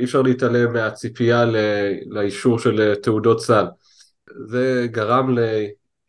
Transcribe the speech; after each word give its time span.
אי 0.00 0.04
אפשר 0.04 0.22
להתעלם 0.22 0.72
מהציפייה 0.72 1.44
לאישור 2.06 2.58
של 2.58 2.94
תעודות 2.94 3.40
סל. 3.40 3.64
זה 4.46 4.86
גרם 4.90 5.36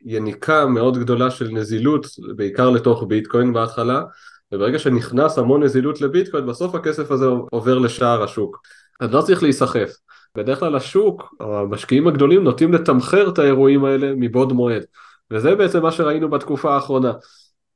ליניקה 0.06 0.66
מאוד 0.66 0.98
גדולה 0.98 1.32
של 1.32 1.50
נזילות, 1.50 2.08
בעיקר 2.36 2.70
לתוך 2.70 3.04
ביטקוין 3.08 3.54
בהתחלה, 3.54 4.04
וברגע 4.52 4.80
שנכנס 4.80 5.38
המון 5.38 5.64
נזילות 5.64 6.02
לביטקוין, 6.02 6.46
בסוף 6.46 6.76
הכסף 6.76 7.12
הזה 7.12 7.26
עובר 7.26 7.78
לשער 7.78 8.24
השוק. 8.24 8.62
אז 9.00 9.14
לא 9.14 9.22
צריך 9.22 9.44
להיסחף. 9.44 9.92
בדרך 10.38 10.60
כלל 10.60 10.76
השוק, 10.76 11.36
המשקיעים 11.40 12.08
הגדולים 12.08 12.44
נוטים 12.44 12.74
לתמחר 12.74 13.30
את 13.30 13.40
האירועים 13.40 13.86
האלה 13.86 14.12
מבעוד 14.16 14.54
מועד. 14.54 14.84
וזה 15.32 15.56
בעצם 15.56 15.82
מה 15.82 15.92
שראינו 15.92 16.30
בתקופה 16.30 16.76
האחרונה. 16.76 17.12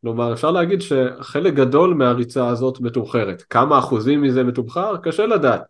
כלומר, 0.01 0.33
אפשר 0.33 0.51
להגיד 0.51 0.81
שחלק 0.81 1.53
גדול 1.53 1.93
מהריצה 1.93 2.47
הזאת 2.47 2.79
מתומחרת. 2.79 3.43
כמה 3.49 3.79
אחוזים 3.79 4.21
מזה 4.21 4.43
מתומחר? 4.43 4.97
קשה 4.97 5.25
לדעת. 5.25 5.61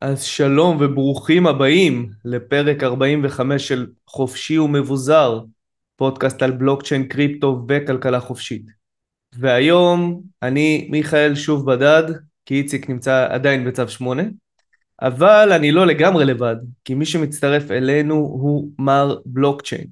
אז 0.00 0.22
שלום 0.22 0.76
וברוכים 0.80 1.46
הבאים 1.46 2.10
לפרק 2.24 2.82
45 2.82 3.68
של 3.68 3.86
חופשי 4.06 4.58
ומבוזר, 4.58 5.40
פודקאסט 5.96 6.42
על 6.42 6.50
בלוקצ'יין, 6.50 7.04
קריפטו 7.04 7.64
וכלכלה 7.68 8.20
חופשית. 8.20 8.70
והיום 9.38 10.22
אני 10.42 10.88
מיכאל 10.90 11.34
שוב 11.34 11.72
בדד, 11.72 12.02
כי 12.46 12.54
איציק 12.54 12.90
נמצא 12.90 13.26
עדיין 13.30 13.64
בצו 13.64 13.88
8, 13.88 14.22
אבל 15.02 15.52
אני 15.52 15.72
לא 15.72 15.86
לגמרי 15.86 16.24
לבד, 16.24 16.56
כי 16.84 16.94
מי 16.94 17.06
שמצטרף 17.06 17.70
אלינו 17.70 18.14
הוא 18.14 18.70
מר 18.78 19.18
בלוקצ'יין. 19.26 19.86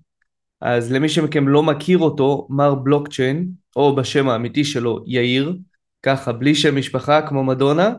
אז 0.60 0.92
למי 0.92 1.08
שמכם 1.08 1.48
לא 1.48 1.62
מכיר 1.62 1.98
אותו, 1.98 2.46
מר 2.50 2.74
בלוקצ'יין, 2.74 3.48
או 3.76 3.96
בשם 3.96 4.28
האמיתי 4.28 4.64
שלו 4.64 5.04
יאיר, 5.06 5.56
ככה 6.02 6.32
בלי 6.32 6.54
שם 6.54 6.76
משפחה 6.76 7.28
כמו 7.28 7.44
מדונה, 7.44 7.92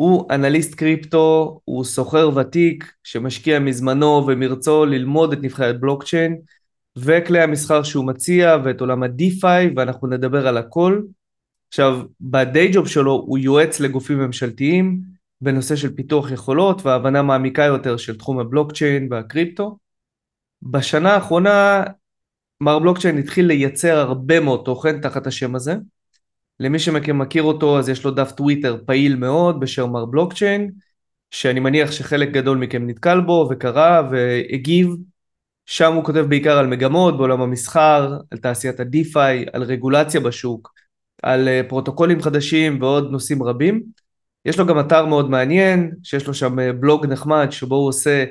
הוא 0.00 0.26
אנליסט 0.30 0.74
קריפטו, 0.74 1.60
הוא 1.64 1.84
סוחר 1.84 2.30
ותיק 2.36 2.92
שמשקיע 3.04 3.58
מזמנו 3.58 4.24
ומרצו 4.26 4.86
ללמוד 4.86 5.32
את 5.32 5.38
נבחרת 5.42 5.80
בלוקצ'יין 5.80 6.38
וכלי 6.96 7.40
המסחר 7.40 7.82
שהוא 7.82 8.06
מציע 8.06 8.56
ואת 8.64 8.80
עולם 8.80 9.02
ה-DeFi 9.02 9.72
ואנחנו 9.76 10.08
נדבר 10.08 10.46
על 10.46 10.56
הכל. 10.56 11.00
עכשיו, 11.68 12.00
בדיי 12.20 12.70
ג'וב 12.72 12.88
שלו 12.88 13.12
הוא 13.12 13.38
יועץ 13.38 13.80
לגופים 13.80 14.18
ממשלתיים 14.18 15.00
בנושא 15.40 15.76
של 15.76 15.94
פיתוח 15.94 16.30
יכולות 16.30 16.86
והבנה 16.86 17.22
מעמיקה 17.22 17.64
יותר 17.64 17.96
של 17.96 18.18
תחום 18.18 18.38
הבלוקצ'יין 18.38 19.08
והקריפטו. 19.10 19.78
בשנה 20.62 21.12
האחרונה 21.14 21.82
מר 22.60 22.78
בלוקצ'יין 22.78 23.18
התחיל 23.18 23.46
לייצר 23.46 23.98
הרבה 23.98 24.40
מאוד 24.40 24.62
תוכן 24.64 25.00
תחת 25.00 25.26
השם 25.26 25.54
הזה. 25.54 25.74
למי 26.60 26.78
שמכיר 26.78 27.42
אותו 27.42 27.78
אז 27.78 27.88
יש 27.88 28.04
לו 28.04 28.10
דף 28.10 28.32
טוויטר 28.32 28.76
פעיל 28.86 29.16
מאוד 29.16 29.60
בשם 29.60 29.90
מר 29.90 30.04
בלוקצ'יין 30.04 30.70
שאני 31.30 31.60
מניח 31.60 31.92
שחלק 31.92 32.30
גדול 32.30 32.58
מכם 32.58 32.86
נתקל 32.86 33.20
בו 33.20 33.48
וקרא 33.50 34.02
והגיב 34.10 34.96
שם 35.66 35.92
הוא 35.94 36.04
כותב 36.04 36.26
בעיקר 36.28 36.58
על 36.58 36.66
מגמות 36.66 37.18
בעולם 37.18 37.40
המסחר, 37.40 38.18
על 38.30 38.38
תעשיית 38.38 38.80
ה-DeFi, 38.80 39.50
על 39.52 39.62
רגולציה 39.62 40.20
בשוק, 40.20 40.72
על 41.22 41.48
אה, 41.48 41.60
פרוטוקולים 41.68 42.22
חדשים 42.22 42.82
ועוד 42.82 43.10
נושאים 43.10 43.42
רבים. 43.42 43.82
יש 44.44 44.58
לו 44.58 44.66
גם 44.66 44.80
אתר 44.80 45.06
מאוד 45.06 45.30
מעניין, 45.30 45.92
שיש 46.02 46.26
לו 46.26 46.34
שם 46.34 46.58
אה, 46.58 46.72
בלוג 46.72 47.06
נחמד 47.06 47.46
שבו 47.50 47.76
הוא 47.76 47.88
עושה 47.88 48.24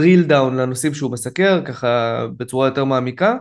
drill 0.00 0.30
down 0.30 0.50
לנושאים 0.56 0.94
שהוא 0.94 1.12
מסקר, 1.12 1.64
ככה 1.64 2.26
בצורה 2.36 2.68
יותר 2.68 2.84
מעמיקה. 2.84 3.34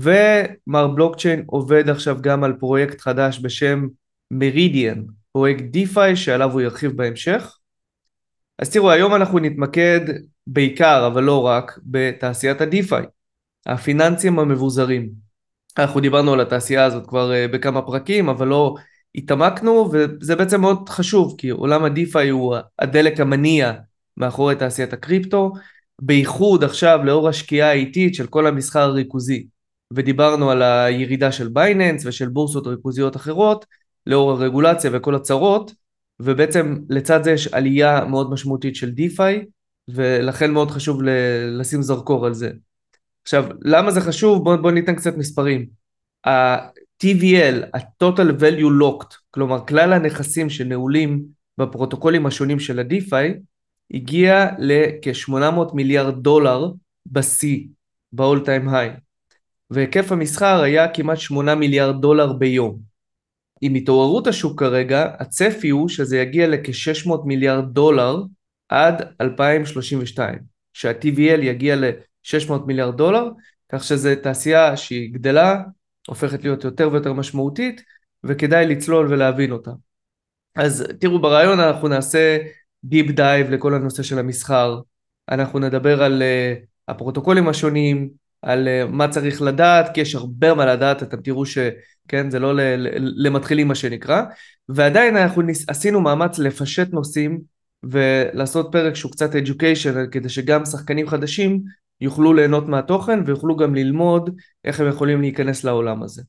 ומר 0.00 0.88
בלוקצ'יין 0.88 1.42
עובד 1.46 1.88
עכשיו 1.88 2.16
גם 2.20 2.44
על 2.44 2.52
פרויקט 2.52 3.00
חדש 3.00 3.40
בשם 3.42 3.86
מרידיאן, 4.30 5.02
פרויקט 5.32 5.64
DeFi 5.64 6.16
שעליו 6.16 6.52
הוא 6.52 6.60
ירחיב 6.60 6.96
בהמשך. 6.96 7.58
אז 8.58 8.70
תראו, 8.70 8.90
היום 8.90 9.14
אנחנו 9.14 9.38
נתמקד 9.38 10.00
בעיקר, 10.46 11.06
אבל 11.06 11.22
לא 11.22 11.46
רק, 11.46 11.78
בתעשיית 11.82 12.60
ה 12.60 12.67
DeFi, 12.67 13.04
הפיננסים 13.66 14.38
המבוזרים. 14.38 15.08
אנחנו 15.78 16.00
דיברנו 16.00 16.32
על 16.32 16.40
התעשייה 16.40 16.84
הזאת 16.84 17.06
כבר 17.06 17.30
uh, 17.32 17.52
בכמה 17.52 17.82
פרקים, 17.82 18.28
אבל 18.28 18.48
לא 18.48 18.74
התעמקנו, 19.14 19.90
וזה 19.92 20.36
בעצם 20.36 20.60
מאוד 20.60 20.88
חשוב, 20.88 21.34
כי 21.38 21.48
עולם 21.48 21.84
ה 21.84 21.93
DeFi 21.93 22.28
הוא 22.28 22.56
הדלק 22.78 23.20
המניע 23.20 23.72
מאחורי 24.16 24.56
תעשיית 24.56 24.92
הקריפטו, 24.92 25.52
בייחוד 26.02 26.64
עכשיו 26.64 27.00
לאור 27.04 27.28
השקיעה 27.28 27.70
האיטית 27.70 28.14
של 28.14 28.26
כל 28.26 28.46
המסחר 28.46 28.80
הריכוזי. 28.80 29.46
ודיברנו 29.92 30.50
על 30.50 30.62
הירידה 30.62 31.32
של 31.32 31.48
בייננס 31.48 32.06
ושל 32.06 32.28
בורסות 32.28 32.66
ריכוזיות 32.66 33.16
אחרות 33.16 33.66
לאור 34.06 34.30
הרגולציה 34.30 34.90
וכל 34.94 35.14
הצרות 35.14 35.72
ובעצם 36.20 36.76
לצד 36.90 37.24
זה 37.24 37.30
יש 37.30 37.46
עלייה 37.46 38.04
מאוד 38.04 38.30
משמעותית 38.30 38.76
של 38.76 38.90
DeFi 38.90 39.44
ולכן 39.88 40.50
מאוד 40.50 40.70
חשוב 40.70 41.02
לשים 41.58 41.82
זרקור 41.82 42.26
על 42.26 42.34
זה. 42.34 42.50
עכשיו 43.22 43.44
למה 43.62 43.90
זה 43.90 44.00
חשוב? 44.00 44.44
בואו 44.44 44.62
בוא 44.62 44.70
ניתן 44.70 44.94
קצת 44.94 45.16
מספרים. 45.16 45.66
ה-TVL, 46.24 47.66
ה-Total 47.74 48.40
Value 48.40 48.82
Locked, 48.82 49.14
כלומר 49.30 49.66
כלל 49.66 49.92
הנכסים 49.92 50.50
שנעולים 50.50 51.24
בפרוטוקולים 51.58 52.26
השונים 52.26 52.60
של 52.60 52.78
ה-DeFi 52.78 53.38
הגיע 53.94 54.46
לכ-800 54.58 55.74
מיליארד 55.74 56.22
דולר 56.22 56.70
בשיא, 57.06 57.66
ב-all 58.12 58.40
time 58.44 58.68
high. 58.68 59.07
והיקף 59.70 60.12
המסחר 60.12 60.60
היה 60.62 60.88
כמעט 60.88 61.18
8 61.18 61.54
מיליארד 61.54 62.00
דולר 62.00 62.32
ביום. 62.32 62.78
עם 63.60 63.74
התעוררות 63.74 64.26
השוק 64.26 64.60
כרגע, 64.60 65.10
הצפי 65.18 65.68
הוא 65.68 65.88
שזה 65.88 66.18
יגיע 66.18 66.48
לכ-600 66.48 67.10
מיליארד 67.24 67.64
דולר 67.74 68.22
עד 68.68 69.02
2032, 69.20 70.38
שה-TVL 70.72 71.42
יגיע 71.42 71.76
ל-600 71.76 72.52
מיליארד 72.66 72.96
דולר, 72.96 73.28
כך 73.72 73.84
שזו 73.84 74.10
תעשייה 74.22 74.76
שהיא 74.76 75.14
גדלה, 75.14 75.62
הופכת 76.08 76.44
להיות 76.44 76.64
יותר 76.64 76.88
ויותר 76.92 77.12
משמעותית, 77.12 77.82
וכדאי 78.24 78.66
לצלול 78.66 79.06
ולהבין 79.10 79.52
אותה. 79.52 79.70
אז 80.56 80.84
תראו, 81.00 81.20
ברעיון 81.20 81.60
אנחנו 81.60 81.88
נעשה 81.88 82.38
Deep 82.86 83.08
Dive 83.08 83.50
לכל 83.50 83.74
הנושא 83.74 84.02
של 84.02 84.18
המסחר, 84.18 84.80
אנחנו 85.28 85.58
נדבר 85.58 86.02
על 86.02 86.22
uh, 86.22 86.66
הפרוטוקולים 86.88 87.48
השונים, 87.48 88.10
על 88.42 88.68
אה, 88.68 88.86
מה 88.86 89.08
צריך 89.08 89.42
לדעת, 89.42 89.94
כי 89.94 90.00
יש 90.00 90.14
הרבה 90.14 90.54
מה 90.54 90.66
לדעת, 90.66 91.02
אתם 91.02 91.20
תראו 91.20 91.46
שכן, 91.46 92.30
זה 92.30 92.38
לא 92.38 92.52
למתחילים 92.98 93.68
מה 93.68 93.74
שנקרא, 93.74 94.22
ועדיין 94.68 95.16
אנחנו 95.16 95.42
ניס, 95.42 95.68
עשינו 95.68 96.00
מאמץ 96.00 96.38
לפשט 96.38 96.92
נושאים 96.92 97.40
ולעשות 97.82 98.68
פרק 98.72 98.94
שהוא 98.94 99.12
קצת 99.12 99.34
education, 99.34 100.10
כדי 100.10 100.28
שגם 100.28 100.64
שחקנים 100.64 101.08
חדשים 101.08 101.62
יוכלו 102.00 102.34
ליהנות 102.34 102.68
מהתוכן 102.68 103.20
ויוכלו 103.26 103.56
גם 103.56 103.74
ללמוד 103.74 104.30
איך 104.64 104.80
הם 104.80 104.88
יכולים 104.88 105.20
להיכנס 105.20 105.64
לעולם 105.64 106.02
הזה. 106.02 106.22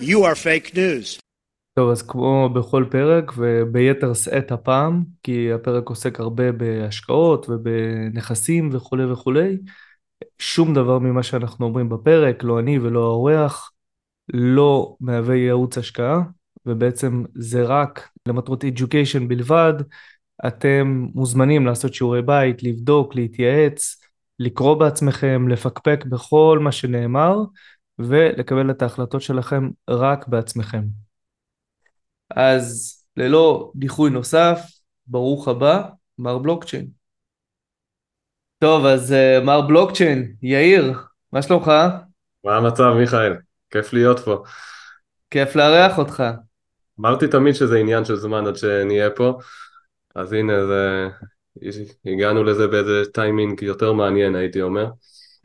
You 0.00 0.04
are 0.04 0.44
fake 0.44 0.74
news. 0.74 1.22
טוב, 1.74 1.90
אז 1.90 2.02
כמו 2.02 2.48
בכל 2.54 2.84
פרק, 2.90 3.32
וביתר 3.36 4.14
שאת 4.14 4.52
הפעם, 4.52 5.04
כי 5.22 5.52
הפרק 5.52 5.88
עוסק 5.88 6.20
הרבה 6.20 6.52
בהשקעות 6.52 7.46
ובנכסים 7.48 8.70
וכולי 8.72 9.04
וכולי, 9.04 9.58
שום 10.38 10.74
דבר 10.74 10.98
ממה 10.98 11.22
שאנחנו 11.22 11.66
אומרים 11.66 11.88
בפרק, 11.88 12.44
לא 12.44 12.58
אני 12.58 12.78
ולא 12.78 13.00
האורח, 13.00 13.72
לא 14.28 14.96
מהווה 15.00 15.34
ייעוץ 15.34 15.78
השקעה, 15.78 16.22
ובעצם 16.66 17.24
זה 17.34 17.62
רק 17.62 18.08
למטרות 18.26 18.64
education 18.64 19.28
בלבד. 19.28 19.74
אתם 20.46 21.06
מוזמנים 21.14 21.66
לעשות 21.66 21.94
שיעורי 21.94 22.22
בית, 22.22 22.62
לבדוק, 22.62 23.14
להתייעץ, 23.14 24.00
לקרוא 24.38 24.74
בעצמכם, 24.74 25.48
לפקפק 25.48 26.04
בכל 26.08 26.58
מה 26.62 26.72
שנאמר, 26.72 27.36
ולקבל 27.98 28.70
את 28.70 28.82
ההחלטות 28.82 29.22
שלכם 29.22 29.70
רק 29.90 30.28
בעצמכם. 30.28 30.82
אז 32.30 32.98
ללא 33.16 33.72
דיחוי 33.76 34.10
נוסף, 34.10 34.60
ברוך 35.06 35.48
הבא, 35.48 35.88
מר 36.18 36.38
בלוקצ'יין. 36.38 37.01
טוב, 38.62 38.86
אז 38.86 39.12
uh, 39.12 39.44
מר 39.44 39.60
בלוקצ'יין, 39.60 40.32
יאיר, 40.42 40.92
מה 41.32 41.42
שלומך? 41.42 41.72
מה 42.44 42.56
המצב, 42.56 42.94
מיכאל? 42.98 43.32
כיף 43.70 43.92
להיות 43.92 44.18
פה. 44.20 44.42
כיף 45.30 45.56
לארח 45.56 45.98
אותך. 45.98 46.22
אמרתי 47.00 47.28
תמיד 47.28 47.54
שזה 47.54 47.78
עניין 47.78 48.04
של 48.04 48.16
זמן 48.16 48.46
עד 48.46 48.56
שנהיה 48.56 49.10
פה, 49.10 49.38
אז 50.14 50.32
הנה, 50.32 50.66
זה... 50.66 51.08
הגענו 52.06 52.44
לזה 52.44 52.66
באיזה 52.66 53.02
טיימינג 53.14 53.62
יותר 53.62 53.92
מעניין, 53.92 54.34
הייתי 54.34 54.62
אומר. 54.62 54.86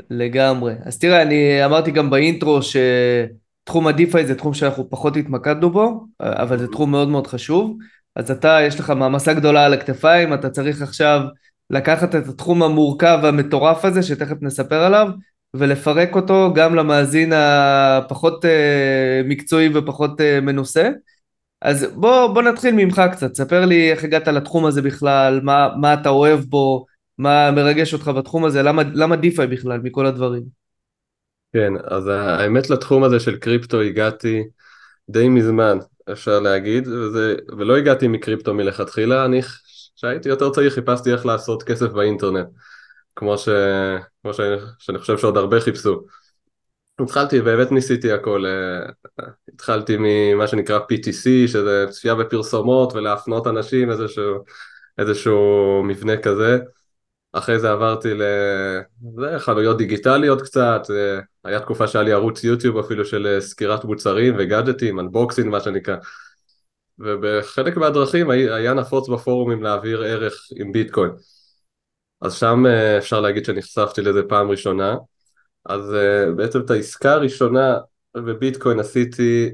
לגמרי. 0.09 0.73
אז 0.83 0.99
תראה, 0.99 1.21
אני 1.21 1.65
אמרתי 1.65 1.91
גם 1.91 2.09
באינטרו 2.09 2.59
שתחום 2.61 3.87
ה-DeFi 3.87 4.23
זה 4.23 4.35
תחום 4.35 4.53
שאנחנו 4.53 4.89
פחות 4.89 5.17
התמקדנו 5.17 5.69
בו, 5.69 6.05
אבל 6.19 6.57
זה 6.57 6.67
תחום 6.67 6.91
מאוד 6.91 7.07
מאוד 7.07 7.27
חשוב. 7.27 7.77
אז 8.15 8.31
אתה, 8.31 8.59
יש 8.67 8.79
לך 8.79 8.89
מעמסה 8.89 9.33
גדולה 9.33 9.65
על 9.65 9.73
הכתפיים, 9.73 10.33
אתה 10.33 10.49
צריך 10.49 10.81
עכשיו 10.81 11.21
לקחת 11.69 12.15
את 12.15 12.27
התחום 12.27 12.63
המורכב 12.63 13.19
והמטורף 13.23 13.85
הזה, 13.85 14.03
שתכף 14.03 14.35
נספר 14.41 14.83
עליו, 14.83 15.07
ולפרק 15.53 16.15
אותו 16.15 16.53
גם 16.55 16.75
למאזין 16.75 17.33
הפחות 17.35 18.45
אה, 18.45 19.21
מקצועי 19.25 19.69
ופחות 19.73 20.21
אה, 20.21 20.41
מנוסה. 20.41 20.89
אז 21.61 21.85
בוא, 21.95 22.27
בוא 22.33 22.41
נתחיל 22.41 22.75
ממך 22.75 23.01
קצת, 23.11 23.35
ספר 23.35 23.65
לי 23.65 23.91
איך 23.91 24.03
הגעת 24.03 24.27
לתחום 24.27 24.65
הזה 24.65 24.81
בכלל, 24.81 25.39
מה, 25.43 25.69
מה 25.81 25.93
אתה 25.93 26.09
אוהב 26.09 26.39
בו, 26.39 26.85
מה 27.17 27.51
מרגש 27.51 27.93
אותך 27.93 28.07
בתחום 28.07 28.45
הזה, 28.45 28.63
למה, 28.63 28.83
למה 28.93 29.15
דיפיי 29.15 29.47
בכלל 29.47 29.79
מכל 29.83 30.05
הדברים? 30.05 30.43
כן, 31.53 31.73
אז 31.83 32.07
האמת 32.07 32.69
לתחום 32.69 33.03
הזה 33.03 33.19
של 33.19 33.37
קריפטו 33.37 33.81
הגעתי 33.81 34.43
די 35.09 35.29
מזמן, 35.29 35.77
אפשר 36.11 36.39
להגיד, 36.39 36.87
וזה, 36.87 37.35
ולא 37.57 37.77
הגעתי 37.77 38.07
מקריפטו 38.07 38.53
מלכתחילה, 38.53 39.25
אני, 39.25 39.41
כשהייתי 39.97 40.29
יותר 40.29 40.49
צעיר 40.49 40.69
חיפשתי 40.69 41.13
איך 41.13 41.25
לעשות 41.25 41.63
כסף 41.63 41.87
באינטרנט, 41.87 42.47
כמו, 43.15 43.37
ש, 43.37 43.49
כמו 44.21 44.33
ש, 44.33 44.39
שאני 44.79 44.99
חושב 44.99 45.17
שעוד 45.17 45.37
הרבה 45.37 45.59
חיפשו. 45.59 46.01
התחלתי, 46.99 47.41
באמת 47.41 47.71
ניסיתי 47.71 48.11
הכל, 48.11 48.45
אה, 48.45 49.25
התחלתי 49.53 49.95
ממה 49.99 50.47
שנקרא 50.47 50.79
PTC, 50.79 51.47
שזה 51.47 51.85
צפייה 51.89 52.15
בפרסומות 52.15 52.93
ולהפנות 52.93 53.47
אנשים, 53.47 53.91
איזשהו, 53.91 54.43
איזשהו 54.97 55.83
מבנה 55.83 56.17
כזה. 56.17 56.59
אחרי 57.33 57.59
זה 57.59 57.71
עברתי 57.71 58.13
לחנויות 59.17 59.77
דיגיטליות 59.77 60.41
קצת, 60.41 60.81
היה 61.43 61.59
תקופה 61.59 61.87
שהיה 61.87 62.03
לי 62.03 62.11
ערוץ 62.11 62.43
יוטיוב 62.43 62.77
אפילו 62.77 63.05
של 63.05 63.27
אה, 63.27 63.41
סקירת 63.41 63.83
מוצרים 63.83 64.35
וגאדג'טים, 64.37 64.99
אנבוקסינג 64.99 65.47
מה 65.47 65.59
שנקרא. 65.59 65.95
ובחלק 66.99 67.77
מהדרכים 67.77 68.29
היה 68.29 68.73
נפוץ 68.73 69.09
בפורומים 69.09 69.63
להעביר 69.63 70.03
ערך 70.03 70.47
עם 70.55 70.71
ביטקוין. 70.71 71.11
אז 72.21 72.33
שם 72.33 72.65
אה, 72.65 72.97
אפשר 72.97 73.21
להגיד 73.21 73.45
שנחשפתי 73.45 74.01
לזה 74.01 74.21
פעם 74.29 74.51
ראשונה. 74.51 74.95
אז 75.67 75.81
uh, 75.93 76.31
בעצם 76.35 76.59
את 76.61 76.69
העסקה 76.69 77.13
הראשונה 77.13 77.77
בביטקוין 78.15 78.79
עשיתי 78.79 79.49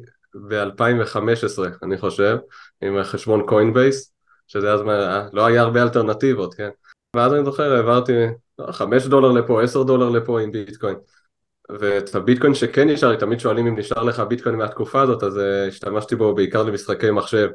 ב-2015, 0.47 1.61
אני 1.83 1.97
חושב, 1.97 2.37
עם 2.81 3.03
חשבון 3.03 3.45
קוינבייס, 3.47 4.13
שזה 4.47 4.73
אז 4.73 4.81
מה, 4.81 5.27
לא 5.33 5.45
היה 5.45 5.61
הרבה 5.61 5.83
אלטרנטיבות, 5.83 6.53
כן? 6.53 6.69
ואז 7.15 7.33
אני 7.33 7.45
זוכר, 7.45 7.73
העברתי 7.73 8.13
5 8.71 9.07
דולר 9.07 9.31
לפה, 9.31 9.63
10 9.63 9.83
דולר 9.83 10.09
לפה 10.09 10.41
עם 10.41 10.51
ביטקוין. 10.51 10.95
ואת 11.69 12.15
הביטקוין 12.15 12.53
שכן 12.53 12.89
נשאר 12.89 13.11
לי, 13.11 13.17
תמיד 13.17 13.39
שואלים 13.39 13.67
אם 13.67 13.79
נשאר 13.79 14.03
לך 14.03 14.19
ביטקוין 14.19 14.55
מהתקופה 14.55 15.01
הזאת, 15.01 15.23
אז 15.23 15.37
uh, 15.37 15.67
השתמשתי 15.67 16.15
בו 16.15 16.35
בעיקר 16.35 16.63
למשחקי 16.63 17.11
מחשב. 17.11 17.49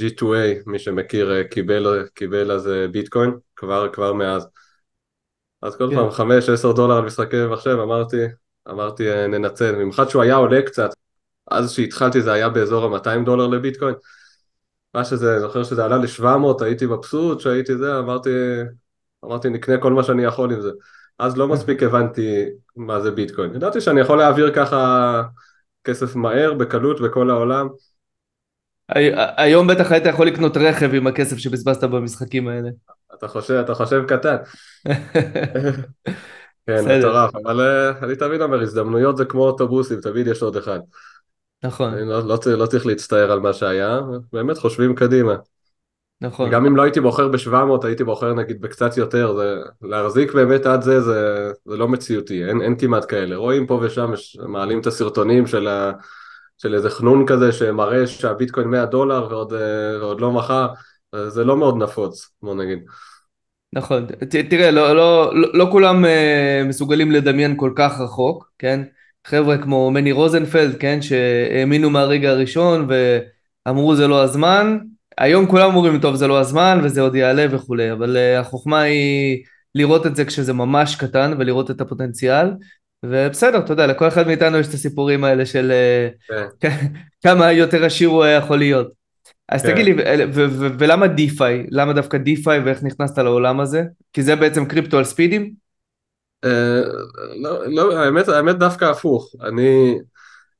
G2A, 0.00 0.62
מי 0.66 0.78
שמכיר, 0.78 1.32
uh, 1.40 1.48
קיבל, 1.48 2.06
קיבל 2.14 2.52
אז 2.52 2.66
uh, 2.66 2.92
ביטקוין, 2.92 3.30
כבר, 3.56 3.88
כבר 3.92 4.12
מאז. 4.12 4.46
אז 5.62 5.76
כל 5.76 5.90
כן. 5.90 5.96
פעם 5.96 6.10
חמש, 6.10 6.48
עשר 6.48 6.72
דולר 6.72 6.96
על 6.96 7.04
משחקי 7.04 7.36
מחשב, 7.50 7.78
אמרתי, 7.82 8.16
אמרתי 8.68 9.10
אה, 9.10 9.26
ננצל, 9.26 9.72
במיוחד 9.72 10.08
שהוא 10.08 10.22
היה 10.22 10.34
עולה 10.34 10.62
קצת, 10.62 10.90
אז 11.50 11.72
כשהתחלתי 11.72 12.22
זה 12.22 12.32
היה 12.32 12.48
באזור 12.48 12.96
ה-200 12.96 13.24
דולר 13.24 13.46
לביטקוין, 13.46 13.94
מה 14.94 15.04
שזה, 15.04 15.40
זוכר 15.40 15.64
שזה 15.64 15.84
עלה 15.84 15.96
ל-700, 15.96 16.64
הייתי 16.64 16.86
מבסוט, 16.86 17.40
שהייתי 17.40 17.76
זה, 17.76 17.98
אמרתי, 17.98 18.30
אמרתי 19.24 19.48
נקנה 19.48 19.78
כל 19.78 19.92
מה 19.92 20.02
שאני 20.02 20.24
יכול 20.24 20.52
עם 20.52 20.60
זה. 20.60 20.70
אז 21.22 21.36
לא 21.36 21.48
מספיק 21.48 21.82
הבנתי 21.82 22.44
מה 22.76 23.00
זה 23.00 23.10
ביטקוין. 23.10 23.54
ידעתי 23.54 23.80
שאני 23.80 24.00
יכול 24.00 24.18
להעביר 24.18 24.54
ככה 24.54 25.22
כסף 25.84 26.16
מהר, 26.16 26.54
בקלות, 26.54 27.00
בכל 27.00 27.30
העולם. 27.30 27.68
היום 29.36 29.66
בטח 29.66 29.92
היית 29.92 30.06
יכול 30.06 30.26
לקנות 30.26 30.56
רכב 30.56 30.94
עם 30.94 31.06
הכסף 31.06 31.36
שבזבזת 31.36 31.84
במשחקים 31.84 32.48
האלה. 32.48 32.70
אתה 33.14 33.28
חושב, 33.28 33.54
אתה 33.54 33.74
חושב 33.74 34.02
קטן. 34.08 34.36
כן, 36.66 36.98
מטורף, 36.98 37.30
אבל 37.34 37.60
uh, 37.60 38.04
אני 38.04 38.16
תמיד 38.16 38.40
אומר, 38.40 38.62
הזדמנויות 38.62 39.16
זה 39.16 39.24
כמו 39.24 39.46
אוטובוסים, 39.46 40.00
תמיד 40.00 40.26
יש 40.26 40.42
עוד 40.42 40.56
אחד. 40.56 40.80
נכון. 41.64 41.94
לא, 41.94 42.26
לא, 42.26 42.38
לא 42.46 42.66
צריך 42.66 42.86
להצטער 42.86 43.32
על 43.32 43.40
מה 43.40 43.52
שהיה, 43.52 44.00
באמת 44.32 44.58
חושבים 44.58 44.94
קדימה. 44.94 45.34
נכון. 46.22 46.50
גם 46.50 46.66
אם 46.66 46.76
לא 46.76 46.82
הייתי 46.82 47.00
בוחר 47.00 47.28
ב-700, 47.28 47.86
הייתי 47.86 48.04
בוחר 48.04 48.34
נגיד 48.34 48.60
בקצת 48.60 48.96
יותר, 48.96 49.36
זה, 49.36 49.56
להחזיק 49.82 50.34
באמת 50.34 50.66
עד 50.66 50.82
זה, 50.82 51.00
זה, 51.00 51.50
זה 51.64 51.76
לא 51.76 51.88
מציאותי, 51.88 52.44
אין, 52.44 52.62
אין 52.62 52.78
כמעט 52.78 53.04
כאלה. 53.08 53.36
רואים 53.36 53.66
פה 53.66 53.80
ושם, 53.82 54.12
מעלים 54.48 54.80
את 54.80 54.86
הסרטונים 54.86 55.46
של, 55.46 55.68
ה, 55.68 55.92
של 56.58 56.74
איזה 56.74 56.90
חנון 56.90 57.26
כזה 57.26 57.52
שמראה 57.52 58.06
שהביטקוין 58.06 58.68
100 58.68 58.86
דולר 58.86 59.26
ועוד, 59.30 59.52
אה, 59.52 59.98
ועוד 60.00 60.20
לא 60.20 60.32
מכר, 60.32 60.66
זה 61.28 61.44
לא 61.44 61.56
מאוד 61.56 61.76
נפוץ, 61.76 62.30
בוא 62.42 62.54
נגיד. 62.54 62.78
נכון, 63.72 64.06
ת, 64.06 64.36
תראה, 64.36 64.70
לא, 64.70 64.96
לא, 64.96 65.30
לא, 65.34 65.48
לא 65.54 65.68
כולם 65.72 66.04
uh, 66.04 66.08
מסוגלים 66.68 67.12
לדמיין 67.12 67.56
כל 67.56 67.72
כך 67.76 68.00
רחוק, 68.00 68.52
כן? 68.58 68.82
חבר'ה 69.26 69.58
כמו 69.58 69.90
מני 69.90 70.12
רוזנפלד, 70.12 70.76
כן? 70.80 71.02
שהאמינו 71.02 71.90
מהרגע 71.90 72.30
הראשון 72.30 72.88
ואמרו 73.66 73.96
זה 73.96 74.08
לא 74.08 74.22
הזמן, 74.22 74.78
היום 75.18 75.46
כולם 75.46 75.74
אומרים 75.74 76.00
טוב 76.00 76.14
זה 76.14 76.26
לא 76.26 76.40
הזמן 76.40 76.80
וזה 76.84 77.00
עוד 77.00 77.14
יעלה 77.14 77.46
וכולי, 77.50 77.92
אבל 77.92 78.16
uh, 78.16 78.40
החוכמה 78.40 78.80
היא 78.80 79.44
לראות 79.74 80.06
את 80.06 80.16
זה 80.16 80.24
כשזה 80.24 80.52
ממש 80.52 80.96
קטן 80.96 81.34
ולראות 81.38 81.70
את 81.70 81.80
הפוטנציאל, 81.80 82.46
ובסדר, 83.02 83.58
אתה 83.58 83.72
יודע, 83.72 83.86
לכל 83.86 84.08
אחד 84.08 84.26
מאיתנו 84.26 84.58
יש 84.58 84.68
את 84.68 84.74
הסיפורים 84.74 85.24
האלה 85.24 85.46
של 85.46 85.72
uh, 86.30 86.66
כמה 87.24 87.52
יותר 87.52 87.84
עשיר 87.84 88.08
הוא 88.08 88.24
יכול 88.24 88.58
להיות. 88.58 88.92
אז 89.48 89.62
כן. 89.62 89.72
תגיד 89.72 89.86
לי, 89.86 89.94
ולמה 90.78 91.06
DeFi? 91.06 91.66
למה 91.70 91.92
דווקא 91.92 92.18
DeFi 92.18 92.58
ואיך 92.58 92.82
נכנסת 92.82 93.18
לעולם 93.18 93.60
הזה? 93.60 93.84
כי 94.12 94.22
זה 94.22 94.36
בעצם 94.36 94.64
קריפטו 94.64 94.98
על 94.98 95.04
speedים? 95.04 95.52
אה, 96.44 96.82
לא, 97.42 97.66
לא, 97.66 97.98
האמת, 98.28 98.56
דווקא 98.58 98.84
הפוך. 98.84 99.34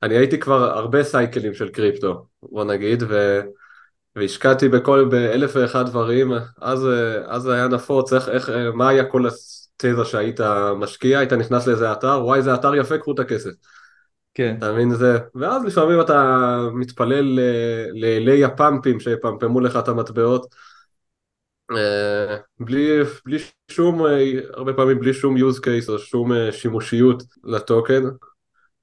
אני 0.02 0.16
הייתי 0.16 0.38
כבר 0.38 0.78
הרבה 0.78 1.04
cycleים 1.04 1.54
של 1.54 1.68
קריפטו, 1.68 2.26
בוא 2.42 2.64
נגיד, 2.64 3.02
ו, 3.08 3.40
והשקעתי 4.16 4.68
בכל, 4.68 5.08
באלף 5.10 5.52
ואחד 5.54 5.86
דברים, 5.86 6.32
אז, 6.60 6.88
אז 7.26 7.48
היה 7.48 7.68
נפוץ, 7.68 8.12
איך, 8.12 8.28
איך, 8.28 8.50
מה 8.74 8.88
היה 8.88 9.04
כל 9.04 9.26
התזה 9.26 10.04
שהיית 10.04 10.40
משקיע, 10.76 11.18
היית 11.18 11.32
נכנס 11.32 11.66
לאיזה 11.66 11.92
אתר, 11.92 12.20
וואי, 12.24 12.42
זה 12.42 12.54
אתר 12.54 12.74
יפה, 12.74 12.98
קחו 12.98 13.12
את 13.12 13.18
הכסף. 13.18 13.50
כן. 14.34 14.54
אתה 14.58 14.72
מבין 14.72 14.94
זה? 14.94 15.18
ואז 15.34 15.64
לפעמים 15.64 16.00
אתה 16.00 16.58
מתפלל 16.74 17.38
לאלי 17.94 18.44
הפאמפים 18.44 19.00
שיפמפמו 19.00 19.60
לך 19.60 19.76
את 19.76 19.88
המטבעות 19.88 20.46
אה, 21.76 22.36
בלי, 22.60 23.00
בלי 23.24 23.38
שום, 23.70 24.06
אה, 24.06 24.40
הרבה 24.54 24.72
פעמים 24.72 24.98
בלי 24.98 25.14
שום 25.14 25.36
use 25.36 25.58
case 25.58 25.88
או 25.88 25.98
שום 25.98 26.32
אה, 26.32 26.52
שימושיות 26.52 27.22
לטוקן. 27.44 28.02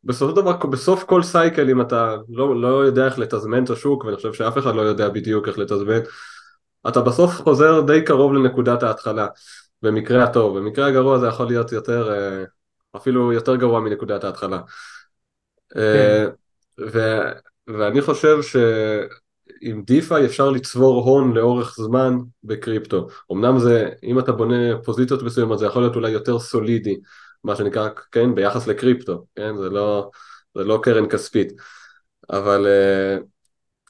בסופו 0.09 0.31
של 0.31 0.35
דבר, 0.35 0.57
בסוף 0.57 1.03
כל 1.03 1.23
סייקל 1.23 1.69
אם 1.69 1.81
אתה 1.81 2.15
לא, 2.29 2.61
לא 2.61 2.67
יודע 2.85 3.05
איך 3.05 3.19
לתזמן 3.19 3.63
את 3.63 3.69
השוק, 3.69 4.03
ואני 4.05 4.15
חושב 4.15 4.33
שאף 4.33 4.57
אחד 4.57 4.75
לא 4.75 4.81
יודע 4.81 5.09
בדיוק 5.09 5.47
איך 5.47 5.57
לתזמן, 5.57 5.99
אתה 6.87 7.01
בסוף 7.01 7.31
חוזר 7.31 7.81
די 7.81 8.01
קרוב 8.05 8.33
לנקודת 8.33 8.83
ההתחלה, 8.83 9.27
במקרה 9.81 10.23
הטוב, 10.23 10.57
במקרה 10.59 10.87
הגרוע 10.87 11.19
זה 11.19 11.27
יכול 11.27 11.47
להיות 11.47 11.71
יותר, 11.71 12.13
אפילו 12.95 13.33
יותר 13.33 13.55
גרוע 13.55 13.79
מנקודת 13.79 14.23
ההתחלה. 14.23 14.59
אה, 15.75 16.25
ו, 16.79 17.19
ואני 17.67 18.01
חושב 18.01 18.37
שעם 18.41 19.81
דיפיי 19.83 20.25
אפשר 20.25 20.49
לצבור 20.49 21.03
הון 21.03 21.33
לאורך 21.33 21.75
זמן 21.77 22.17
בקריפטו. 22.43 23.07
אמנם 23.31 23.59
זה, 23.59 23.89
אם 24.03 24.19
אתה 24.19 24.31
בונה 24.31 24.77
פוזיציות 24.83 25.23
מסוימות 25.23 25.59
זה 25.59 25.65
יכול 25.65 25.81
להיות 25.81 25.95
אולי 25.95 26.11
יותר 26.11 26.39
סולידי, 26.39 26.99
מה 27.43 27.55
שנקרא, 27.55 27.89
כן, 28.11 28.35
ביחס 28.35 28.67
לקריפטו, 28.67 29.25
כן, 29.35 29.57
זה 29.57 29.69
לא, 29.69 30.09
זה 30.57 30.63
לא 30.63 30.79
קרן 30.83 31.09
כספית, 31.09 31.51
אבל 32.29 32.67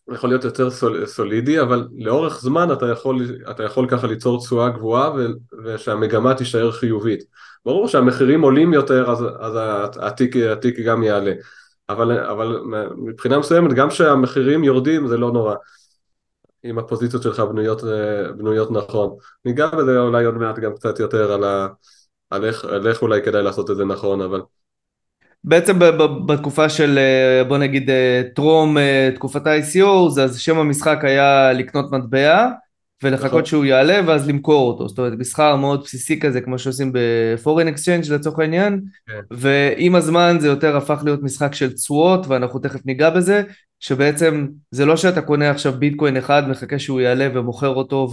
uh, 0.10 0.14
יכול 0.14 0.30
להיות 0.30 0.44
יותר 0.44 0.70
סול, 0.70 1.06
סולידי, 1.06 1.62
אבל 1.62 1.88
לאורך 1.98 2.42
זמן 2.42 2.72
אתה 2.74 2.86
יכול, 2.86 3.26
אתה 3.52 3.64
יכול 3.64 3.90
ככה 3.90 4.08
ליצור 4.08 4.40
תשואה 4.40 4.70
גבוהה 4.70 5.12
ו, 5.16 5.28
ושהמגמה 5.64 6.34
תישאר 6.34 6.72
חיובית. 6.72 7.24
ברור 7.66 7.88
שהמחירים 7.88 8.42
עולים 8.42 8.74
יותר 8.74 9.12
אז, 9.12 9.24
אז 9.40 9.54
התיק, 10.02 10.36
התיק 10.36 10.80
גם 10.80 11.04
יעלה. 11.04 11.34
אבל, 11.90 12.20
אבל 12.20 12.62
מבחינה 12.98 13.40
מסוימת 13.40 13.74
גם 13.74 13.90
כשהמחירים 13.90 14.64
יורדים 14.64 15.08
זה 15.08 15.18
לא 15.18 15.32
נורא 15.32 15.56
אם 16.66 16.80
הפוזיציות 16.80 17.24
שלך 17.24 17.40
בנויות, 17.40 17.82
בנויות 18.38 18.72
נכון. 18.72 19.16
ניגע 19.46 19.68
בזה 19.68 20.00
אולי 20.00 20.26
עוד 20.26 20.36
מעט 20.36 20.60
גם 20.60 20.76
קצת 20.76 21.00
יותר 21.00 21.32
על, 21.32 21.44
ה, 21.44 21.68
על, 22.30 22.46
איך, 22.46 22.66
על 22.66 22.88
איך 22.88 23.02
אולי 23.02 23.22
כדאי 23.22 23.44
לעשות 23.44 23.72
את 23.72 23.78
זה 23.78 23.86
נכון 23.86 24.22
אבל 24.22 24.42
בעצם 25.44 25.80
בתקופה 26.26 26.70
של 26.70 27.00
בוא 27.48 27.58
נגיד 27.58 27.90
טרום 28.36 28.78
תקופת 29.16 29.48
ה-ICO 29.48 30.22
אז 30.22 30.40
שם 30.40 30.58
המשחק 30.58 31.00
היה 31.04 31.54
לקנות 31.54 31.92
מטבע 31.92 32.50
ולחכות 33.04 33.32
נכון. 33.32 33.46
שהוא 33.46 33.66
יעלה 33.66 34.00
ואז 34.08 34.30
למכור 34.30 34.72
אותו, 34.72 34.88
זאת 34.88 35.00
אומרת 35.00 35.14
מסחר 35.18 35.56
מאוד 35.56 35.82
בסיסי 35.84 36.20
כזה 36.20 36.42
כמו 36.42 36.60
שעושים 36.60 36.92
ב 36.94 37.03
foreign 37.03 37.68
exchange 37.68 38.12
לצורך 38.12 38.40
העניין 38.40 38.82
כן. 39.08 39.20
ועם 39.32 39.96
הזמן 39.96 40.38
זה 40.40 40.48
יותר 40.48 40.78
הפך 40.78 41.02
להיות 41.04 41.24
משחק 41.24 41.54
של 41.54 41.74
תשואות 41.74 42.28
ואנחנו 42.28 42.60
תכף 42.60 42.86
ניגע 42.86 43.10
בזה 43.10 43.44
שבעצם 43.80 44.48
זה 44.72 44.86
לא 44.86 44.98
שאתה 44.98 45.22
קונה 45.22 45.50
עכשיו 45.50 45.74
ביטקוין 45.74 46.18
אחד 46.18 46.50
מחכה 46.50 46.80
שהוא 46.80 47.02
יעלה 47.02 47.28
ומוכר 47.34 47.76
אותו 47.76 48.08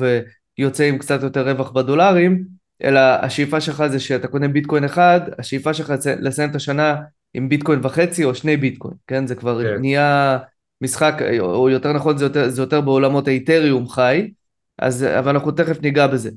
יוצא 0.59 0.85
עם 0.85 0.99
קצת 0.99 1.23
יותר 1.23 1.49
רווח 1.49 1.71
בדולרים, 1.71 2.45
אלא 2.85 3.01
השאיפה 3.01 3.61
שלך 3.61 3.87
זה 3.87 4.01
שאתה 4.01 4.29
קונה 4.29 4.49
ביטקוין 4.49 4.85
אחד, 4.85 5.21
השאיפה 5.39 5.75
שלך 5.75 5.95
זה 5.95 6.15
לסיים 6.21 6.51
את 6.51 6.55
השנה 6.55 6.97
עם 7.35 7.49
ביטקוין 7.49 7.81
וחצי 7.83 8.25
או 8.25 8.35
שני 8.35 8.57
ביטקוין, 8.57 8.95
כן? 9.07 9.27
זה 9.27 9.35
כבר 9.35 9.63
כן. 9.63 9.81
נהיה 9.81 10.39
משחק, 10.81 11.15
או 11.39 11.71
יותר 11.71 11.93
נכון 11.93 12.19
זה 12.19 12.25
יותר, 12.25 12.49
זה 12.49 12.63
יותר 12.63 12.81
בעולמות 12.81 13.29
האיתריום 13.29 13.89
חי, 13.89 14.31
אז, 14.79 15.05
אבל 15.05 15.29
אנחנו 15.29 15.51
תכף 15.51 15.83
ניגע 15.83 16.07
בזה. 16.07 16.31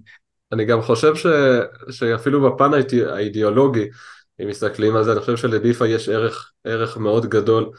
אני 0.52 0.66
גם 0.66 0.82
חושב 0.82 1.16
ש, 1.16 1.26
שאפילו 1.90 2.52
בפן 2.52 2.72
האידיאולוגי, 3.08 3.88
אם 4.42 4.48
מסתכלים 4.48 4.96
על 4.96 5.04
זה, 5.04 5.12
אני 5.12 5.20
חושב 5.20 5.38
שלדיפה 5.38 5.88
יש 5.88 6.10
ערך, 6.10 6.52
ערך 6.64 6.98
מאוד 6.98 7.26
גדול 7.26 7.70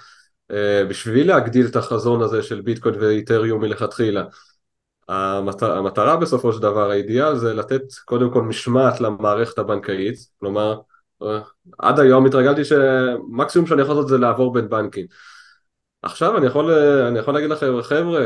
uh, 0.52 0.54
בשביל 0.88 1.28
להגדיל 1.28 1.66
את 1.66 1.76
החזון 1.76 2.22
הזה 2.22 2.42
של 2.42 2.60
ביטקוין 2.60 2.94
ואיתריום 3.00 3.60
מלכתחילה. 3.60 4.24
המטרה, 5.10 5.78
המטרה 5.78 6.16
בסופו 6.16 6.52
של 6.52 6.62
דבר, 6.62 6.90
האידיאל 6.90 7.36
זה 7.36 7.54
לתת 7.54 7.82
קודם 8.04 8.30
כל 8.32 8.42
משמעת 8.42 9.00
למערכת 9.00 9.58
הבנקאית, 9.58 10.16
כלומר, 10.40 10.80
עד 11.78 12.00
היום 12.00 12.26
התרגלתי 12.26 12.64
שמקסימום 12.64 13.68
שאני 13.68 13.82
יכול 13.82 13.94
לעשות 13.94 14.08
זה 14.08 14.18
לעבור 14.18 14.52
בין 14.52 14.68
בנקים. 14.68 15.06
עכשיו 16.02 16.36
אני 16.36 16.46
יכול, 16.46 16.70
אני 17.08 17.18
יכול 17.18 17.34
להגיד 17.34 17.50
לכם, 17.50 17.82
חבר'ה, 17.82 18.24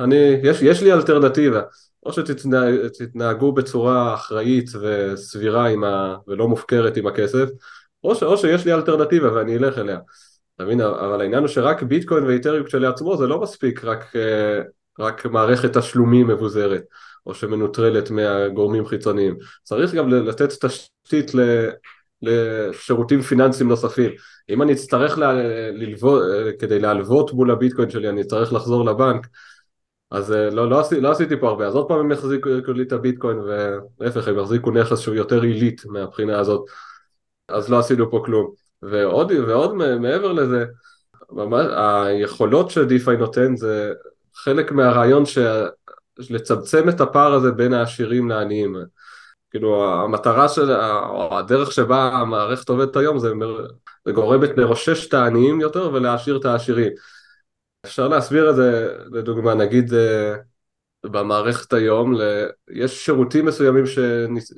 אני, 0.00 0.16
יש, 0.42 0.62
יש 0.62 0.82
לי 0.82 0.92
אלטרנטיבה, 0.92 1.60
או 2.06 2.12
שתתנהגו 2.12 3.52
בצורה 3.52 4.14
אחראית 4.14 4.70
וסבירה 4.80 5.66
ה, 5.84 6.16
ולא 6.28 6.48
מופקרת 6.48 6.96
עם 6.96 7.06
הכסף, 7.06 7.48
או, 8.04 8.14
ש, 8.14 8.22
או 8.22 8.36
שיש 8.36 8.64
לי 8.64 8.72
אלטרנטיבה 8.72 9.34
ואני 9.34 9.56
אלך 9.56 9.78
אליה. 9.78 9.98
אתה 10.56 10.64
מבין? 10.64 10.80
אבל 10.80 11.20
העניין 11.20 11.40
הוא 11.40 11.48
שרק 11.48 11.82
ביטקוין 11.82 12.24
ואיתריום 12.24 12.66
כשלעצמו 12.66 13.16
זה 13.16 13.26
לא 13.26 13.40
מספיק 13.40 13.84
רק, 13.84 14.16
אה, 14.16 14.62
רק 14.98 15.26
מערכת 15.26 15.76
תשלומים 15.76 16.26
מבוזרת, 16.26 16.82
או 17.26 17.34
שמנוטרלת 17.34 18.10
מהגורמים 18.10 18.86
חיצוניים. 18.86 19.36
צריך 19.62 19.94
גם 19.94 20.08
לתת 20.08 20.64
תשתית 20.64 21.34
ל... 21.34 21.68
לשירותים 22.22 23.22
פיננסיים 23.22 23.68
נוספים. 23.68 24.10
אם 24.48 24.62
אני 24.62 24.72
אצטרך 24.72 25.18
ל... 25.18 25.24
ללוות, 25.72 26.22
כדי 26.58 26.78
להלוות 26.78 27.32
מול 27.32 27.50
הביטקוין 27.50 27.90
שלי, 27.90 28.08
אני 28.08 28.20
אצטרך 28.20 28.52
לחזור 28.52 28.84
לבנק, 28.84 29.26
אז 30.12 30.32
אה, 30.32 30.50
לא, 30.50 30.70
לא, 30.70 30.80
עשי, 30.80 31.00
לא 31.00 31.10
עשיתי 31.10 31.40
פה 31.40 31.48
הרבה, 31.48 31.66
אז 31.66 31.74
עוד 31.74 31.88
פעם 31.88 31.98
הם 31.98 32.12
יחזיקו 32.12 32.72
לי 32.74 32.82
את 32.82 32.92
הביטקוין, 32.92 33.38
ולהפך, 33.38 34.28
הם 34.28 34.38
יחזיקו 34.38 34.70
נכס 34.70 34.98
שהוא 34.98 35.14
יותר 35.14 35.42
עילית 35.42 35.86
מהבחינה 35.86 36.38
הזאת, 36.38 36.64
אז 37.48 37.70
לא 37.70 37.78
עשינו 37.78 38.10
פה 38.10 38.22
כלום. 38.24 38.52
ועוד, 38.82 39.32
ועוד 39.32 39.74
מעבר 39.74 40.32
לזה, 40.32 40.64
ממש, 41.30 41.66
היכולות 41.76 42.70
שדיפיי 42.70 43.16
נותן 43.16 43.56
זה 43.56 43.92
חלק 44.34 44.72
מהרעיון 44.72 45.26
ש... 45.26 45.38
לצמצם 46.30 46.88
את 46.88 47.00
הפער 47.00 47.32
הזה 47.32 47.50
בין 47.52 47.72
העשירים 47.72 48.28
לעניים. 48.28 48.76
כאילו 49.50 49.92
המטרה 49.92 50.48
של, 50.48 50.72
או 51.08 51.38
הדרך 51.38 51.72
שבה 51.72 52.04
המערכת 52.04 52.68
עובדת 52.68 52.96
היום 52.96 53.18
זה, 53.18 53.32
זה 54.04 54.12
גורמת 54.12 54.50
לרושש 54.56 55.06
את 55.06 55.14
העניים 55.14 55.60
יותר 55.60 55.90
ולהעשיר 55.92 56.36
את 56.36 56.44
העשירים. 56.44 56.92
אפשר 57.86 58.08
להסביר 58.08 58.50
את 58.50 58.56
זה, 58.56 58.96
לדוגמה, 59.10 59.54
נגיד 59.54 59.94
אה, 59.94 60.34
במערכת 61.06 61.72
היום, 61.72 62.14
יש 62.70 63.04
שירותים 63.04 63.46
מסוימים 63.46 63.84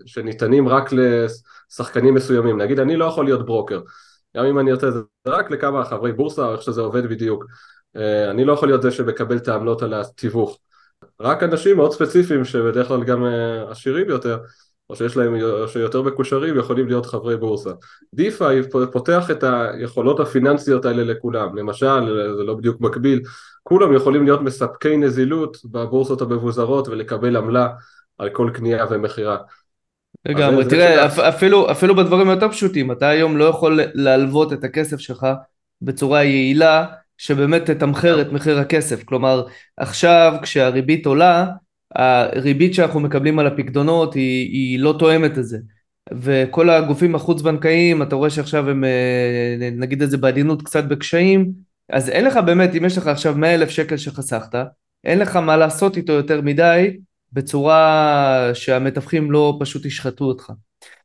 שניתנים 0.07 0.69
רק 0.69 0.91
לשחקנים 0.93 2.15
מסוימים, 2.15 2.61
נגיד 2.61 2.81
אני 2.81 2.97
לא 2.97 3.05
יכול 3.05 3.25
להיות 3.25 3.47
ברוקר, 3.47 3.81
גם 4.37 4.45
אם 4.45 4.59
אני 4.59 4.73
רוצה 4.73 4.91
זה 4.91 5.01
רק 5.27 5.51
לכמה 5.51 5.85
חברי 5.85 6.13
בורסה 6.13 6.47
או 6.47 6.53
איך 6.53 6.63
שזה 6.63 6.81
עובד 6.81 7.07
בדיוק, 7.07 7.45
אני 8.31 8.45
לא 8.45 8.53
יכול 8.53 8.69
להיות 8.69 8.83
זה 8.83 8.91
שמקבל 8.91 9.37
את 9.37 9.49
העמלות 9.49 9.83
על 9.83 9.95
התיווך, 9.95 10.59
רק 11.21 11.43
אנשים 11.43 11.77
מאוד 11.77 11.93
ספציפיים 11.93 12.45
שבדרך 12.45 12.89
כלל 12.89 13.05
גם 13.05 13.25
אה, 13.25 13.71
עשירים 13.71 14.09
יותר 14.09 14.39
או 14.91 14.97
שיש 14.97 15.17
להם, 15.17 15.35
או 15.43 15.69
שיותר 15.69 16.03
מקושרים 16.03 16.59
יכולים 16.59 16.89
להיות 16.89 17.07
חברי 17.07 17.37
בורסה. 17.37 17.71
דיפיי 18.15 18.61
פותח 18.93 19.31
את 19.31 19.45
היכולות 19.45 20.21
הפיננסיות 20.21 20.85
האלה 20.85 21.05
לכולם, 21.05 21.57
למשל, 21.57 22.35
זה 22.37 22.43
לא 22.43 22.55
בדיוק 22.55 22.81
מקביל, 22.81 23.23
כולם 23.63 23.95
יכולים 23.95 24.25
להיות 24.25 24.41
מספקי 24.41 24.97
נזילות 24.97 25.57
בבורסות 25.65 26.23
המבוזרות 26.23 26.89
ולקבל 26.89 27.37
עמלה 27.37 27.69
על 28.19 28.29
כל 28.29 28.51
קנייה 28.55 28.87
ומכירה. 28.91 29.37
לגמרי, 30.27 30.65
תראה, 30.65 31.07
אפ, 31.07 31.19
אפילו, 31.19 31.71
אפילו 31.71 31.97
בדברים 31.97 32.29
היותר 32.29 32.49
פשוטים, 32.49 32.93
אתה 32.93 33.09
היום 33.09 33.37
לא 33.37 33.45
יכול 33.45 33.81
להלוות 33.95 34.53
את 34.53 34.65
הכסף 34.65 34.99
שלך 34.99 35.27
בצורה 35.83 36.25
יעילה 36.25 36.87
שבאמת 37.19 37.71
תתמחר 37.71 38.21
את 38.21 38.33
מחיר 38.33 38.59
הכסף, 38.59 39.05
כלומר 39.05 39.47
עכשיו 39.77 40.35
כשהריבית 40.43 41.07
עולה 41.07 41.47
הריבית 41.95 42.75
שאנחנו 42.75 43.01
מקבלים 43.01 43.39
על 43.39 43.47
הפקדונות 43.47 44.15
היא, 44.15 44.51
היא 44.53 44.79
לא 44.79 44.95
תואמת 44.99 45.39
את 45.39 45.45
זה. 45.45 45.59
וכל 46.13 46.71
הגופים 46.71 47.15
החוץ 47.15 47.43
בנקאיים 47.43 48.03
אתה 48.03 48.17
רואה 48.17 48.31
שעכשיו 48.31 48.71
הם 48.71 48.85
אה, 48.85 49.71
נגיד 49.73 50.03
את 50.03 50.11
זה 50.11 50.17
בעדינות 50.17 50.63
קצת 50.63 50.85
בקשיים 50.85 51.53
אז 51.93 52.09
אין 52.09 52.25
לך 52.25 52.37
באמת 52.37 52.75
אם 52.75 52.85
יש 52.85 52.99
לך 52.99 53.07
עכשיו 53.07 53.35
100 53.37 53.55
אלף 53.55 53.69
שקל 53.69 53.97
שחסכת 53.97 54.55
אין 55.05 55.19
לך 55.19 55.37
מה 55.37 55.57
לעשות 55.57 55.97
איתו 55.97 56.13
יותר 56.13 56.41
מדי 56.41 56.97
בצורה 57.33 58.51
שהמתווכים 58.55 59.31
לא 59.31 59.57
פשוט 59.61 59.85
ישחטו 59.85 60.25
אותך. 60.25 60.53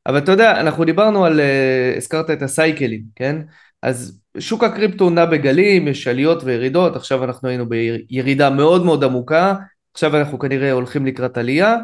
אבל 0.05 0.17
אתה 0.17 0.31
יודע 0.31 0.59
אנחנו 0.59 0.85
דיברנו 0.85 1.25
על 1.25 1.39
אה, 1.39 1.93
הזכרת 1.97 2.29
את 2.29 2.41
הסייקלים 2.41 3.01
כן 3.15 3.41
אז 3.81 4.19
שוק 4.39 4.63
הקריפטו 4.63 5.09
נע 5.09 5.25
בגלים 5.25 5.87
יש 5.87 6.07
עליות 6.07 6.43
וירידות 6.43 6.95
עכשיו 6.95 7.23
אנחנו 7.23 7.49
היינו 7.49 7.69
בירידה 7.69 8.49
מאוד 8.49 8.85
מאוד 8.85 9.03
עמוקה 9.03 9.55
עכשיו 9.93 10.17
אנחנו 10.17 10.39
כנראה 10.39 10.71
הולכים 10.71 11.05
לקראת 11.05 11.37
עלייה, 11.37 11.77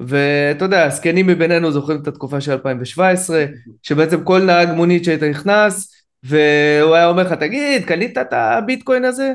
ואתה 0.00 0.64
יודע, 0.64 0.84
הזקנים 0.84 1.26
מבינינו 1.26 1.72
זוכרים 1.72 2.02
את 2.02 2.08
התקופה 2.08 2.40
של 2.40 2.52
2017, 2.52 3.44
שבעצם 3.82 4.24
כל 4.24 4.42
נהג 4.42 4.68
מונית 4.70 5.04
שהיית 5.04 5.22
נכנס, 5.22 5.92
והוא 6.22 6.94
היה 6.94 7.08
אומר 7.08 7.22
לך, 7.22 7.32
תגיד, 7.32 7.84
קנית 7.84 8.18
את 8.18 8.32
הביטקוין 8.32 9.04
הזה? 9.04 9.32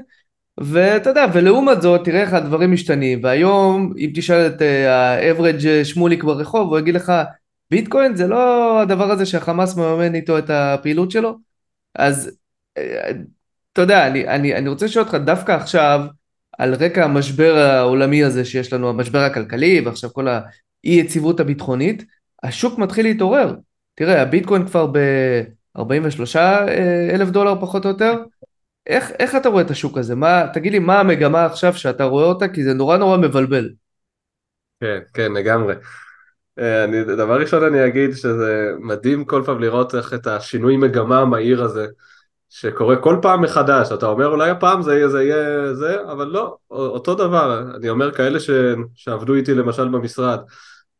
ואתה 0.57 1.09
יודע, 1.09 1.25
ולעומת 1.33 1.81
זאת, 1.81 2.05
תראה 2.05 2.21
איך 2.21 2.33
הדברים 2.33 2.71
משתנים, 2.71 3.23
והיום, 3.23 3.93
אם 3.97 4.11
תשאל 4.15 4.47
את 4.47 4.61
האברג' 4.61 5.59
uh, 5.59 5.85
שמוליק 5.85 6.23
ברחוב, 6.23 6.69
הוא 6.69 6.79
יגיד 6.79 6.95
לך, 6.95 7.13
ביטקוין 7.71 8.15
זה 8.15 8.27
לא 8.27 8.81
הדבר 8.81 9.11
הזה 9.11 9.25
שהחמאס 9.25 9.77
מממן 9.77 10.15
איתו 10.15 10.37
את 10.37 10.49
הפעילות 10.49 11.11
שלו? 11.11 11.46
אז, 11.95 12.37
uh, 12.79 12.81
אתה 13.73 13.81
יודע, 13.81 14.07
אני, 14.07 14.27
אני, 14.27 14.55
אני 14.55 14.69
רוצה 14.69 14.85
לשאול 14.85 15.05
אותך, 15.05 15.15
דווקא 15.15 15.51
עכשיו, 15.51 16.01
על 16.57 16.73
רקע 16.73 17.03
המשבר 17.03 17.57
העולמי 17.57 18.23
הזה 18.23 18.45
שיש 18.45 18.73
לנו, 18.73 18.89
המשבר 18.89 19.19
הכלכלי 19.19 19.81
ועכשיו 19.85 20.13
כל 20.13 20.27
האי 20.27 20.41
יציבות 20.83 21.39
הביטחונית, 21.39 22.05
השוק 22.43 22.79
מתחיל 22.79 23.05
להתעורר. 23.05 23.55
תראה, 23.95 24.21
הביטקוין 24.21 24.67
כבר 24.67 24.87
ב-43 24.87 26.35
אלף 27.13 27.29
דולר 27.29 27.61
פחות 27.61 27.85
או 27.85 27.89
יותר. 27.89 28.13
איך, 28.87 29.11
איך 29.19 29.35
אתה 29.35 29.49
רואה 29.49 29.63
את 29.63 29.71
השוק 29.71 29.97
הזה? 29.97 30.15
מה, 30.15 30.43
תגיד 30.53 30.71
לי, 30.71 30.79
מה 30.79 30.99
המגמה 30.99 31.45
עכשיו 31.45 31.73
שאתה 31.73 32.03
רואה 32.03 32.25
אותה? 32.25 32.47
כי 32.47 32.63
זה 32.63 32.73
נורא 32.73 32.97
נורא 32.97 33.17
מבלבל. 33.17 33.69
כן, 34.81 34.99
כן, 35.13 35.31
לגמרי. 35.31 35.75
אה, 36.59 36.83
אני, 36.83 37.03
דבר 37.03 37.39
ראשון 37.39 37.63
אני 37.63 37.87
אגיד 37.87 38.15
שזה 38.15 38.71
מדהים 38.79 39.25
כל 39.25 39.43
פעם 39.45 39.59
לראות 39.59 39.95
איך 39.95 40.13
את 40.13 40.27
השינוי 40.27 40.77
מגמה 40.77 41.19
המהיר 41.19 41.63
הזה 41.63 41.87
שקורה 42.49 42.95
כל 42.95 43.19
פעם 43.21 43.41
מחדש, 43.41 43.91
אתה 43.91 44.05
אומר 44.05 44.27
אולי 44.27 44.49
הפעם 44.49 44.81
זה, 44.81 45.07
זה 45.07 45.23
יהיה 45.23 45.73
זה, 45.73 46.01
אבל 46.11 46.27
לא, 46.27 46.57
אותו 46.71 47.15
דבר, 47.15 47.63
אני 47.75 47.89
אומר 47.89 48.11
כאלה 48.11 48.39
ש, 48.39 48.49
שעבדו 48.95 49.33
איתי 49.33 49.53
למשל 49.53 49.87
במשרד, 49.87 50.39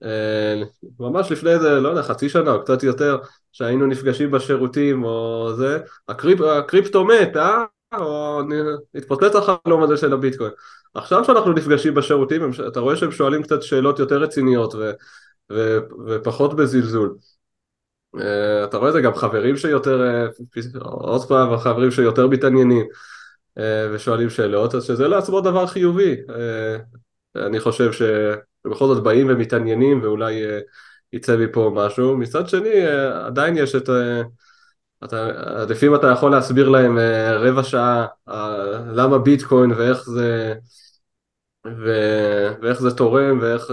אה, 0.04 0.64
ממש 1.00 1.32
לפני 1.32 1.50
איזה, 1.50 1.80
לא 1.80 1.90
יודע, 1.90 2.04
חצי 2.04 2.30
שנה 2.30 2.52
או 2.52 2.62
קצת 2.62 2.84
יותר, 2.84 3.18
שהיינו 3.52 3.86
נפגשים 3.86 4.32
בשירותים 4.32 5.04
או 5.04 5.50
זה, 5.56 5.80
הקריפ, 6.08 6.42
הקריפטו 6.42 7.06
מת, 7.06 7.38
אה? 7.38 7.64
או 7.98 8.42
התפוצץ 8.96 9.36
החלום 9.36 9.84
הזה 9.84 9.98
של 9.98 10.14
הביטקוין. 10.14 10.52
עכשיו 10.94 11.26
שאנחנו 11.26 11.54
נפגשים 11.54 11.94
בשירותים, 11.94 12.52
אתה 12.68 12.80
רואה 12.80 12.96
שהם 12.96 13.12
שואלים 13.12 13.44
קצת 13.44 13.64
שאלות 13.64 14.00
יותר 14.00 14.18
רציניות 14.18 14.76
ו, 14.76 14.92
ו, 15.52 15.80
ופחות 16.08 16.56
בזלזול. 16.56 17.16
אה, 18.20 18.64
אתה 18.64 18.78
רואה 18.78 18.90
את 18.90 18.94
זה 18.94 19.02
גם 19.02 19.16
חברים 19.16 19.58
שיותר, 19.58 20.02
אה, 20.02 20.28
עוד 20.82 21.28
פעם, 21.28 21.58
חברים 21.58 21.92
שיותר 21.92 22.28
מתעניינים 22.28 22.86
אה, 23.58 23.88
ושואלים 23.94 24.30
שאלות, 24.30 24.76
אז 24.76 24.84
שזה 24.84 25.08
לעצמו 25.08 25.42
דבר 25.42 25.68
חיובי. 25.68 26.16
אני 27.36 27.60
חושב 27.60 27.92
שבכל 27.92 28.88
זאת 28.88 29.04
באים 29.04 29.28
ומתעניינים 29.30 30.02
ואולי 30.04 30.44
יצא 31.14 31.38
מפה 31.38 31.72
משהו. 31.76 32.18
מצד 32.18 32.50
שני, 32.50 32.86
עדיין 33.26 33.58
יש 33.58 33.76
את... 33.76 33.90
אתה, 35.04 35.28
לפעמים 35.70 35.96
אתה 35.96 36.08
יכול 36.08 36.32
להסביר 36.32 36.70
להם 36.70 36.98
רבע 37.40 37.64
שעה 37.64 38.06
למה 38.94 39.18
ביטקוין 39.18 39.72
ואיך 39.72 40.04
זה, 40.10 40.54
ו, 41.78 41.92
ואיך 42.62 42.82
זה 42.82 42.92
תורם 42.92 43.40
ואיך, 43.42 43.72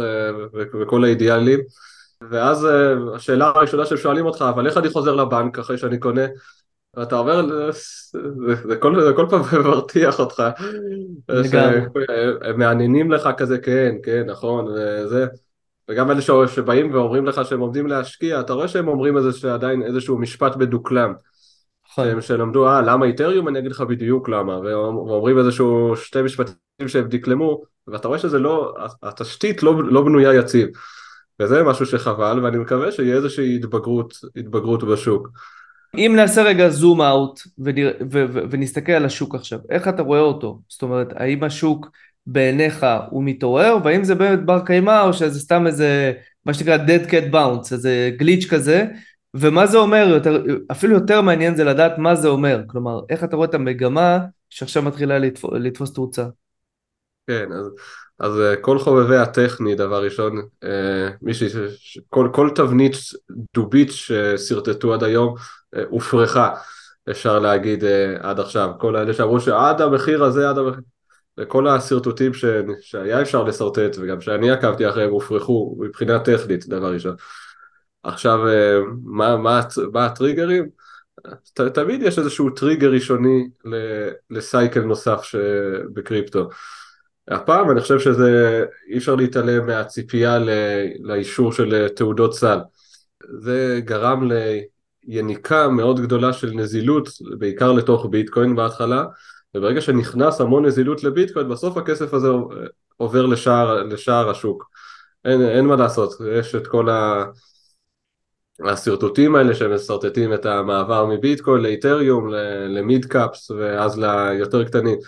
וכל 0.81 1.05
האידיאלים. 1.05 1.61
ואז 2.31 2.67
אה, 2.67 2.95
השאלה 3.15 3.53
הראשונה 3.55 3.87
שהם 3.87 3.99
שואלים 3.99 4.27
אותך, 4.27 4.45
אבל 4.49 4.67
איך 4.67 4.77
אני 4.77 4.91
חוזר 4.91 5.15
לבנק 5.15 5.59
אחרי 5.59 5.79
שאני 5.79 5.99
קונה? 5.99 6.27
ואתה 6.97 7.19
אומר, 7.19 7.47
זה, 7.73 8.19
זה, 8.69 8.77
כל, 8.77 9.01
זה 9.01 9.13
כל 9.17 9.27
פעם 9.31 9.41
מרתיח 9.65 10.21
אותך. 10.21 10.43
הם 12.43 12.59
מעניינים 12.59 13.13
לך 13.13 13.29
כזה, 13.37 13.59
כן, 13.59 13.95
כן, 14.03 14.23
נכון, 14.27 14.67
וזה. 14.67 15.27
וגם 15.89 16.11
אלה 16.11 16.21
שבאים 16.47 16.95
ואומרים 16.95 17.27
לך 17.27 17.41
שהם 17.45 17.61
עומדים 17.61 17.87
להשקיע, 17.87 18.41
אתה 18.41 18.53
רואה 18.53 18.69
שהם 18.69 18.89
אומרים 18.89 19.17
איזה 19.17 19.33
שעדיין 19.33 19.83
איזשהו 19.83 20.19
משפט 20.19 20.57
מדוקלם. 20.57 21.13
נכון. 21.99 22.11
שהם 22.11 22.21
שלמדו, 22.21 22.69
אה, 22.69 22.81
למה 22.81 23.07
איתריום? 23.07 23.49
אני 23.49 23.59
אגיד 23.59 23.71
לך 23.71 23.81
בדיוק 23.81 24.29
למה. 24.29 24.59
ואומרים 24.61 25.39
איזשהו 25.39 25.97
שתי 25.97 26.23
משפטים 26.23 26.55
שהם 26.87 27.09
דקלמו, 27.09 27.63
ואתה 27.87 28.09
רואה 28.09 28.19
שזה 28.19 28.39
לא, 28.39 28.75
התשתית 29.03 29.63
לא, 29.63 29.85
לא 29.85 30.03
בנויה 30.03 30.35
יציב. 30.35 30.69
וזה 31.41 31.63
משהו 31.63 31.87
שחבל, 31.87 32.45
ואני 32.45 32.59
מקווה 32.59 32.93
שיהיה 32.93 33.17
איזושהי 33.17 33.57
התבגרות, 33.57 34.15
התבגרות 34.37 34.85
בשוק. 34.85 35.29
אם 35.95 36.13
נעשה 36.17 36.43
רגע 36.43 36.69
זום 36.69 37.03
אאוט 37.03 37.41
ונסתכל 38.51 38.93
על 38.93 39.05
השוק 39.05 39.35
עכשיו, 39.35 39.59
איך 39.71 39.89
אתה 39.89 40.03
רואה 40.03 40.21
אותו? 40.21 40.61
זאת 40.69 40.83
אומרת, 40.83 41.09
האם 41.17 41.45
השוק 41.45 41.91
בעיניך 42.27 42.87
הוא 43.11 43.25
מתעורר, 43.25 43.77
והאם 43.85 44.05
זה 44.05 44.15
באמת 44.15 44.45
בר 44.45 44.61
קיימא 44.67 45.03
או 45.03 45.13
שזה 45.13 45.41
סתם 45.41 45.67
איזה, 45.67 46.13
מה 46.47 46.55
שנקרא 46.55 46.77
dead 46.77 47.11
cat 47.11 47.33
bounce, 47.33 47.73
איזה 47.73 48.11
גליץ' 48.17 48.47
כזה, 48.51 48.87
ומה 49.35 49.67
זה 49.67 49.79
אומר, 49.79 50.07
יותר, 50.09 50.43
אפילו 50.73 50.95
יותר 50.95 51.21
מעניין 51.21 51.57
זה 51.57 51.65
לדעת 51.65 51.99
מה 51.99 52.15
זה 52.15 52.29
אומר, 52.29 52.63
כלומר, 52.67 53.01
איך 53.11 53.25
אתה 53.25 53.37
רואה 53.37 53.49
את 53.49 53.55
המגמה 53.55 54.19
שעכשיו 54.51 54.83
מתחילה 54.83 55.19
לתפוס, 55.19 55.51
לתפוס 55.55 55.93
תאוצה. 55.93 56.25
כן, 57.27 57.53
אז, 57.53 57.67
אז 58.19 58.41
אה, 58.41 58.57
כל 58.57 58.79
חובבי 58.79 59.17
הטכני, 59.17 59.75
דבר 59.75 60.05
ראשון, 60.05 60.43
אה, 60.65 61.09
מישהי, 61.23 61.49
כל, 62.09 62.29
כל 62.33 62.51
תבנית 62.55 62.97
דובית 63.55 63.93
ששרטטו 63.93 64.95
עד 64.95 65.05
היום 65.05 65.35
אה, 65.77 65.83
הופרכה, 65.89 66.55
אפשר 67.11 67.39
להגיד 67.39 67.85
עד 68.21 68.41
עכשיו. 68.41 68.71
כל 68.79 68.97
האלה 68.97 69.15
שאמרו 69.15 69.41
שעד 69.41 69.81
המחיר 69.81 70.25
הזה, 70.25 70.49
עד 70.49 70.59
המחיר... 70.59 70.81
וכל 71.41 71.69
השרטוטים 71.69 72.35
ש... 72.35 72.45
שהיה 72.81 73.23
אפשר 73.23 73.45
לשרטט 73.45 73.97
וגם 74.01 74.21
שאני 74.21 74.51
עקבתי 74.51 74.89
אחריהם 74.89 75.11
הופרכו 75.11 75.77
מבחינה 75.81 76.19
טכנית 76.19 76.69
דבר 76.69 76.93
ראשון. 76.93 77.17
עכשיו 78.05 78.49
אה, 78.49 78.79
מה, 79.03 79.37
מה, 79.37 79.61
מה 79.93 80.07
הטריגרים? 80.07 80.69
ת, 81.55 81.61
תמיד 81.61 82.03
יש 82.03 82.19
איזשהו 82.19 82.51
טריגר 82.51 82.93
ראשוני 82.93 83.49
לסייקל 84.31 84.81
נוסף 84.81 85.31
בקריפטו. 85.95 86.49
הפעם 87.29 87.71
אני 87.71 87.81
חושב 87.81 87.99
שזה 87.99 88.65
אי 88.89 88.99
אפשר 88.99 89.15
להתעלם 89.15 89.67
מהציפייה 89.67 90.39
לאישור 91.01 91.53
של 91.53 91.89
תעודות 91.89 92.35
סל. 92.35 92.59
זה 93.41 93.81
גרם 93.85 94.31
ליניקה 95.05 95.69
מאוד 95.69 96.01
גדולה 96.01 96.33
של 96.33 96.51
נזילות, 96.51 97.09
בעיקר 97.39 97.73
לתוך 97.73 98.07
ביטקוין 98.11 98.57
בהתחלה, 98.57 99.05
וברגע 99.55 99.81
שנכנס 99.81 100.41
המון 100.41 100.67
נזילות 100.67 101.05
לביטקוין, 101.05 101.49
בסוף 101.49 101.77
הכסף 101.77 102.15
הזה 102.15 102.29
עובר 102.97 103.27
לשער, 103.27 103.83
לשער 103.83 104.31
השוק. 104.31 104.69
אין, 105.25 105.43
אין 105.43 105.65
מה 105.65 105.77
לעשות, 105.77 106.15
יש 106.33 106.55
את 106.55 106.67
כל 106.67 106.91
ה... 106.91 107.25
השרטוטים 108.61 109.37
האלה 109.37 109.55
שמשרטטים 109.55 110.35
את 110.35 110.47
המעבר 110.47 111.07
מביטקוין 111.07 111.63
לאיתריום, 111.63 112.29
למיד 112.69 113.05
קאפס 113.05 113.51
ואז 113.51 113.99
ליותר 113.99 114.65
קטנים. 114.65 114.99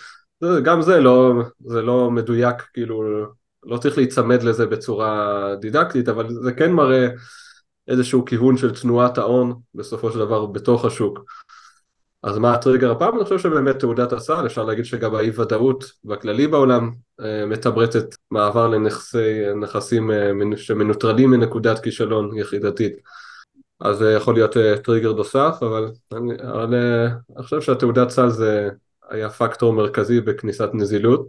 גם 0.62 0.82
זה 0.82 1.00
לא, 1.00 1.32
זה 1.64 1.82
לא 1.82 2.10
מדויק, 2.10 2.56
כאילו, 2.74 3.02
לא 3.64 3.76
צריך 3.76 3.98
להיצמד 3.98 4.42
לזה 4.42 4.66
בצורה 4.66 5.54
דידקטית, 5.60 6.08
אבל 6.08 6.30
זה 6.30 6.52
כן 6.52 6.72
מראה 6.72 7.08
איזשהו 7.88 8.24
כיוון 8.24 8.56
של 8.56 8.74
תנועת 8.74 9.18
ההון 9.18 9.54
בסופו 9.74 10.10
של 10.10 10.18
דבר 10.18 10.46
בתוך 10.46 10.84
השוק. 10.84 11.24
אז 12.22 12.38
מה 12.38 12.54
הטריגר 12.54 12.90
הפעם? 12.90 13.16
אני 13.16 13.24
חושב 13.24 13.38
שבאמת 13.38 13.78
תעודת 13.78 14.12
הסל, 14.12 14.46
אפשר 14.46 14.64
להגיד 14.64 14.84
שגם 14.84 15.14
האי 15.14 15.30
ודאות 15.30 15.84
בכללי 16.04 16.46
בעולם 16.46 16.90
אה, 17.20 17.46
מתמרצת 17.46 18.04
מעבר 18.30 18.68
לנכסים 18.68 20.10
אה, 20.10 20.30
שמנוטרלים 20.56 21.30
מנקודת 21.30 21.78
כישלון 21.78 22.38
יחידתית. 22.38 22.96
אז 23.80 23.96
זה 23.96 24.12
יכול 24.12 24.34
להיות 24.34 24.56
אה, 24.56 24.78
טריגר 24.78 25.12
נוסף, 25.12 25.56
אבל 25.60 25.88
אני, 26.12 26.34
אבל 26.42 26.62
אני 26.62 27.42
חושב 27.42 27.60
שהתעודת 27.60 28.10
סל 28.10 28.28
זה 28.28 28.68
היה 29.10 29.30
פקטור 29.30 29.72
מרכזי 29.72 30.20
בכניסת 30.20 30.68
נזילות. 30.72 31.28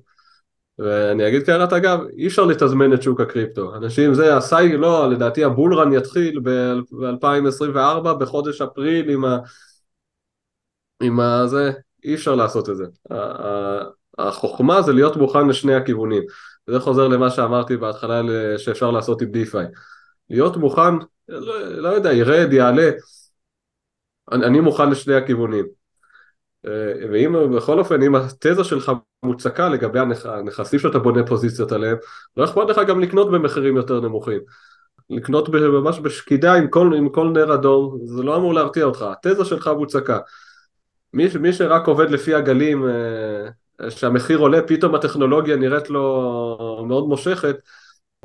ואני 0.80 1.28
אגיד 1.28 1.46
כהערת 1.46 1.74
אגב, 1.74 2.00
אי 2.18 2.28
אפשר 2.28 2.46
לתזמן 2.46 2.94
את 2.94 3.02
שוק 3.02 3.22
הקריפטו. 3.22 3.76
אנשים, 3.76 4.14
זה 4.14 4.38
הסייג, 4.38 4.74
לא, 4.74 5.10
לדעתי 5.10 5.44
ה 5.44 5.50
bull 5.50 5.75
run 5.75 5.94
יתחיל 5.94 6.40
ב-2024 6.44 8.14
בחודש 8.20 8.62
אפריל 8.62 9.10
עם 9.10 9.26
ה... 9.26 9.38
עם 11.04 11.20
הזה, 11.20 11.72
אי 12.04 12.16
אפשר 12.16 12.36
לעשות 12.36 12.70
את 12.70 12.78
זה. 12.78 12.86
החוכמה 14.18 14.82
זה 14.82 14.94
להיות 14.94 15.18
מוכן 15.18 15.48
לשני 15.48 15.76
הכיוונים. 15.76 16.24
וזה 16.68 16.80
חוזר 16.80 17.08
למה 17.08 17.30
שאמרתי 17.30 17.78
בהתחלה 17.78 18.22
שאפשר 18.58 18.92
לעשות 18.92 19.22
עם 19.22 19.32
DeFi. 19.32 19.66
להיות 20.30 20.58
מוכן, 20.58 20.94
לא, 21.28 21.68
לא 21.68 21.90
יודע, 21.90 22.14
ירד, 22.14 22.54
יעלה, 22.54 22.90
אני, 24.32 24.46
אני 24.46 24.60
מוכן 24.60 24.90
לשני 24.90 25.16
הכיוונים. 25.16 25.66
ואם 27.12 27.56
בכל 27.56 27.80
אופן, 27.80 28.02
אם 28.02 28.16
התזה 28.16 28.64
שלך 28.64 28.92
מוצקה 29.24 29.70
לגבי 29.70 30.00
הנכ... 30.00 30.26
הנכסים 30.26 30.80
שאתה 30.80 31.00
בונה 31.00 31.26
פוזיציות 31.26 31.72
עליהם, 31.72 31.98
לא 32.38 32.46
אכפת 32.46 32.70
לך 32.70 32.82
גם 32.88 33.00
לקנות 33.00 33.32
במחירים 33.32 33.78
יותר 33.78 34.00
נמוכים. 34.00 34.40
לקנות 35.10 35.50
ממש 35.50 36.00
בשקידה 36.00 36.54
עם 36.54 36.68
כל, 36.68 36.94
עם 36.98 37.10
כל 37.10 37.28
נר 37.28 37.54
אדום, 37.54 38.00
זה 38.04 38.24
לא 38.24 38.36
אמור 38.36 38.54
להרתיע 38.54 38.86
אותך, 38.86 39.06
התזה 39.12 39.46
שלך 39.46 39.68
מוצקה. 39.78 40.20
מי, 41.14 41.28
מי 41.40 41.54
שרק 41.54 41.88
עובד 41.88 42.10
לפי 42.10 42.34
הגלים, 42.34 42.90
אה, 42.90 43.92
שהמחיר 43.92 44.38
עולה, 44.38 44.62
פתאום 44.62 44.96
הטכנולוגיה 44.96 45.56
נראית 45.56 45.90
לו 45.90 46.86
מאוד 46.88 47.08
מושכת, 47.08 47.56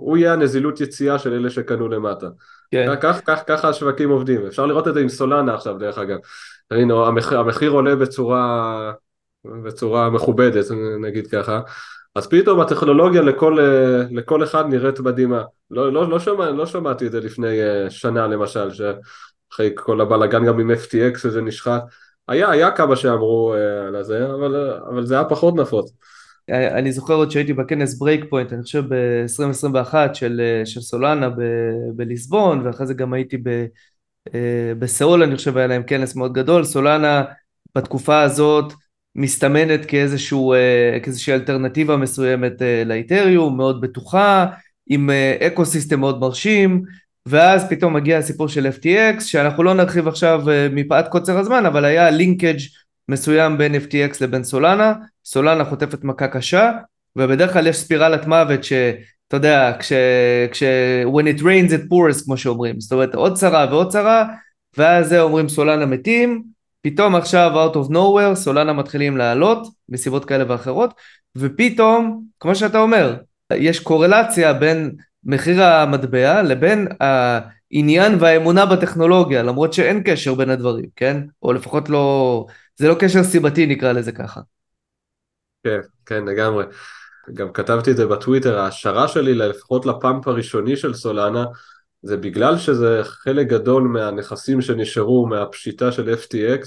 הוא 0.05 0.17
יהיה 0.17 0.33
הנזילות 0.33 0.81
יציאה 0.81 1.19
של 1.19 1.33
אלה 1.33 1.51
שקנו 1.51 1.89
למטה. 1.89 2.27
כן. 2.71 2.95
כך, 3.01 3.21
כך, 3.27 3.43
ככה 3.47 3.69
השווקים 3.69 4.11
עובדים, 4.11 4.47
אפשר 4.47 4.67
לראות 4.67 4.89
את 4.89 4.95
זה 4.95 5.01
עם 5.01 5.09
סולנה 5.09 5.55
עכשיו 5.55 5.79
דרך 5.79 5.99
אגב. 5.99 6.19
הנה, 6.71 6.95
המחיר, 6.95 7.39
המחיר 7.39 7.71
עולה 7.71 7.97
בצורה, 7.97 8.93
בצורה 9.45 10.11
מכובדת, 10.11 10.65
נגיד 11.01 11.27
ככה, 11.27 11.61
אז 12.15 12.27
פתאום 12.27 12.61
הטכנולוגיה 12.61 13.23
לכל, 13.23 13.61
אה, 13.61 14.03
לכל 14.11 14.45
אחד 14.45 14.65
נראית 14.69 15.01
מדהימה. 15.01 15.43
לא, 15.71 15.93
לא, 15.93 16.11
לא, 16.11 16.19
שמע, 16.19 16.51
לא 16.51 16.67
שמעתי 16.67 17.07
את 17.07 17.13
זה 17.13 17.21
לפני 17.21 17.63
אה, 17.63 17.91
שנה 17.91 18.27
למשל, 18.27 18.71
שאחרי 18.71 19.71
כל 19.75 20.01
הבלאגן 20.01 20.45
גם 20.45 20.61
עם 20.61 20.71
FTX 20.71 21.19
שזה 21.19 21.41
נשחט. 21.41 21.83
היה, 22.29 22.51
היה 22.51 22.71
כמה 22.71 22.97
שאמרו 22.97 23.55
uh, 23.55 23.97
על 23.97 24.03
זה, 24.03 24.27
אבל, 24.27 24.71
אבל 24.89 25.07
זה 25.07 25.15
היה 25.15 25.25
פחות 25.25 25.55
נפוץ. 25.55 25.93
אני 26.53 26.93
זוכר 26.93 27.15
עוד 27.15 27.31
שהייתי 27.31 27.53
בכנס 27.53 27.99
Breakpoint, 27.99 28.53
אני 28.53 28.63
חושב 28.63 28.85
ב-2021 28.89 29.95
של, 30.15 30.41
אה, 30.45 30.67
של 30.67 30.81
סולנה 30.81 31.29
ב- 31.31 31.97
בליסבון, 31.97 32.67
ואחרי 32.67 32.87
זה 32.87 32.95
גם 32.95 33.13
הייתי 33.13 33.37
ב- 33.37 33.67
אה, 34.35 34.73
בסיאול, 34.79 35.23
אני 35.23 35.37
חושב 35.37 35.57
היה 35.57 35.67
להם 35.67 35.83
כנס 35.83 36.17
מאוד 36.17 36.33
גדול. 36.33 36.65
סולנה 36.65 37.25
בתקופה 37.77 38.21
הזאת 38.21 38.73
מסתמנת 39.17 39.85
כאיזשהו, 39.85 40.55
כאיזושהי 41.03 41.35
אלטרנטיבה 41.35 41.97
מסוימת 41.97 42.53
לאיתריום, 42.87 43.57
מאוד 43.57 43.81
בטוחה, 43.81 44.47
עם 44.89 45.11
ecosystem 45.41 46.01
מאוד 46.01 46.21
מרשים. 46.21 46.83
ואז 47.27 47.69
פתאום 47.71 47.95
מגיע 47.95 48.19
הסיפור 48.19 48.49
של 48.49 48.67
FTX 48.67 49.21
שאנחנו 49.21 49.63
לא 49.63 49.75
נרחיב 49.75 50.09
עכשיו 50.09 50.51
אה, 50.51 50.69
מפאת 50.73 51.09
קוצר 51.09 51.39
הזמן 51.39 51.67
אבל 51.67 51.85
היה 51.85 52.11
linkage 52.11 52.59
מסוים 53.09 53.59
בין 53.59 53.75
FTX 53.75 54.17
לבין 54.21 54.45
סולנה 54.45 54.95
סולנה 55.25 55.65
חוטפת 55.65 56.05
מכה 56.05 56.29
קשה 56.29 56.73
ובדרך 57.17 57.53
כלל 57.53 57.67
יש 57.67 57.77
ספירלת 57.77 58.27
מוות 58.27 58.65
שאתה 58.65 59.37
יודע 59.37 59.73
כש, 59.79 59.93
כש 60.53 60.63
when 61.07 61.39
it 61.39 61.41
rains 61.41 61.73
it 61.73 61.91
pours 61.91 62.25
כמו 62.25 62.37
שאומרים 62.37 62.81
זאת 62.81 62.93
אומרת 62.93 63.15
עוד 63.15 63.37
צרה 63.37 63.67
ועוד 63.71 63.89
צרה 63.89 64.25
ואז 64.79 65.09
זה 65.09 65.21
אומרים 65.21 65.49
סולנה 65.49 65.87
מתים 65.87 66.43
פתאום 66.83 67.15
עכשיו 67.15 67.71
out 67.71 67.75
of 67.77 67.91
nowhere 67.91 68.35
סולנה 68.35 68.73
מתחילים 68.73 69.17
לעלות 69.17 69.67
מסיבות 69.89 70.25
כאלה 70.25 70.45
ואחרות 70.49 70.95
ופתאום 71.37 72.25
כמו 72.41 72.55
שאתה 72.55 72.79
אומר 72.79 73.17
יש 73.53 73.81
קורלציה 73.81 74.53
בין 74.53 74.91
מחיר 75.25 75.63
המטבע 75.63 76.43
לבין 76.43 76.89
העניין 77.01 78.17
והאמונה 78.21 78.67
בטכנולוגיה, 78.67 79.43
למרות 79.43 79.73
שאין 79.73 80.03
קשר 80.05 80.35
בין 80.35 80.51
הדברים, 80.51 80.87
כן? 80.97 81.23
או 81.43 81.53
לפחות 81.53 81.89
לא, 81.89 82.47
זה 82.77 82.89
לא 82.89 82.95
קשר 83.01 83.23
סיבתי 83.23 83.67
נקרא 83.67 83.93
לזה 83.93 84.13
ככה. 84.13 84.41
כן, 85.65 85.81
כן, 86.07 86.25
לגמרי. 86.25 86.65
גם 87.35 87.53
כתבתי 87.53 87.91
את 87.91 87.97
זה 87.97 88.07
בטוויטר, 88.07 88.59
ההשערה 88.59 89.09
שלי 89.09 89.35
לפחות 89.35 89.87
לפאמפ 89.87 90.29
הראשוני 90.29 90.77
של 90.77 90.95
סולנה, 90.95 91.45
זה 92.03 92.17
בגלל 92.17 92.59
שזה 92.59 93.01
חלק 93.05 93.47
גדול 93.47 93.83
מהנכסים 93.83 94.61
שנשארו 94.61 95.27
מהפשיטה 95.27 95.93
של 95.93 96.15
FTX, 96.15 96.67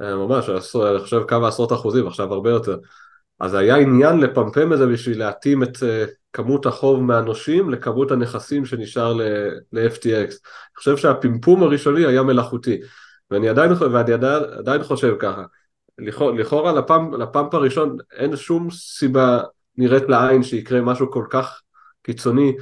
אה, 0.00 0.16
ממש, 0.16 0.48
אני 0.48 0.98
חושב 0.98 1.22
כמה 1.28 1.48
עשרות 1.48 1.72
אחוזים, 1.72 2.06
עכשיו 2.06 2.34
הרבה 2.34 2.50
יותר. 2.50 2.78
אז 3.40 3.54
היה 3.54 3.76
עניין 3.76 4.20
לפמפם 4.20 4.72
את 4.72 4.78
זה 4.78 4.86
בשביל 4.86 5.18
להתאים 5.18 5.62
את 5.62 5.82
אה, 5.82 6.04
כמות 6.32 6.66
החוב 6.66 7.02
מהנושים 7.02 7.70
לכמות 7.70 8.10
הנכסים 8.10 8.64
שנשאר 8.64 9.12
ל-FTX. 9.12 10.30
אני 10.30 10.76
חושב 10.76 10.96
שהפמפום 10.96 11.62
הראשוני 11.62 12.06
היה 12.06 12.22
מלאכותי, 12.22 12.80
ואני 13.30 13.48
עדיין, 13.48 13.72
ואני 13.92 14.12
עדיין, 14.12 14.42
עדיין 14.58 14.82
חושב 14.82 15.16
ככה. 15.18 15.42
לכאורה 16.38 16.72
לפמפ, 16.72 17.14
לפמפ 17.18 17.54
הראשון 17.54 17.96
אין 18.12 18.36
שום 18.36 18.70
סיבה 18.70 19.40
נראית 19.76 20.02
לעין 20.08 20.42
שיקרה 20.42 20.80
משהו 20.80 21.10
כל 21.10 21.24
כך 21.30 21.60
קיצוני, 22.02 22.56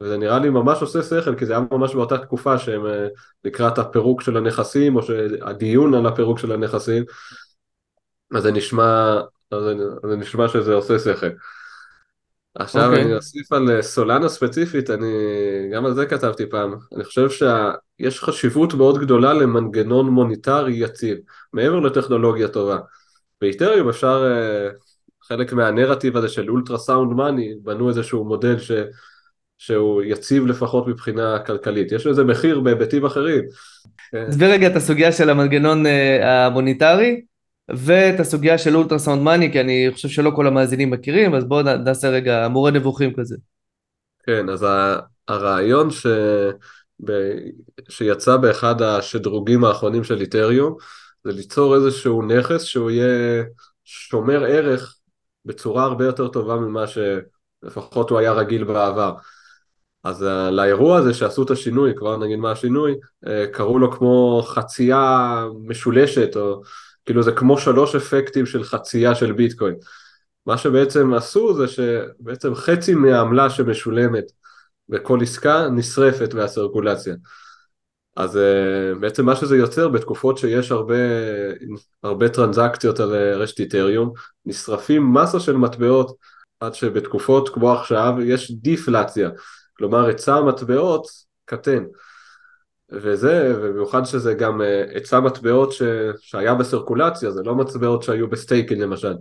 וזה 0.00 0.18
נראה 0.18 0.38
לי 0.38 0.50
ממש 0.50 0.82
עושה 0.82 1.02
שכל, 1.02 1.34
כי 1.34 1.46
זה 1.46 1.52
היה 1.52 1.62
ממש 1.72 1.94
באותה 1.94 2.18
תקופה 2.18 2.58
שהם 2.58 2.86
אה, 2.86 3.08
לקראת 3.44 3.78
הפירוק 3.78 4.22
של 4.22 4.36
הנכסים, 4.36 4.96
או 4.96 5.00
הדיון 5.42 5.94
על 5.94 6.06
הפירוק 6.06 6.38
של 6.38 6.52
הנכסים, 6.52 7.04
אז 8.34 8.42
זה 8.42 8.52
נשמע, 8.52 9.20
אז 9.50 9.62
זה 10.08 10.16
נשמע 10.16 10.48
שזה 10.48 10.74
עושה 10.74 10.98
שכל. 10.98 11.26
עכשיו 12.54 12.82
okay. 12.82 12.86
אוקיי. 12.86 13.04
אני 13.04 13.14
אוסיף 13.14 13.52
על 13.52 13.70
אה, 13.70 13.82
סולנה 13.82 14.28
ספציפית, 14.28 14.90
אני 14.90 15.12
גם 15.74 15.86
על 15.86 15.94
זה 15.94 16.06
כתבתי 16.06 16.46
פעם, 16.46 16.74
אני 16.94 17.04
חושב 17.04 17.28
שיש 17.30 18.20
חשיבות 18.20 18.74
מאוד 18.74 18.98
גדולה 18.98 19.32
למנגנון 19.32 20.08
מוניטרי 20.08 20.74
יציב, 20.74 21.18
מעבר 21.52 21.80
לטכנולוגיה 21.80 22.48
טובה. 22.48 22.78
באיתריום 23.40 23.88
אפשר, 23.88 24.24
אה, 24.26 24.70
חלק 25.22 25.52
מהנרטיב 25.52 26.16
הזה 26.16 26.28
של 26.28 26.50
ultra 26.50 26.78
sound 26.78 27.12
money, 27.16 27.54
בנו 27.62 27.88
איזשהו 27.88 28.24
מודל 28.24 28.58
ש, 28.58 28.72
שהוא 29.58 30.02
יציב 30.02 30.46
לפחות 30.46 30.86
מבחינה 30.86 31.38
כלכלית, 31.38 31.92
יש 31.92 32.06
לזה 32.06 32.24
מחיר 32.24 32.60
בהיבטים 32.60 33.04
אחרים. 33.04 33.44
תסביר 34.28 34.50
רגע 34.50 34.66
את 34.66 34.76
הסוגיה 34.76 35.12
של 35.12 35.30
המנגנון 35.30 35.86
אה, 35.86 36.46
המוניטרי. 36.46 37.20
ואת 37.72 38.20
הסוגיה 38.20 38.58
של 38.58 38.76
ultra 38.76 38.99
sound 38.99 39.22
money, 39.22 39.52
כי 39.52 39.60
אני 39.60 39.88
חושב 39.92 40.08
שלא 40.08 40.30
כל 40.36 40.46
המאזינים 40.46 40.90
מכירים, 40.90 41.34
אז 41.34 41.44
בואו 41.44 41.62
נעשה 41.62 42.08
רגע 42.08 42.48
מורה 42.48 42.70
נבוכים 42.70 43.12
כזה. 43.14 43.36
כן, 44.26 44.48
אז 44.48 44.66
הרעיון 45.28 45.90
ש... 45.90 46.06
ב... 47.04 47.12
שיצא 47.88 48.36
באחד 48.36 48.82
השדרוגים 48.82 49.64
האחרונים 49.64 50.04
של 50.04 50.20
איתריום, 50.20 50.76
זה 51.24 51.32
ליצור 51.32 51.74
איזשהו 51.74 52.22
נכס 52.22 52.62
שהוא 52.62 52.90
יהיה 52.90 53.44
שומר 53.84 54.44
ערך 54.44 54.96
בצורה 55.44 55.84
הרבה 55.84 56.06
יותר 56.06 56.28
טובה 56.28 56.56
ממה 56.56 56.84
שלפחות 56.86 58.10
הוא 58.10 58.18
היה 58.18 58.32
רגיל 58.32 58.64
בעבר. 58.64 59.14
אז 60.04 60.22
לאירוע 60.50 60.98
הזה 60.98 61.14
שעשו 61.14 61.42
את 61.42 61.50
השינוי, 61.50 61.92
כבר 61.96 62.16
נגיד 62.16 62.38
מה 62.38 62.50
השינוי, 62.52 62.94
uh, 63.24 63.28
קראו 63.52 63.78
לו 63.78 63.92
כמו 63.92 64.42
חצייה 64.46 65.36
משולשת, 65.64 66.36
או 66.36 66.62
כאילו 67.06 67.22
זה 67.22 67.32
כמו 67.32 67.58
שלוש 67.58 67.94
אפקטים 67.94 68.46
של 68.46 68.64
חצייה 68.64 69.14
של 69.14 69.32
ביטקוין. 69.32 69.74
מה 70.46 70.58
שבעצם 70.58 71.14
עשו 71.14 71.54
זה 71.54 71.68
שבעצם 71.68 72.54
חצי 72.54 72.94
מהעמלה 72.94 73.50
שמשולמת 73.50 74.24
בכל 74.88 75.22
עסקה 75.22 75.68
נשרפת 75.68 76.34
מהסרקולציה. 76.34 77.14
אז 78.16 78.36
uh, 78.36 78.98
בעצם 78.98 79.26
מה 79.26 79.36
שזה 79.36 79.56
יוצר 79.56 79.88
בתקופות 79.88 80.38
שיש 80.38 80.70
הרבה, 80.72 80.94
הרבה 82.02 82.28
טרנזקציות 82.28 83.00
על 83.00 83.14
רשת 83.14 83.60
איתריום, 83.60 84.12
נשרפים 84.46 85.12
מסה 85.12 85.40
של 85.40 85.56
מטבעות 85.56 86.16
עד 86.60 86.74
שבתקופות 86.74 87.48
כמו 87.48 87.72
עכשיו 87.72 88.14
יש 88.24 88.52
דיפלציה, 88.52 89.30
כלומר 89.76 90.06
היצע 90.06 90.34
המטבעות 90.34 91.06
קטן. 91.44 91.84
וזה, 92.92 93.54
ובמיוחד 93.56 94.04
שזה 94.04 94.34
גם 94.34 94.62
אה, 94.62 94.84
היצע 94.88 95.20
מטבעות 95.20 95.72
ש... 95.72 95.82
שהיה 96.20 96.54
בסירקולציה, 96.54 97.30
זה 97.30 97.42
לא 97.42 97.54
מטבעות 97.54 98.02
שהיו 98.02 98.28
ב 98.28 98.35
staking 98.35 98.80
למשל. 98.80 99.14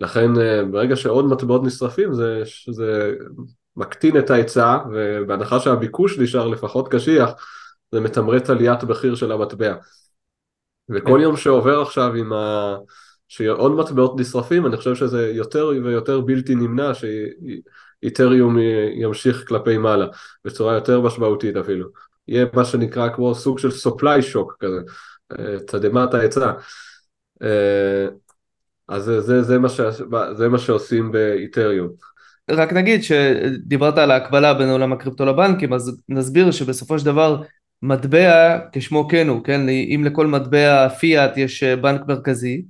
לכן 0.00 0.40
אה, 0.40 0.64
ברגע 0.70 0.96
שעוד 0.96 1.24
מטבעות 1.24 1.64
נשרפים 1.64 2.14
זה, 2.14 2.42
זה 2.70 3.14
מקטין 3.76 4.18
את 4.18 4.30
ההיצע, 4.30 4.78
ובהנחה 4.92 5.60
שהביקוש 5.60 6.18
נשאר 6.18 6.48
לפחות 6.48 6.88
קשיח, 6.88 7.30
זה 7.92 8.00
מתמרץ 8.00 8.50
עליית 8.50 8.84
מחיר 8.84 9.14
של 9.14 9.32
המטבע. 9.32 9.74
וכל 10.88 11.18
יום 11.22 11.36
שעובר 11.36 11.80
עכשיו 11.80 12.14
עם 12.14 12.32
ה... 12.32 12.76
שעוד 13.28 13.72
מטבעות 13.72 14.20
נשרפים, 14.20 14.66
אני 14.66 14.76
חושב 14.76 14.94
שזה 14.94 15.30
יותר 15.34 15.66
ויותר 15.84 16.20
בלתי 16.20 16.54
נמנע 16.54 16.92
שאיתריום 16.94 18.58
ימשיך 18.94 19.48
כלפי 19.48 19.78
מעלה, 19.78 20.06
בצורה 20.44 20.74
יותר 20.74 21.00
משמעותית 21.00 21.56
אפילו. 21.56 21.88
יהיה 22.28 22.46
מה 22.52 22.64
שנקרא 22.64 23.08
כמו 23.08 23.34
סוג 23.34 23.58
של 23.58 23.68
supply 23.68 24.34
shock 24.34 24.52
כזה, 24.58 24.80
אה, 25.38 25.58
תדהמת 25.66 26.14
ההיצע. 26.14 26.52
אה, 27.42 28.06
אז 28.88 29.04
זה, 29.04 29.42
זה, 29.42 29.58
מה 29.58 29.68
ש, 29.68 29.80
זה 30.32 30.48
מה 30.48 30.58
שעושים 30.58 31.12
באיתריום. 31.12 31.88
רק 32.50 32.72
נגיד 32.72 33.02
שדיברת 33.02 33.98
על 33.98 34.10
ההקבלה 34.10 34.54
בין 34.54 34.68
עולם 34.68 34.92
הקריפטו 34.92 35.26
לבנקים, 35.26 35.72
אז 35.72 36.02
נסביר 36.08 36.50
שבסופו 36.50 36.98
של 36.98 37.04
דבר 37.04 37.42
מטבע 37.82 38.58
כשמו 38.72 39.08
כן 39.08 39.28
הוא, 39.28 39.44
כן? 39.44 39.68
אם 39.68 40.02
לכל 40.04 40.26
מטבע 40.26 40.88
פיאט 40.88 41.36
יש 41.36 41.62
אה, 41.62 41.76
בנק 41.76 42.00
מרכזי, 42.08 42.62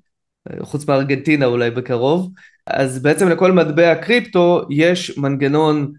חוץ 0.60 0.88
מארגנטינה 0.88 1.46
אולי 1.46 1.70
בקרוב, 1.70 2.32
אז 2.66 3.02
בעצם 3.02 3.28
לכל 3.28 3.52
מטבע 3.52 3.94
קריפטו 3.94 4.62
יש 4.70 5.18
מנגנון, 5.18 5.92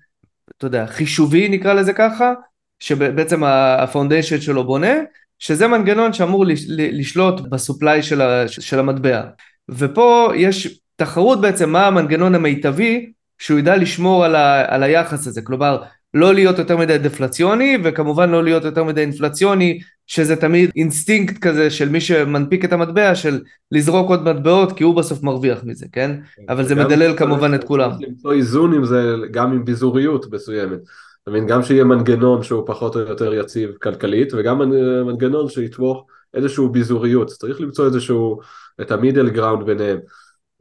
אתה 0.57 0.67
יודע, 0.67 0.85
חישובי 0.85 1.49
נקרא 1.49 1.73
לזה 1.73 1.93
ככה, 1.93 2.33
שבעצם 2.79 3.43
ה 3.43 3.52
foundation 3.52 4.41
שלו 4.41 4.63
בונה, 4.63 4.93
שזה 5.39 5.67
מנגנון 5.67 6.13
שאמור 6.13 6.45
לשלוט 6.77 7.41
ב 7.41 7.50
supply 7.50 8.03
של, 8.03 8.21
של 8.47 8.79
המטבע. 8.79 9.21
ופה 9.69 10.31
יש 10.35 10.79
תחרות 10.95 11.41
בעצם 11.41 11.69
מה 11.69 11.87
המנגנון 11.87 12.35
המיטבי 12.35 13.11
שהוא 13.37 13.59
ידע 13.59 13.77
לשמור 13.77 14.25
על, 14.25 14.35
ה, 14.35 14.75
על 14.75 14.83
היחס 14.83 15.27
הזה, 15.27 15.41
כלומר 15.41 15.83
לא 16.13 16.33
להיות 16.33 16.59
יותר 16.59 16.77
מדי 16.77 16.97
דפלציוני 16.97 17.77
וכמובן 17.83 18.29
לא 18.29 18.43
להיות 18.43 18.63
יותר 18.63 18.83
מדי 18.83 19.01
אינפלציוני 19.01 19.79
שזה 20.07 20.35
תמיד 20.35 20.71
אינסטינקט 20.75 21.37
כזה 21.37 21.69
של 21.69 21.89
מי 21.89 22.01
שמנפיק 22.01 22.65
את 22.65 22.73
המטבע 22.73 23.15
של 23.15 23.41
לזרוק 23.71 24.09
עוד 24.09 24.23
מטבעות 24.23 24.77
כי 24.77 24.83
הוא 24.83 24.95
בסוף 24.95 25.23
מרוויח 25.23 25.63
מזה, 25.63 25.85
כן? 25.91 26.11
אבל 26.49 26.63
זה 26.63 26.75
מדלל 26.75 27.17
כמובן 27.17 27.53
את 27.53 27.63
כולם. 27.63 27.91
למצוא 27.99 28.33
איזון 28.33 28.73
עם 28.73 28.85
זה 28.85 29.13
גם 29.31 29.51
עם 29.51 29.65
ביזוריות 29.65 30.33
מסוימת. 30.33 30.79
אתה 31.27 31.35
מבין, 31.35 31.47
גם 31.47 31.63
שיהיה 31.63 31.83
מנגנון 31.83 32.43
שהוא 32.43 32.67
פחות 32.67 32.95
או 32.95 33.01
יותר 33.01 33.33
יציב 33.33 33.71
כלכלית, 33.81 34.33
וגם 34.33 34.59
מנגנון 35.05 35.49
שיתמוך 35.49 36.05
איזשהו 36.33 36.69
ביזוריות, 36.69 37.27
צריך 37.27 37.61
למצוא 37.61 37.85
איזשהו, 37.85 38.39
את 38.81 38.91
המידל 38.91 39.29
גראונד 39.29 39.65
ביניהם. 39.65 39.99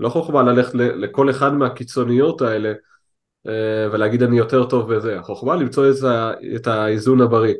לא 0.00 0.08
חוכמה 0.08 0.42
ללכת 0.42 0.74
לכל 0.74 1.30
אחד 1.30 1.54
מהקיצוניות 1.54 2.42
האלה 2.42 2.72
אה, 3.46 3.88
ולהגיד 3.92 4.22
אני 4.22 4.38
יותר 4.38 4.64
טוב 4.64 4.94
בזה, 4.94 5.18
החוכמה 5.18 5.56
למצוא 5.56 5.86
את 6.56 6.66
האיזון 6.66 7.20
הבריא. 7.20 7.54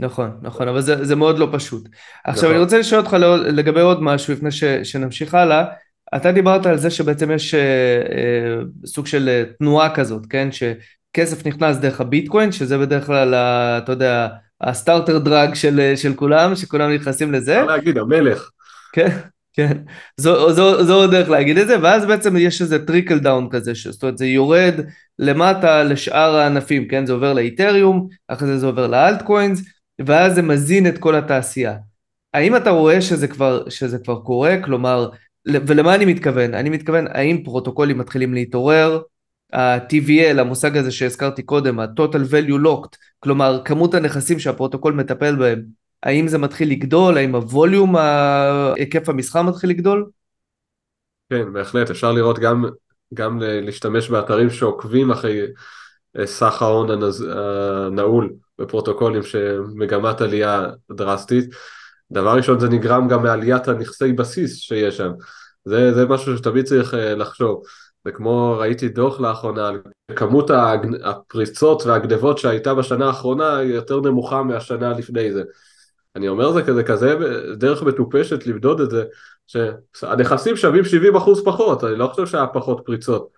נכון, 0.00 0.30
נכון, 0.42 0.68
אבל 0.68 0.80
זה, 0.80 1.04
זה 1.04 1.16
מאוד 1.16 1.38
לא 1.38 1.48
פשוט. 1.52 1.88
עכשיו 2.24 2.44
נכון. 2.44 2.54
אני 2.54 2.64
רוצה 2.64 2.78
לשאול 2.78 3.00
אותך 3.00 3.16
לגבי 3.46 3.80
עוד 3.80 4.02
משהו 4.02 4.32
לפני 4.32 4.50
ש, 4.50 4.64
שנמשיך 4.64 5.34
הלאה. 5.34 5.64
אתה 6.16 6.32
דיברת 6.32 6.66
על 6.66 6.76
זה 6.76 6.90
שבעצם 6.90 7.30
יש 7.30 7.54
אה, 7.54 7.60
אה, 8.12 8.62
סוג 8.86 9.06
של 9.06 9.28
אה, 9.28 9.44
תנועה 9.58 9.94
כזאת, 9.94 10.26
כן? 10.30 10.52
ש, 10.52 10.62
כסף 11.12 11.46
נכנס 11.46 11.76
דרך 11.76 12.00
הביטקוין, 12.00 12.52
שזה 12.52 12.78
בדרך 12.78 13.06
כלל, 13.06 13.34
אתה 13.34 13.92
יודע, 13.92 14.28
ה 14.60 14.67
starter 14.67 15.18
drug 15.18 15.54
של, 15.54 15.92
של 15.96 16.14
כולם, 16.14 16.56
שכולם 16.56 16.94
נכנסים 16.94 17.32
לזה. 17.32 17.60
אפשר 17.60 17.66
להגיד, 17.66 17.98
המלך. 17.98 18.50
כן, 18.92 19.18
כן. 19.52 19.78
זו, 20.16 20.52
זו, 20.52 20.84
זו 20.84 21.06
דרך 21.06 21.30
להגיד 21.30 21.58
את 21.58 21.66
זה, 21.66 21.76
ואז 21.82 22.06
בעצם 22.06 22.36
יש 22.36 22.62
איזה 22.62 22.86
trickle 22.86 23.18
down 23.18 23.48
כזה, 23.50 23.72
זאת 23.74 24.02
אומרת 24.02 24.18
זה 24.18 24.26
יורד 24.26 24.74
למטה 25.18 25.82
לשאר 25.82 26.36
הענפים, 26.36 26.88
כן? 26.88 27.06
זה 27.06 27.12
עובר 27.12 27.32
לאיתריום, 27.32 28.08
אחרי 28.28 28.48
זה 28.48 28.58
זה 28.58 28.66
עובר 28.66 28.86
ל 28.86 28.94
altcoins, 28.94 29.62
ואז 30.06 30.34
זה 30.34 30.42
מזין 30.42 30.86
את 30.86 30.98
כל 30.98 31.14
התעשייה. 31.14 31.76
האם 32.34 32.56
אתה 32.56 32.70
רואה 32.70 33.00
שזה 33.00 33.28
כבר, 33.28 33.68
שזה 33.68 33.98
כבר 33.98 34.20
קורה? 34.20 34.56
כלומר, 34.64 35.10
ולמה 35.46 35.94
אני 35.94 36.04
מתכוון? 36.04 36.54
אני 36.54 36.70
מתכוון, 36.70 37.06
האם 37.10 37.42
פרוטוקולים 37.44 37.98
מתחילים 37.98 38.34
להתעורר? 38.34 39.00
ה-TVL, 39.52 40.40
המושג 40.40 40.76
הזה 40.76 40.90
שהזכרתי 40.90 41.42
קודם, 41.42 41.80
ה-Total 41.80 42.32
Value 42.32 42.64
Locked, 42.66 42.96
כלומר 43.20 43.60
כמות 43.64 43.94
הנכסים 43.94 44.38
שהפרוטוקול 44.38 44.92
מטפל 44.92 45.36
בהם, 45.36 45.62
האם 46.02 46.28
זה 46.28 46.38
מתחיל 46.38 46.70
לגדול, 46.70 47.16
האם 47.16 47.34
הווליום, 47.34 47.96
היקף 48.76 49.08
המסחר 49.08 49.42
מתחיל 49.42 49.70
לגדול? 49.70 50.06
כן, 51.30 51.52
בהחלט, 51.52 51.90
אפשר 51.90 52.12
לראות 52.12 52.38
גם, 52.38 52.64
גם 53.14 53.38
להשתמש 53.42 54.10
באתרים 54.10 54.50
שעוקבים 54.50 55.10
אחרי 55.10 55.40
אה, 56.18 56.26
סך 56.26 56.62
ההון 56.62 56.88
הנעול 57.30 58.32
בפרוטוקולים 58.58 59.22
שמגמת 59.22 60.20
עלייה 60.20 60.66
דרסטית. 60.92 61.44
דבר 62.10 62.36
ראשון 62.36 62.60
זה 62.60 62.68
נגרם 62.68 63.08
גם 63.08 63.22
מעליית 63.22 63.68
הנכסי 63.68 64.12
בסיס 64.12 64.56
שיש 64.56 64.96
שם, 64.96 65.10
זה, 65.64 65.94
זה 65.94 66.06
משהו 66.06 66.38
שתמיד 66.38 66.64
צריך 66.64 66.94
אה, 66.94 67.14
לחשוב. 67.14 67.62
וכמו 68.08 68.56
ראיתי 68.58 68.88
דוח 68.88 69.20
לאחרונה, 69.20 69.70
כמות 70.16 70.50
הפריצות 71.04 71.86
והגנבות 71.86 72.38
שהייתה 72.38 72.74
בשנה 72.74 73.06
האחרונה 73.06 73.56
היא 73.56 73.74
יותר 73.74 74.00
נמוכה 74.00 74.42
מהשנה 74.42 74.92
לפני 74.92 75.32
זה. 75.32 75.42
אני 76.16 76.28
אומר 76.28 76.52
זה 76.52 76.62
כזה, 76.62 76.82
כזה 76.82 77.14
דרך 77.56 77.82
מטופשת 77.82 78.46
למדוד 78.46 78.80
את 78.80 78.90
זה, 78.90 79.04
שהנכסים 79.46 80.56
שווים 80.56 80.84
70% 80.84 81.44
פחות, 81.44 81.84
אני 81.84 81.96
לא 81.96 82.06
חושב 82.06 82.26
שהיה 82.26 82.46
פחות 82.46 82.82
פריצות. 82.84 83.28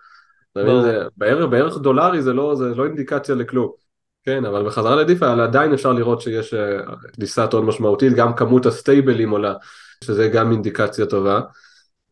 זה, 0.55 1.03
בערך, 1.17 1.49
בערך 1.49 1.77
דולרי 1.77 2.21
זה 2.21 2.33
לא, 2.33 2.55
זה 2.55 2.75
לא 2.75 2.85
אינדיקציה 2.85 3.35
לכלום. 3.35 3.71
כן, 4.23 4.45
אבל 4.45 4.65
בחזרה 4.65 4.95
לדיפה 4.95 5.43
עדיין 5.43 5.73
אפשר 5.73 5.93
לראות 5.93 6.21
שיש 6.21 6.53
כניסת 7.13 7.49
אה, 7.53 7.59
הון 7.59 7.65
משמעותית, 7.65 8.13
גם 8.13 8.33
כמות 8.33 8.65
הסטייבלים 8.65 9.29
עולה, 9.29 9.53
שזה 10.03 10.27
גם 10.27 10.51
אינדיקציה 10.51 11.05
טובה. 11.05 11.41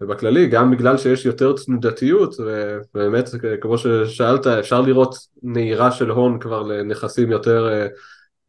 ובכללי, 0.02 0.48
גם 0.48 0.72
בגלל 0.72 0.98
שיש 0.98 1.26
יותר 1.26 1.54
תנודתיות, 1.66 2.36
ובאמת, 2.40 3.30
כמו 3.62 3.78
ששאלת, 3.78 4.48
אפשר 4.48 4.82
לראות 4.82 5.16
נהירה 5.44 5.92
של 5.92 6.10
הון 6.10 6.40
כבר 6.40 6.62
לנכסים 6.62 7.32
יותר, 7.32 7.88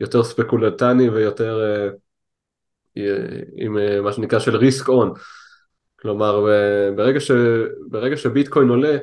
יותר 0.01 0.23
ספקולטניים 0.23 1.13
ויותר 1.15 1.85
עם 3.57 3.77
מה 4.03 4.13
שנקרא 4.13 4.39
של 4.39 4.57
ריסק 4.57 4.89
און. 4.89 5.13
כלומר, 6.01 6.47
ברגע, 6.97 7.21
ש, 7.21 7.31
ברגע 7.89 8.17
שביטקוין 8.17 8.69
עולה, 8.69 8.97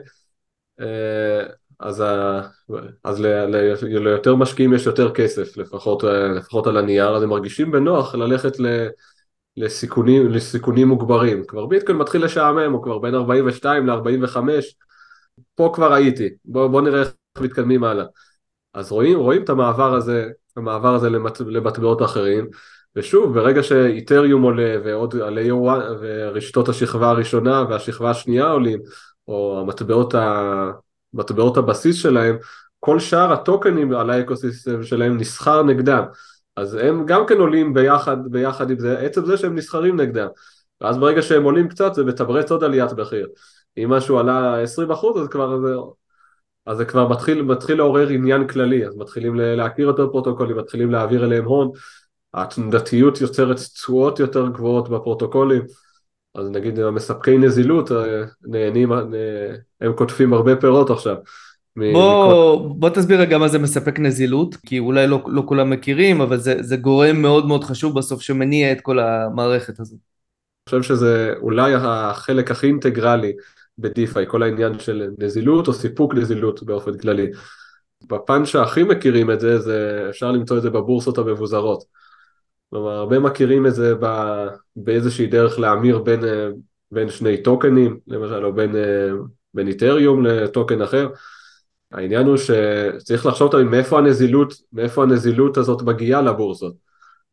אז, 1.79 2.01
ה, 2.01 2.41
אז 3.03 3.21
ל, 3.21 3.27
ל, 3.27 3.73
ליותר 3.81 4.35
משקיעים 4.35 4.73
יש 4.73 4.85
יותר 4.85 5.13
כסף, 5.13 5.57
לפחות, 5.57 6.03
לפחות 6.35 6.67
על 6.67 6.77
הנייר, 6.77 7.15
אז 7.15 7.23
הם 7.23 7.29
מרגישים 7.29 7.71
בנוח 7.71 8.15
ללכת 8.15 8.59
ל... 8.59 8.87
לסיכונים, 9.57 10.31
לסיכונים 10.31 10.87
מוגברים. 10.87 11.43
כבר 11.47 11.65
ביטקוין 11.65 11.97
מתחיל 11.97 12.25
לשעמם, 12.25 12.73
הוא 12.73 12.83
כבר 12.83 12.99
בין 12.99 13.15
42 13.15 13.87
ל-45, 13.87 14.37
פה 15.55 15.71
כבר 15.75 15.93
הייתי, 15.93 16.29
בוא, 16.45 16.67
בוא 16.67 16.81
נראה 16.81 16.99
איך 17.01 17.11
מתקדמים 17.39 17.83
הלאה. 17.83 18.05
אז 18.73 18.91
רואים, 18.91 19.19
רואים 19.19 19.43
את 19.43 19.49
המעבר 19.49 19.95
הזה, 19.95 20.29
המעבר 20.57 20.95
הזה 20.95 21.09
למט, 21.09 21.41
למטבעות 21.41 22.01
אחרים, 22.01 22.47
ושוב, 22.95 23.33
ברגע 23.33 23.63
שאיתריום 23.63 24.41
עולה 24.41 24.75
ועוד 24.83 25.15
על 25.15 25.37
AO1 25.37 25.69
ורשתות 26.01 26.69
השכבה 26.69 27.09
הראשונה 27.09 27.65
והשכבה 27.69 28.09
השנייה 28.09 28.45
עולים, 28.45 28.79
או 29.27 29.59
המטבעות, 29.61 30.15
ה, 30.15 30.71
מטבעות 31.13 31.57
הבסיס 31.57 31.95
שלהם, 31.95 32.37
כל 32.79 32.99
שאר 32.99 33.33
הטוקנים 33.33 33.93
על 33.93 34.09
האקוסיסטם 34.09 34.83
שלהם 34.83 35.17
נסחר 35.17 35.63
נגדם. 35.63 36.03
אז 36.57 36.73
הם 36.73 37.05
גם 37.05 37.25
כן 37.27 37.37
עולים 37.37 37.73
ביחד, 37.73 38.17
ביחד 38.31 38.71
עם 38.71 38.79
זה, 38.79 38.99
עצם 38.99 39.25
זה 39.25 39.37
שהם 39.37 39.55
נסחרים 39.55 40.01
נגדם. 40.01 40.27
ואז 40.81 40.97
ברגע 40.97 41.21
שהם 41.21 41.43
עולים 41.43 41.67
קצת 41.67 41.93
זה 41.93 42.03
מתמרץ 42.03 42.51
עוד 42.51 42.63
עליית 42.63 42.91
מחיר. 42.91 43.27
אם 43.77 43.89
משהו 43.89 44.19
עלה 44.19 44.63
20% 44.63 45.17
אז 45.21 45.27
כבר 45.27 45.59
זה... 45.61 45.75
אז 46.65 46.77
זה 46.77 46.85
כבר 46.85 47.07
מתחיל, 47.07 47.41
מתחיל 47.41 47.77
לעורר 47.77 48.07
עניין 48.07 48.47
כללי, 48.47 48.87
אז 48.87 48.95
מתחילים 48.95 49.35
להכיר 49.35 49.87
יותר 49.87 50.07
פרוטוקולים, 50.07 50.57
מתחילים 50.57 50.91
להעביר 50.91 51.25
אליהם 51.25 51.45
הון, 51.45 51.71
התנודתיות 52.33 53.21
יוצרת 53.21 53.55
תשואות 53.55 54.19
יותר 54.19 54.47
גבוהות 54.47 54.89
בפרוטוקולים, 54.89 55.61
אז 56.35 56.49
נגיד 56.49 56.79
המספקי 56.79 57.37
נזילות 57.37 57.91
אה, 57.91 58.23
נהנים, 58.41 58.93
אה, 58.93 58.97
הם 59.81 59.93
קוטפים 59.93 60.33
הרבה 60.33 60.55
פירות 60.55 60.89
עכשיו. 60.89 61.15
בוא, 61.77 62.27
מכל... 62.27 62.73
בוא 62.75 62.89
תסביר 62.89 63.21
רגע 63.21 63.37
מה 63.37 63.47
זה 63.47 63.59
מספק 63.59 63.99
נזילות, 63.99 64.55
כי 64.55 64.79
אולי 64.79 65.07
לא, 65.07 65.23
לא 65.27 65.43
כולם 65.45 65.69
מכירים, 65.69 66.21
אבל 66.21 66.37
זה, 66.37 66.55
זה 66.59 66.77
גורם 66.77 67.21
מאוד 67.21 67.47
מאוד 67.47 67.63
חשוב 67.63 67.97
בסוף 67.97 68.21
שמניע 68.21 68.71
את 68.71 68.81
כל 68.81 68.99
המערכת 68.99 69.79
הזאת. 69.79 69.99
אני 70.67 70.79
חושב 70.79 70.93
שזה 70.93 71.33
אולי 71.41 71.73
החלק 71.75 72.51
הכי 72.51 72.67
אינטגרלי 72.67 73.33
בדיפיי, 73.77 74.25
כל 74.27 74.43
העניין 74.43 74.79
של 74.79 75.09
נזילות 75.17 75.67
או 75.67 75.73
סיפוק 75.73 76.13
נזילות 76.13 76.63
באופן 76.63 76.97
כללי. 76.97 77.27
בפן 78.09 78.45
שהכי 78.45 78.83
מכירים 78.83 79.31
את 79.31 79.39
זה, 79.39 79.59
זה 79.59 80.05
אפשר 80.09 80.31
למצוא 80.31 80.57
את 80.57 80.61
זה 80.61 80.69
בבורסות 80.69 81.17
המבוזרות. 81.17 81.83
כלומר, 82.69 82.91
הרבה 82.91 83.19
מכירים 83.19 83.67
את 83.67 83.75
זה 83.75 83.93
באיזושהי 84.75 85.27
דרך 85.27 85.59
להמיר 85.59 85.99
בין, 85.99 86.19
בין 86.91 87.09
שני 87.09 87.43
טוקנים, 87.43 87.99
למשל, 88.07 88.45
או 88.45 88.53
בין, 88.53 88.75
בין 89.53 89.67
איתריום 89.67 90.25
לטוקן 90.25 90.81
אחר. 90.81 91.07
העניין 91.91 92.25
הוא 92.25 92.37
שצריך 92.37 93.25
לחשוב 93.25 93.51
תמיד 93.51 93.65
מאיפה 93.65 93.97
הנזילות, 93.97 94.53
מאיפה 94.73 95.03
הנזילות 95.03 95.57
הזאת 95.57 95.81
מגיעה 95.81 96.21
לבורסות. 96.21 96.73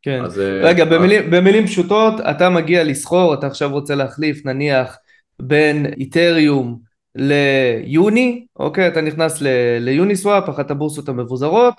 כן, 0.03 0.25
אז, 0.25 0.41
אה, 0.41 0.61
רגע, 0.63 0.85
במילים, 0.85 1.31
במילים 1.31 1.67
פשוטות, 1.67 2.15
אתה 2.21 2.51
מגיע 2.51 2.85
לסחור, 2.85 3.35
אתה 3.35 3.47
עכשיו 3.47 3.71
רוצה 3.71 3.95
להחליף 3.95 4.47
נניח 4.47 4.97
בין 5.43 5.87
איתריום 5.87 6.79
ליוני, 7.15 8.47
אוקיי, 8.57 8.89
אתה 8.89 9.01
נכנס 9.01 9.43
ליוני 9.81 10.17
סוואפ, 10.17 10.49
אחת 10.49 10.71
הבורסות 10.71 11.09
המבוזרות, 11.09 11.75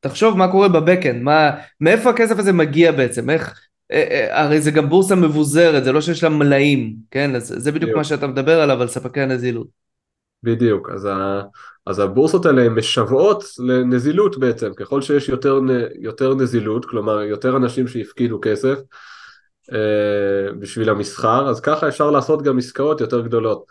תחשוב 0.00 0.38
מה 0.38 0.48
קורה 0.48 0.68
בבקאנד, 0.68 1.22
מה, 1.22 1.50
מאיפה 1.80 2.10
הכסף 2.10 2.38
הזה 2.38 2.52
מגיע 2.52 2.92
בעצם, 2.92 3.30
איך, 3.30 3.60
אה, 3.92 4.04
אה, 4.10 4.42
הרי 4.42 4.60
זה 4.60 4.70
גם 4.70 4.88
בורסה 4.88 5.14
מבוזרת, 5.14 5.84
זה 5.84 5.92
לא 5.92 6.00
שיש 6.00 6.22
לה 6.22 6.28
מלאים, 6.28 6.94
כן, 7.10 7.34
אז 7.34 7.54
זה 7.56 7.72
בדיוק. 7.72 7.96
מה 7.96 8.04
שאתה 8.04 8.26
מדבר 8.26 8.60
עליו, 8.60 8.82
על 8.82 8.88
ספקי 8.88 9.20
הנזילות. 9.20 9.83
בדיוק, 10.44 10.90
אז, 10.90 11.04
ה, 11.04 11.42
אז 11.86 11.98
הבורסות 11.98 12.46
האלה 12.46 12.68
משוועות 12.68 13.44
לנזילות 13.58 14.38
בעצם, 14.38 14.74
ככל 14.76 15.02
שיש 15.02 15.28
יותר, 15.28 15.60
יותר 15.98 16.34
נזילות, 16.34 16.84
כלומר 16.84 17.22
יותר 17.22 17.56
אנשים 17.56 17.88
שהפקידו 17.88 18.38
כסף 18.42 18.78
אה, 19.72 20.52
בשביל 20.58 20.90
המסחר, 20.90 21.48
אז 21.48 21.60
ככה 21.60 21.88
אפשר 21.88 22.10
לעשות 22.10 22.42
גם 22.42 22.58
עסקאות 22.58 23.00
יותר 23.00 23.20
גדולות. 23.20 23.64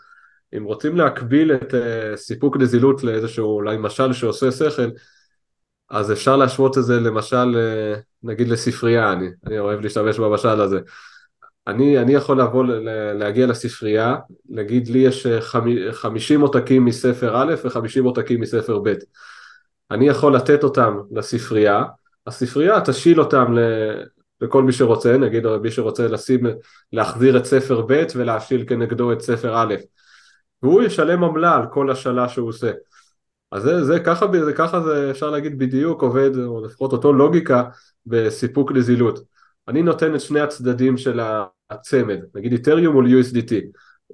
אם 0.56 0.64
רוצים 0.64 0.96
להקביל 0.96 1.54
את 1.54 1.74
אה, 1.74 2.16
סיפוק 2.16 2.56
נזילות 2.56 3.04
לאיזשהו 3.04 3.56
אולי 3.56 3.76
משל 3.78 4.12
שעושה 4.12 4.50
שכל, 4.50 4.90
אז 5.90 6.12
אפשר 6.12 6.36
להשוות 6.36 6.78
את 6.78 6.84
זה 6.84 7.00
למשל, 7.00 7.56
אה, 7.56 8.00
נגיד 8.22 8.48
לספרייה, 8.48 9.12
אני, 9.12 9.28
אני 9.46 9.58
אוהב 9.58 9.80
להשתמש 9.80 10.18
במשל 10.18 10.60
הזה. 10.60 10.80
אני, 11.66 11.98
אני 11.98 12.14
יכול 12.14 12.40
לבוא, 12.40 12.64
להגיע 13.14 13.46
לספרייה, 13.46 14.16
להגיד 14.48 14.88
לי 14.88 14.98
יש 14.98 15.26
50 15.92 16.40
עותקים 16.40 16.84
מספר 16.84 17.36
א' 17.36 17.54
ו-50 17.64 18.04
עותקים 18.04 18.40
מספר 18.40 18.78
ב'. 18.78 18.94
אני 19.90 20.08
יכול 20.08 20.36
לתת 20.36 20.64
אותם 20.64 20.96
לספרייה, 21.12 21.84
הספרייה 22.26 22.80
תשיל 22.80 23.20
אותם 23.20 23.54
לכל 24.40 24.62
מי 24.62 24.72
שרוצה, 24.72 25.16
נגיד 25.16 25.46
מי 25.62 25.70
שרוצה 25.70 26.08
לשים, 26.08 26.40
להחזיר 26.92 27.36
את 27.36 27.44
ספר 27.44 27.82
ב' 27.88 28.04
ולהשיל 28.14 28.64
כנגדו 28.66 29.12
את 29.12 29.20
ספר 29.20 29.56
א', 29.56 29.74
והוא 30.62 30.82
ישלם 30.82 31.24
עמלה 31.24 31.54
על 31.54 31.62
כל 31.70 31.90
השאלה 31.90 32.28
שהוא 32.28 32.48
עושה. 32.48 32.70
אז 33.52 33.62
זה, 33.62 33.84
זה 33.84 34.00
ככה, 34.00 34.26
זה 34.44 34.52
ככה 34.52 34.80
זה 34.80 35.10
אפשר 35.10 35.30
להגיד 35.30 35.58
בדיוק 35.58 36.02
עובד, 36.02 36.38
או 36.38 36.64
לפחות 36.64 36.92
אותו 36.92 37.12
לוגיקה 37.12 37.64
בסיפוק 38.06 38.72
נזילות. 38.72 39.18
אני 39.68 39.82
נותן 39.82 40.14
את 40.14 40.20
שני 40.20 40.40
הצדדים 40.40 40.96
של 40.96 41.20
הצמד, 41.70 42.18
נגיד 42.34 42.52
איתריום 42.52 42.94
מול 42.94 43.06
USDT, 43.06 43.52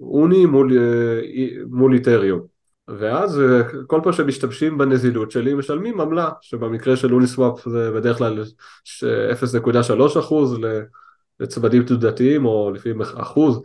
אוני 0.01 0.47
מול, 0.47 0.79
אה, 0.79 1.21
מול 1.69 1.95
איתריום, 1.95 2.41
ואז 2.89 3.41
אה, 3.41 3.63
כל 3.87 4.01
פעם 4.05 4.13
שמשתמשים 4.13 4.79
בנזילות 4.79 5.31
שלי 5.31 5.55
משלמים 5.55 6.01
עמלה, 6.01 6.31
שבמקרה 6.41 6.97
של 6.97 7.15
אוני 7.15 7.27
סוואפ 7.27 7.69
זה 7.69 7.91
בדרך 7.91 8.19
כלל 8.19 8.45
0.3 8.45 10.19
אחוז 10.19 10.59
לצמדים 11.41 11.83
תנודתיים, 11.85 12.45
או 12.45 12.71
לפעמים 12.75 13.03
אחוז 13.03 13.63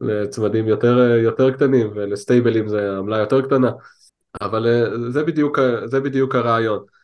לצמדים 0.00 0.68
יותר, 0.68 0.98
יותר 0.98 1.50
קטנים, 1.50 1.90
ול 1.94 2.09
stableים 2.09 2.68
זה 2.68 2.98
עמלה 2.98 3.18
יותר 3.18 3.42
קטנה, 3.42 3.70
אבל 4.40 4.66
אה, 4.66 5.10
זה 5.10 5.22
בדיוק, 5.22 5.58
זה 5.84 6.00
בדיוק 6.00 6.34
הרעיון. 6.34 6.97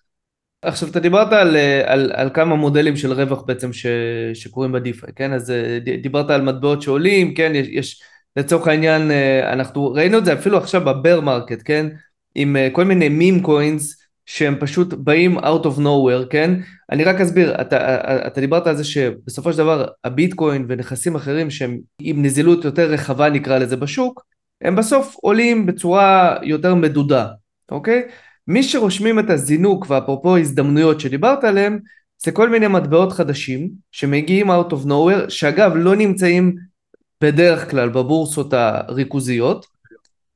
עכשיו 0.64 0.88
אתה 0.88 1.00
דיברת 1.00 1.32
על, 1.32 1.56
על, 1.84 2.12
על 2.14 2.30
כמה 2.34 2.56
מודלים 2.56 2.96
של 2.96 3.12
רווח 3.12 3.42
בעצם 3.42 3.72
ש, 3.72 3.86
שקורים 4.34 4.72
ב 4.72 4.79
DeFi, 4.79 5.10
כן? 5.16 5.32
אז 5.32 5.50
אה, 5.50 5.78
דיברת 6.02 6.30
על 6.30 6.42
מטבעות 6.42 6.82
שעולים, 6.82 7.34
כן? 7.34 7.52
יש, 7.54 7.68
יש 7.68 8.02
לצורך 8.36 8.68
העניין, 8.68 9.10
אה, 9.10 9.52
אנחנו 9.52 9.92
ראינו 9.92 10.18
את 10.18 10.24
זה 10.24 10.32
אפילו 10.32 10.58
עכשיו 10.58 10.84
ב 10.84 10.92
bear 10.92 11.20
market, 11.20 11.62
כן? 11.64 11.86
עם 12.34 12.56
אה, 12.56 12.68
כל 12.72 12.84
מיני 12.84 13.08
meme 13.08 13.42
coins 13.42 14.00
שהם 14.26 14.56
פשוט 14.60 14.94
באים 14.94 15.38
out 15.38 15.64
of 15.64 15.78
nowhere, 15.78 16.26
כן? 16.30 16.50
אני 16.90 17.04
רק 17.04 17.20
אסביר, 17.20 17.60
אתה, 17.60 17.98
אתה 18.26 18.40
דיברת 18.40 18.66
על 18.66 18.76
זה 18.76 18.84
שבסופו 18.84 19.52
של 19.52 19.58
דבר 19.58 19.86
הביטקוין 20.04 20.66
ונכסים 20.68 21.14
אחרים 21.14 21.50
שהם 21.50 21.78
עם 22.00 22.22
נזילות 22.24 22.64
יותר 22.64 22.90
רחבה 22.90 23.30
נקרא 23.30 23.58
לזה 23.58 23.76
בשוק, 23.76 24.24
הם 24.60 24.76
בסוף 24.76 25.16
עולים 25.22 25.66
בצורה 25.66 26.36
יותר 26.42 26.74
מדודה, 26.74 27.26
אוקיי? 27.70 28.02
מי 28.48 28.62
שרושמים 28.62 29.18
את 29.18 29.30
הזינוק 29.30 29.86
ואפרופו 29.90 30.36
הזדמנויות 30.36 31.00
שדיברת 31.00 31.44
עליהם 31.44 31.78
זה 32.24 32.32
כל 32.32 32.48
מיני 32.48 32.68
מטבעות 32.68 33.12
חדשים 33.12 33.70
שמגיעים 33.92 34.50
out 34.50 34.70
of 34.70 34.86
nowhere 34.86 35.28
שאגב 35.28 35.72
לא 35.74 35.96
נמצאים 35.96 36.54
בדרך 37.20 37.70
כלל 37.70 37.88
בבורסות 37.88 38.52
הריכוזיות. 38.52 39.66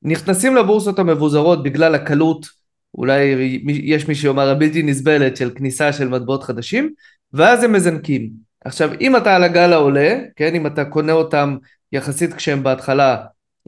נכנסים 0.03 0.57
לבורסות 0.57 0.99
המבוזרות 0.99 1.63
בגלל 1.63 1.95
הקלות 1.95 2.47
אולי 2.95 3.25
יש 3.67 4.09
מי 4.09 4.15
שיאמר 4.15 4.49
הבלתי 4.49 4.83
נסבלת 4.83 5.37
של 5.37 5.51
כניסה 5.55 5.93
של 5.93 6.09
מטבעות 6.09 6.43
חדשים 6.43 6.93
ואז 7.33 7.63
הם 7.63 7.73
מזנקים. 7.73 8.31
עכשיו 8.65 8.91
אם 9.01 9.17
אתה 9.17 9.37
על 9.37 9.45
הגל 9.45 9.73
העולה 9.73 10.19
כן 10.37 10.55
אם 10.55 10.67
אתה 10.67 10.85
קונה 10.85 11.13
אותם 11.13 11.57
יחסית 11.93 12.35
כשהם 12.35 12.63
בהתחלה 12.63 13.17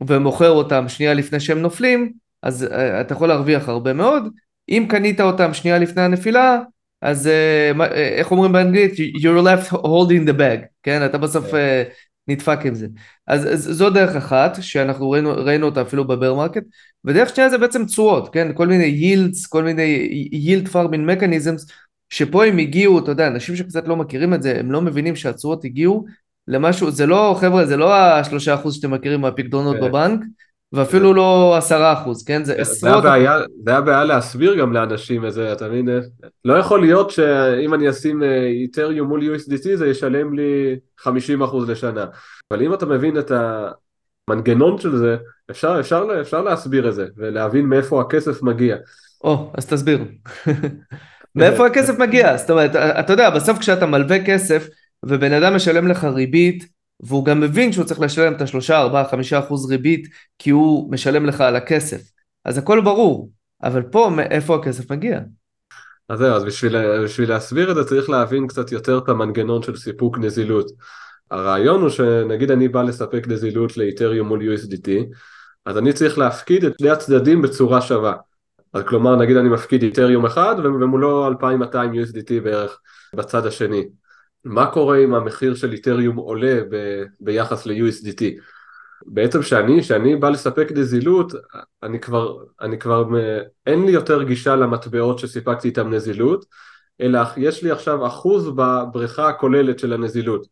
ומוכר 0.09 0.50
אותם 0.50 0.88
שנייה 0.88 1.14
לפני 1.14 1.40
שהם 1.40 1.59
נופלים 1.59 2.12
אז 2.42 2.62
uh, 2.62 2.74
אתה 3.00 3.14
יכול 3.14 3.29
להרוויח 3.29 3.68
הרבה 3.68 3.92
מאוד. 3.92 4.29
אם 4.68 4.87
קנית 4.88 5.20
אותם 5.20 5.55
שנייה 5.55 5.79
לפני 5.79 6.03
הנפילה, 6.03 6.59
אז 7.03 7.26
uh, 7.76 7.83
איך 7.92 8.31
אומרים 8.31 8.53
באנגלית? 8.53 8.92
you're 8.94 9.44
left 9.44 9.72
holding 9.72 10.29
the 10.29 10.38
bag, 10.38 10.66
כן? 10.83 11.05
אתה 11.05 11.18
בסוף 11.18 11.44
uh, 11.55 11.57
נדפק 12.29 12.59
עם 12.64 12.74
זה. 12.74 12.87
אז, 13.26 13.53
אז 13.53 13.64
זו 13.64 13.90
דרך 13.90 14.16
אחת, 14.16 14.59
שאנחנו 14.61 15.11
ראינו, 15.11 15.33
ראינו 15.37 15.66
אותה 15.66 15.83
אפילו 15.83 16.07
ב 16.06 16.12
bear 16.12 16.34
market, 16.34 16.62
ודרך 17.05 17.29
שנייה 17.29 17.50
זה 17.50 17.59
בעצם 17.59 17.85
תשואות, 17.85 18.33
כן? 18.33 18.53
כל 18.55 18.66
מיני 18.66 18.85
yields, 18.84 19.46
כל 19.46 19.62
מיני 19.62 20.09
yield 20.32 20.68
farming 20.68 21.12
mechanisms, 21.12 21.66
שפה 22.11 22.44
הם 22.44 22.59
הגיעו, 22.59 22.98
אתה 22.98 23.11
יודע, 23.11 23.26
אנשים 23.26 23.57
שקצת 23.57 23.88
לא 23.88 23.96
מכירים 23.96 24.35
את 24.35 24.42
זה, 24.42 24.57
הם 24.59 24.72
לא 24.72 24.81
מבינים 24.81 25.16
שהתשואות 25.16 25.64
הגיעו 25.64 26.05
למשהו, 26.48 26.90
זה 26.90 27.07
לא, 27.07 27.37
חבר'ה, 27.40 27.66
זה 27.66 27.76
לא 27.76 27.94
השלושה 27.94 28.55
אחוז 28.55 28.74
שאתם 28.74 28.90
מכירים 28.90 29.20
מהפקדונות 29.20 29.76
כן. 29.76 29.83
בבנק, 29.83 30.20
ואפילו 30.72 31.14
לא 31.14 31.56
עשרה 31.56 31.92
אחוז, 31.92 32.24
כן? 32.24 32.44
זה 32.44 32.54
עשרות... 32.54 33.02
זה 33.64 33.76
הבעיה 33.76 34.04
להסביר 34.04 34.54
גם 34.54 34.72
לאנשים 34.72 35.24
איזה, 35.24 35.52
אתה 35.52 35.68
מבין? 35.68 35.88
לא 36.44 36.54
יכול 36.54 36.80
להיות 36.80 37.11
שאם 37.11 37.74
אני 37.74 37.90
אשים 37.90 38.22
איתריום 38.62 39.09
מול 39.09 39.20
USDT 39.20 39.68
זה 39.74 39.87
ישלם 39.87 40.35
לי 40.35 40.76
50% 41.00 41.09
לשנה. 41.68 42.06
אבל 42.50 42.62
אם 42.62 42.74
אתה 42.74 42.87
מבין 42.87 43.18
את 43.18 43.33
המנגנון 44.28 44.78
של 44.78 44.96
זה, 44.96 45.16
אפשר, 45.50 45.76
אפשר, 45.80 46.06
אפשר 46.20 46.42
להסביר 46.42 46.88
את 46.88 46.94
זה 46.94 47.06
ולהבין 47.16 47.64
מאיפה 47.64 48.00
הכסף 48.00 48.42
מגיע. 48.42 48.76
או, 49.24 49.52
אז 49.59 49.66
תסביר. 49.66 50.04
מאיפה 51.35 51.66
הכסף 51.66 51.98
מגיע? 51.98 52.37
זאת 52.37 52.50
אומרת, 52.50 52.76
אתה 52.76 53.12
יודע, 53.12 53.30
בסוף 53.30 53.59
כשאתה 53.59 53.87
מלווה 53.87 54.24
כסף 54.24 54.68
ובן 55.06 55.33
אדם 55.33 55.54
משלם 55.54 55.88
לך 55.88 56.04
ריבית, 56.04 56.79
והוא 57.00 57.24
גם 57.24 57.40
מבין 57.40 57.72
שהוא 57.72 57.84
צריך 57.84 58.00
לשלם 58.00 58.32
את 58.32 58.40
השלושה, 58.40 58.78
ארבעה, 58.78 59.08
חמישה 59.08 59.38
אחוז 59.38 59.70
ריבית, 59.70 60.08
כי 60.38 60.50
הוא 60.50 60.92
משלם 60.92 61.26
לך 61.26 61.40
על 61.40 61.56
הכסף. 61.56 62.00
אז 62.44 62.58
הכל 62.58 62.80
ברור, 62.80 63.30
אבל 63.62 63.82
פה 63.82 64.10
מאיפה 64.16 64.56
הכסף 64.56 64.90
מגיע? 64.90 65.20
אז 66.08 66.18
זהו, 66.18 66.34
אז 66.34 66.44
בשביל, 66.44 67.02
בשביל 67.04 67.28
להסביר 67.28 67.70
את 67.70 67.76
זה 67.76 67.84
צריך 67.84 68.10
להבין 68.10 68.46
קצת 68.46 68.72
יותר 68.72 68.98
את 68.98 69.08
המנגנון 69.08 69.62
של 69.62 69.76
סיפוק 69.76 70.18
נזילות. 70.18 70.70
הרעיון 71.30 71.80
הוא 71.80 71.88
שנגיד 71.88 72.50
אני 72.50 72.68
בא 72.68 72.82
לספק 72.82 73.28
נזילות 73.28 73.76
לאיתריום 73.76 74.28
מול 74.28 74.40
USDT, 74.40 74.88
אז 75.66 75.78
אני 75.78 75.92
צריך 75.92 76.18
להפקיד 76.18 76.64
את 76.64 76.72
שני 76.78 76.90
הצדדים 76.90 77.42
בצורה 77.42 77.80
שווה. 77.80 78.14
אז 78.72 78.82
כלומר 78.88 79.16
נגיד 79.16 79.36
אני 79.36 79.48
מפקיד 79.48 79.82
איתריום 79.82 80.26
אחד 80.26 80.54
ומולו 80.58 81.28
2200 81.28 81.92
USDT 81.92 82.44
בערך 82.44 82.80
בצד 83.14 83.46
השני. 83.46 83.84
מה 84.44 84.66
קורה 84.66 84.98
אם 84.98 85.14
המחיר 85.14 85.55
של 85.55 85.72
איתריום 85.72 86.16
עולה 86.16 86.61
ב, 86.70 87.03
ביחס 87.20 87.66
ל-USDT? 87.66 88.22
בעצם 89.07 89.42
שאני, 89.42 89.83
שאני 89.83 90.16
בא 90.16 90.31
לספק 90.31 90.68
נזילות, 90.74 91.33
אני 91.83 92.00
כבר, 92.00 92.37
אני 92.61 92.79
כבר, 92.79 93.05
אין 93.66 93.87
לי 93.87 93.92
יותר 93.92 94.22
גישה 94.22 94.57
למטבעות 94.57 95.18
שסיפקתי 95.18 95.68
איתם 95.68 95.90
נזילות, 95.90 96.44
אלא 97.00 97.20
יש 97.37 97.62
לי 97.62 97.70
עכשיו 97.70 98.07
אחוז 98.07 98.50
בבריכה 98.57 99.29
הכוללת 99.29 99.79
של 99.79 99.92
הנזילות. 99.92 100.46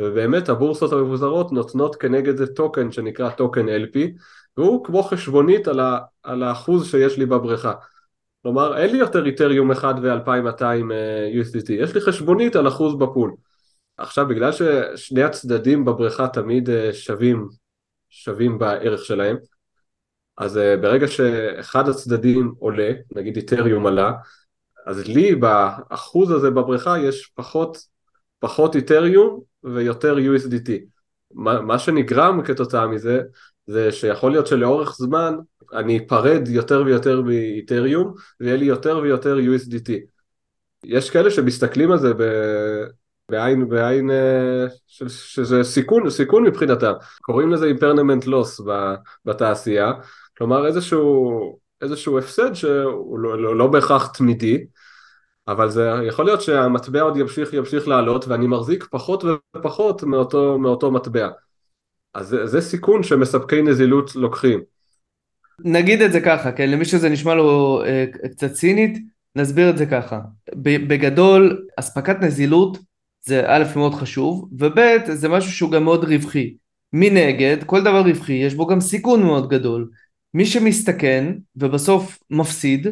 ובאמת 0.00 0.48
הבורסות 0.48 0.92
המבוזרות 0.92 1.52
נותנות 1.52 1.96
כנגד 1.96 2.36
זה 2.36 2.46
טוקן 2.46 2.92
שנקרא 2.92 3.30
טוקן 3.30 3.68
LP, 3.68 3.98
והוא 4.56 4.84
כמו 4.84 5.02
חשבונית 5.02 5.68
על, 5.68 5.80
ה, 5.80 5.98
על 6.22 6.42
האחוז 6.42 6.90
שיש 6.90 7.18
לי 7.18 7.26
בבריכה. 7.26 7.72
כלומר 8.42 8.78
אין 8.78 8.90
לי 8.90 8.98
יותר 8.98 9.26
איתריום 9.26 9.70
אחד 9.70 9.94
ו-2200 10.02 10.62
USDT, 11.34 11.72
יש 11.72 11.94
לי 11.94 12.00
חשבונית 12.00 12.56
על 12.56 12.68
אחוז 12.68 12.98
בפול. 12.98 13.34
עכשיו 13.96 14.28
בגלל 14.28 14.50
ששני 14.52 15.22
הצדדים 15.22 15.84
בבריכה 15.84 16.28
תמיד 16.28 16.70
אה, 16.70 16.92
שווים, 16.92 17.48
שווים 18.10 18.58
בערך 18.58 19.04
שלהם, 19.04 19.36
אז 20.38 20.58
אה, 20.58 20.76
ברגע 20.76 21.08
שאחד 21.08 21.88
הצדדים 21.88 22.54
עולה, 22.58 22.92
נגיד 23.16 23.36
איתריום 23.36 23.86
עלה, 23.86 24.12
אז 24.86 25.08
לי 25.08 25.34
באחוז 25.34 26.30
הזה 26.30 26.50
בבריכה 26.50 26.98
יש 26.98 27.32
פחות, 27.34 27.78
פחות 28.38 28.76
איתריום 28.76 29.40
ויותר 29.64 30.16
USDT. 30.16 30.70
מה, 31.34 31.60
מה 31.60 31.78
שנגרם 31.78 32.42
כתוצאה 32.44 32.86
מזה, 32.86 33.20
זה 33.66 33.92
שיכול 33.92 34.30
להיות 34.30 34.46
שלאורך 34.46 34.96
זמן 34.98 35.34
אני 35.72 35.98
אפרד 36.06 36.48
יותר 36.48 36.82
ויותר 36.86 37.20
מאיתריום 37.22 38.14
ויהיה 38.40 38.56
לי 38.56 38.64
יותר 38.64 39.00
ויותר 39.02 39.36
USDT. 39.38 39.90
יש 40.84 41.10
כאלה 41.10 41.30
שמסתכלים 41.30 41.92
על 41.92 41.98
זה 41.98 42.14
ב... 42.14 42.22
בעין, 43.30 43.68
בעין 43.68 44.10
אה, 44.10 44.66
ש... 44.86 45.02
שזה 45.04 45.64
סיכון, 45.64 46.10
סיכון 46.10 46.42
מבחינתם, 46.42 46.92
קוראים 47.20 47.52
לזה 47.52 47.66
אימפרנמנט 47.66 48.26
לוס 48.26 48.60
בתעשייה, 49.24 49.92
כלומר 50.38 50.66
איזשהו, 50.66 51.58
איזשהו 51.80 52.18
הפסד 52.18 52.54
שהוא 52.54 53.18
לא, 53.18 53.42
לא, 53.42 53.56
לא 53.56 53.66
בהכרח 53.66 54.06
תמידי, 54.06 54.64
אבל 55.48 55.70
זה 55.70 55.90
יכול 56.08 56.24
להיות 56.24 56.42
שהמטבע 56.42 57.00
עוד 57.00 57.16
ימשיך 57.16 57.52
ימשיך 57.52 57.88
לעלות 57.88 58.28
ואני 58.28 58.46
מחזיק 58.46 58.84
פחות 58.90 59.24
ופחות 59.56 60.02
מאותו, 60.02 60.58
מאותו 60.58 60.90
מטבע. 60.90 61.28
אז 62.14 62.28
זה, 62.28 62.46
זה 62.46 62.60
סיכון 62.60 63.02
שמספקי 63.02 63.62
נזילות 63.62 64.16
לוקחים. 64.16 64.60
נגיד 65.64 66.02
את 66.02 66.12
זה 66.12 66.20
ככה, 66.20 66.52
כן, 66.52 66.70
למי 66.70 66.84
שזה 66.84 67.08
נשמע 67.08 67.34
לו 67.34 67.82
אה, 67.84 68.04
קצת 68.32 68.52
צינית, 68.52 68.98
נסביר 69.36 69.70
את 69.70 69.78
זה 69.78 69.86
ככה. 69.86 70.20
בגדול, 70.54 71.66
אספקת 71.76 72.16
נזילות 72.20 72.78
זה 73.24 73.42
א' 73.46 73.64
מאוד 73.76 73.94
חשוב, 73.94 74.48
וב' 74.58 74.78
זה 75.12 75.28
משהו 75.28 75.52
שהוא 75.52 75.70
גם 75.70 75.84
מאוד 75.84 76.04
רווחי. 76.04 76.54
מנגד, 76.92 77.56
כל 77.66 77.80
דבר 77.80 78.00
רווחי 78.00 78.32
יש 78.32 78.54
בו 78.54 78.66
גם 78.66 78.80
סיכון 78.80 79.22
מאוד 79.22 79.48
גדול. 79.50 79.88
מי 80.34 80.46
שמסתכן 80.46 81.32
ובסוף 81.56 82.18
מפסיד, 82.30 82.86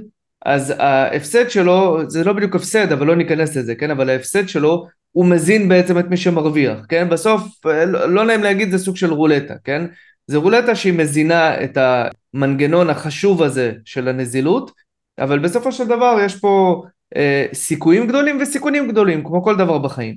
אז 0.44 0.74
ההפסד 0.78 1.50
שלו, 1.50 2.10
זה 2.10 2.24
לא 2.24 2.32
בדיוק 2.32 2.56
הפסד, 2.56 2.92
אבל 2.92 3.06
לא 3.06 3.16
ניכנס 3.16 3.56
לזה, 3.56 3.74
כן? 3.74 3.90
אבל 3.90 4.10
ההפסד 4.10 4.48
שלו, 4.48 4.86
הוא 5.12 5.26
מזין 5.26 5.68
בעצם 5.68 5.98
את 5.98 6.04
מי 6.10 6.16
שמרוויח, 6.16 6.78
כן? 6.88 7.08
בסוף, 7.08 7.42
לא, 7.64 8.12
לא 8.12 8.24
נעים 8.24 8.42
להגיד, 8.42 8.70
זה 8.70 8.78
סוג 8.78 8.96
של 8.96 9.12
רולטה, 9.12 9.54
כן? 9.64 9.86
זה 10.26 10.36
רולטה 10.36 10.74
שהיא 10.74 10.92
מזינה 10.92 11.64
את 11.64 11.78
המנגנון 11.80 12.90
החשוב 12.90 13.42
הזה 13.42 13.72
של 13.84 14.08
הנזילות, 14.08 14.70
אבל 15.18 15.38
בסופו 15.38 15.72
של 15.72 15.86
דבר 15.86 16.16
יש 16.24 16.36
פה 16.36 16.82
אה, 17.16 17.46
סיכויים 17.52 18.06
גדולים 18.06 18.38
וסיכונים 18.40 18.88
גדולים, 18.88 19.24
כמו 19.24 19.44
כל 19.44 19.56
דבר 19.56 19.78
בחיים. 19.78 20.16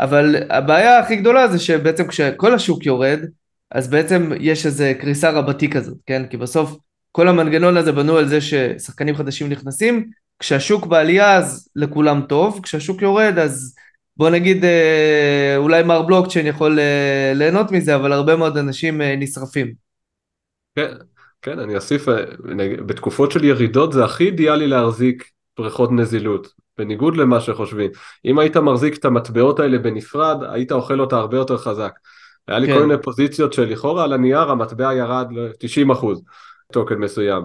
אבל 0.00 0.36
הבעיה 0.50 0.98
הכי 0.98 1.16
גדולה 1.16 1.48
זה 1.48 1.58
שבעצם 1.58 2.06
כשכל 2.06 2.54
השוק 2.54 2.86
יורד, 2.86 3.20
אז 3.70 3.88
בעצם 3.88 4.32
יש 4.40 4.66
איזה 4.66 4.92
קריסה 5.00 5.30
רבתי 5.30 5.70
כזאת, 5.70 5.98
כן? 6.06 6.26
כי 6.26 6.36
בסוף 6.36 6.76
כל 7.12 7.28
המנגנון 7.28 7.76
הזה 7.76 7.92
בנו 7.92 8.16
על 8.16 8.28
זה 8.28 8.40
ששחקנים 8.40 9.16
חדשים 9.16 9.48
נכנסים, 9.48 10.10
כשהשוק 10.38 10.86
בעלייה 10.86 11.36
אז 11.36 11.68
לכולם 11.76 12.22
טוב, 12.28 12.60
כשהשוק 12.62 13.02
יורד 13.02 13.38
אז 13.38 13.74
בוא 14.20 14.30
נגיד 14.30 14.64
אה, 14.64 15.54
אולי 15.56 15.82
מר 15.82 16.02
בלוקצ'יין 16.02 16.46
יכול 16.46 16.78
אה, 16.78 17.32
ליהנות 17.34 17.72
מזה, 17.72 17.94
אבל 17.94 18.12
הרבה 18.12 18.36
מאוד 18.36 18.56
אנשים 18.56 19.02
אה, 19.02 19.16
נשרפים. 19.16 19.72
כן, 20.74 20.94
כן, 21.42 21.58
אני 21.58 21.76
אוסיף, 21.76 22.06
בתקופות 22.86 23.32
של 23.32 23.44
ירידות 23.44 23.92
זה 23.92 24.04
הכי 24.04 24.24
אידיאלי 24.24 24.66
להחזיק 24.66 25.30
בריכות 25.58 25.92
נזילות, 25.92 26.48
בניגוד 26.78 27.16
למה 27.16 27.40
שחושבים. 27.40 27.90
אם 28.24 28.38
היית 28.38 28.56
מחזיק 28.56 28.96
את 28.96 29.04
המטבעות 29.04 29.60
האלה 29.60 29.78
בנפרד, 29.78 30.36
היית 30.50 30.72
אוכל 30.72 31.00
אותה 31.00 31.16
הרבה 31.16 31.36
יותר 31.36 31.58
חזק. 31.58 31.92
היה 32.48 32.58
לי 32.58 32.66
כן. 32.66 32.74
כל 32.74 32.86
מיני 32.86 33.02
פוזיציות 33.02 33.52
שלכאורה 33.52 34.04
על 34.04 34.12
הנייר 34.12 34.50
המטבע 34.50 34.94
ירד 34.94 35.26
ל-90% 35.32 36.06
טוקן 36.72 36.94
מסוים. 36.94 37.42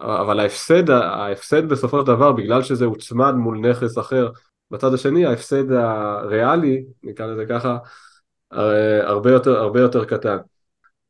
אבל 0.00 0.40
ההפסד, 0.40 0.90
ההפסד 0.90 1.68
בסופו 1.68 2.00
של 2.00 2.06
דבר, 2.06 2.32
בגלל 2.32 2.62
שזה 2.62 2.84
הוצמד 2.84 3.34
מול 3.34 3.58
נכס 3.58 3.98
אחר, 3.98 4.28
בצד 4.72 4.94
השני 4.94 5.26
ההפסד 5.26 5.72
הריאלי, 5.72 6.84
נקרא 7.02 7.26
לזה 7.26 7.44
ככה, 7.48 7.78
הרבה 9.02 9.30
יותר, 9.30 9.58
הרבה 9.58 9.80
יותר 9.80 10.04
קטן. 10.04 10.36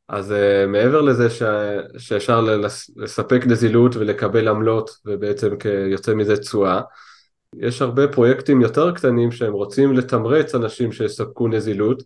אז 0.07 0.31
uh, 0.31 0.67
מעבר 0.67 1.01
לזה 1.01 1.29
ש... 1.29 1.43
שאפשר 1.97 2.45
לספק 2.95 3.41
נזילות 3.45 3.95
ולקבל 3.95 4.47
עמלות 4.47 4.89
ובעצם 5.05 5.55
יוצא 5.91 6.13
מזה 6.13 6.37
תשואה, 6.37 6.81
יש 7.55 7.81
הרבה 7.81 8.07
פרויקטים 8.07 8.61
יותר 8.61 8.91
קטנים 8.91 9.31
שהם 9.31 9.53
רוצים 9.53 9.93
לתמרץ 9.93 10.55
אנשים 10.55 10.91
שיספקו 10.91 11.47
נזילות, 11.47 12.03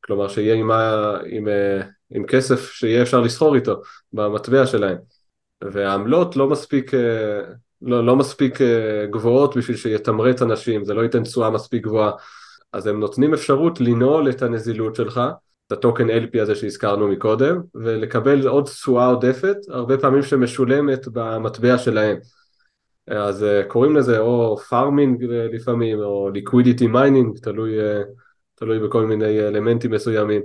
כלומר 0.00 0.28
שיהיה 0.28 0.54
עם, 0.54 0.66
מה, 0.66 1.14
עם, 1.26 1.48
אה, 1.48 1.80
עם 2.10 2.26
כסף 2.26 2.72
שיהיה 2.72 3.02
אפשר 3.02 3.20
לסחור 3.20 3.54
איתו 3.54 3.80
במטבע 4.12 4.66
שלהם, 4.66 4.98
והעמלות 5.64 6.36
לא 6.36 6.48
מספיק, 6.48 6.94
אה, 6.94 7.40
לא, 7.82 8.06
לא 8.06 8.16
מספיק 8.16 8.58
גבוהות 9.10 9.56
בשביל 9.56 9.76
שיתמרץ 9.76 10.42
אנשים, 10.42 10.84
זה 10.84 10.94
לא 10.94 11.02
ייתן 11.02 11.22
תשואה 11.22 11.50
מספיק 11.50 11.82
גבוהה, 11.82 12.12
אז 12.72 12.86
הם 12.86 13.00
נותנים 13.00 13.34
אפשרות 13.34 13.80
לנעול 13.80 14.30
את 14.30 14.42
הנזילות 14.42 14.94
שלך 14.94 15.20
את 15.66 15.72
הטוקן 15.72 16.10
LP 16.10 16.40
הזה 16.40 16.54
שהזכרנו 16.54 17.08
מקודם, 17.08 17.60
ולקבל 17.74 18.48
עוד 18.48 18.64
תשואה 18.64 19.06
עודפת, 19.06 19.56
הרבה 19.68 19.98
פעמים 19.98 20.22
שמשולמת 20.22 21.08
במטבע 21.08 21.78
שלהם. 21.78 22.16
אז 23.06 23.44
אה, 23.44 23.62
קוראים 23.68 23.96
לזה 23.96 24.18
או 24.18 24.56
farming 24.56 25.24
לפעמים, 25.24 25.98
או 25.98 26.30
liquidity 26.30 26.86
mining, 26.86 27.38
תלוי, 27.38 27.80
אה, 27.80 28.02
תלוי 28.54 28.78
בכל 28.78 29.06
מיני 29.06 29.40
אלמנטים 29.40 29.90
מסוימים. 29.90 30.42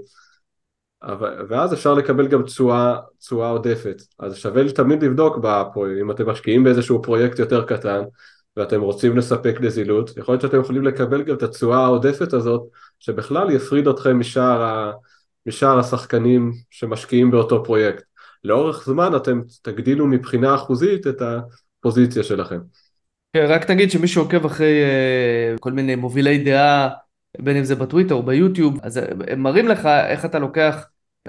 ואז 1.50 1.74
אפשר 1.74 1.94
לקבל 1.94 2.28
גם 2.28 2.44
תשואה 2.44 3.50
עודפת. 3.50 4.02
אז 4.20 4.38
שווה 4.38 4.72
תמיד 4.72 5.04
לבדוק 5.04 5.38
בפרויקט, 5.38 6.02
אם 6.02 6.12
אתם 6.12 6.30
משקיעים 6.30 6.64
באיזשהו 6.64 7.02
פרויקט 7.02 7.40
יותר 7.40 7.66
קטן, 7.66 8.02
ואתם 8.58 8.82
רוצים 8.82 9.18
לספק 9.18 9.58
נזילות, 9.62 10.18
יכול 10.18 10.34
להיות 10.34 10.42
שאתם 10.42 10.60
יכולים 10.60 10.84
לקבל 10.84 11.24
גם 11.24 11.36
את 11.36 11.44
התשואה 11.44 11.78
העודפת 11.78 12.34
הזאת, 12.34 12.62
שבכלל 13.00 13.52
יפריד 13.52 13.88
אתכם 13.88 14.20
משאר, 14.20 14.62
ה... 14.62 14.92
משאר 15.46 15.80
השחקנים 15.80 16.52
שמשקיעים 16.70 17.32
באותו 17.32 17.64
פרויקט. 17.64 18.04
לאורך 18.44 18.86
זמן 18.86 19.16
אתם 19.16 19.42
תגדילו 19.62 20.08
מבחינה 20.08 20.56
אחוזית 20.56 21.08
את 21.08 21.22
הפוזיציה 21.22 22.24
שלכם. 22.24 22.60
כן, 23.34 23.46
רק 23.50 23.70
נגיד 23.70 23.92
שמי 23.92 24.08
שעוקב 24.08 24.46
אחרי 24.46 24.84
uh, 25.56 25.60
כל 25.60 25.72
מיני 25.72 25.96
מובילי 25.96 26.44
דעה 26.44 26.90
בין 27.40 27.58
אם 27.58 27.64
זה 27.64 27.76
בטוויטר 27.76 28.16
או 28.16 28.24
ביוטיוב, 28.24 28.80
אז 28.84 29.00
הם 29.28 29.40
מראים 29.40 29.68
לך 29.68 29.86
איך 29.86 30.26
אתה 30.26 30.40
לוקח 30.40 30.86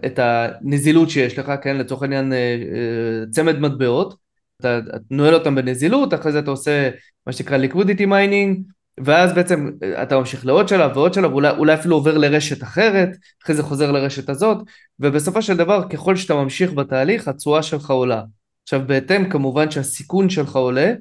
את 0.06 0.18
הנזילות 0.22 1.10
שיש 1.10 1.38
לך, 1.38 1.52
כן, 1.62 1.76
לצורך 1.76 2.02
העניין 2.02 2.32
אה, 2.32 2.38
אה, 2.38 3.26
צמד 3.30 3.58
מטבעות, 3.58 4.14
אתה 4.60 4.80
נועל 5.10 5.34
אותם 5.34 5.54
בנזילות, 5.54 6.14
אחרי 6.14 6.32
זה 6.32 6.38
אתה 6.38 6.50
עושה 6.50 6.90
מה 7.26 7.32
שנקרא 7.32 7.58
liquidity 7.58 8.00
mining, 8.00 8.72
ואז 9.04 9.32
בעצם 9.32 9.70
אתה 10.02 10.18
ממשיך 10.18 10.46
לעוד 10.46 10.68
שלב 10.68 10.96
ועוד 10.96 11.14
שלב, 11.14 11.32
אולי, 11.32 11.50
אולי 11.50 11.74
אפילו 11.74 11.96
עובר 11.96 12.18
לרשת 12.18 12.62
אחרת, 12.62 13.08
אחרי 13.44 13.54
זה 13.54 13.62
חוזר 13.62 13.92
לרשת 13.92 14.28
הזאת, 14.28 14.58
ובסופו 15.00 15.42
של 15.42 15.56
דבר 15.56 15.88
ככל 15.88 16.16
שאתה 16.16 16.34
ממשיך 16.34 16.72
בתהליך, 16.72 17.28
התשואה 17.28 17.62
שלך 17.62 17.90
עולה. 17.90 18.22
עכשיו 18.62 18.80
בהתאם 18.86 19.30
כמובן 19.30 19.70
שהסיכון 19.70 20.30
שלך 20.30 20.56
עולה, 20.56 20.92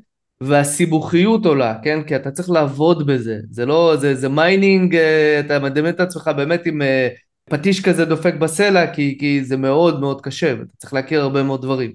והסיבוכיות 0.42 1.46
עולה, 1.46 1.76
כן? 1.84 2.04
כי 2.04 2.16
אתה 2.16 2.32
צריך 2.32 2.50
לעבוד 2.50 3.08
בזה, 3.08 3.40
זה 3.52 3.66
לא, 3.66 3.96
זה, 3.96 4.16
זה 4.16 4.30
mining, 4.30 4.96
אה, 4.96 5.40
אתה 5.40 5.60
מדמיין 5.60 5.96
את 5.96 6.00
עצמך 6.00 6.32
באמת 6.38 6.66
עם 6.66 6.82
אה, 6.82 7.08
פטיש 7.50 7.82
כזה 7.86 8.06
דופק 8.06 8.34
בסלע, 8.34 8.94
כי, 8.94 9.18
כי 9.20 9.44
זה 9.44 9.58
מאוד 9.58 10.00
מאוד 10.00 10.22
קשה, 10.22 10.56
ואתה 10.60 10.74
צריך 10.78 10.94
להכיר 10.94 11.22
הרבה 11.22 11.44
מאוד 11.44 11.62
דברים. 11.62 11.94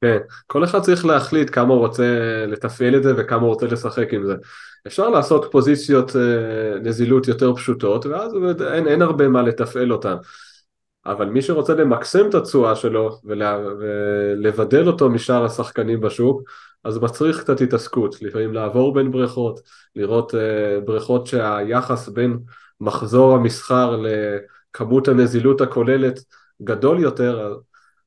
כן, 0.00 0.18
כל 0.46 0.64
אחד 0.64 0.80
צריך 0.80 1.04
להחליט 1.04 1.50
כמה 1.52 1.74
הוא 1.74 1.80
רוצה 1.80 2.16
לתפעל 2.48 2.96
את 2.96 3.02
זה 3.02 3.12
וכמה 3.16 3.40
הוא 3.40 3.48
רוצה 3.48 3.66
לשחק 3.66 4.12
עם 4.12 4.26
זה. 4.26 4.34
אפשר 4.86 5.08
לעשות 5.08 5.48
פוזיציות 5.52 6.16
אה, 6.16 6.78
נזילות 6.82 7.28
יותר 7.28 7.54
פשוטות, 7.54 8.06
ואז 8.06 8.32
אין, 8.72 8.88
אין 8.88 9.02
הרבה 9.02 9.28
מה 9.28 9.42
לתפעל 9.42 9.92
אותן. 9.92 10.14
אבל 11.06 11.26
מי 11.26 11.42
שרוצה 11.42 11.74
למקסם 11.74 12.28
את 12.28 12.34
התשואה 12.34 12.76
שלו 12.76 13.18
ולבדל 13.24 14.86
אותו 14.86 15.10
משאר 15.10 15.44
השחקנים 15.44 16.00
בשוק, 16.00 16.42
אז 16.84 16.98
מצריך 16.98 17.40
קצת 17.40 17.60
התעסקות, 17.60 18.22
לפעמים 18.22 18.54
לעבור 18.54 18.94
בין 18.94 19.10
בריכות, 19.10 19.60
לראות 19.96 20.34
uh, 20.34 20.36
בריכות 20.84 21.26
שהיחס 21.26 22.08
בין 22.08 22.38
מחזור 22.80 23.34
המסחר 23.34 24.02
לכמות 24.02 25.08
הנזילות 25.08 25.60
הכוללת 25.60 26.20
גדול 26.62 26.98
יותר, 27.00 27.56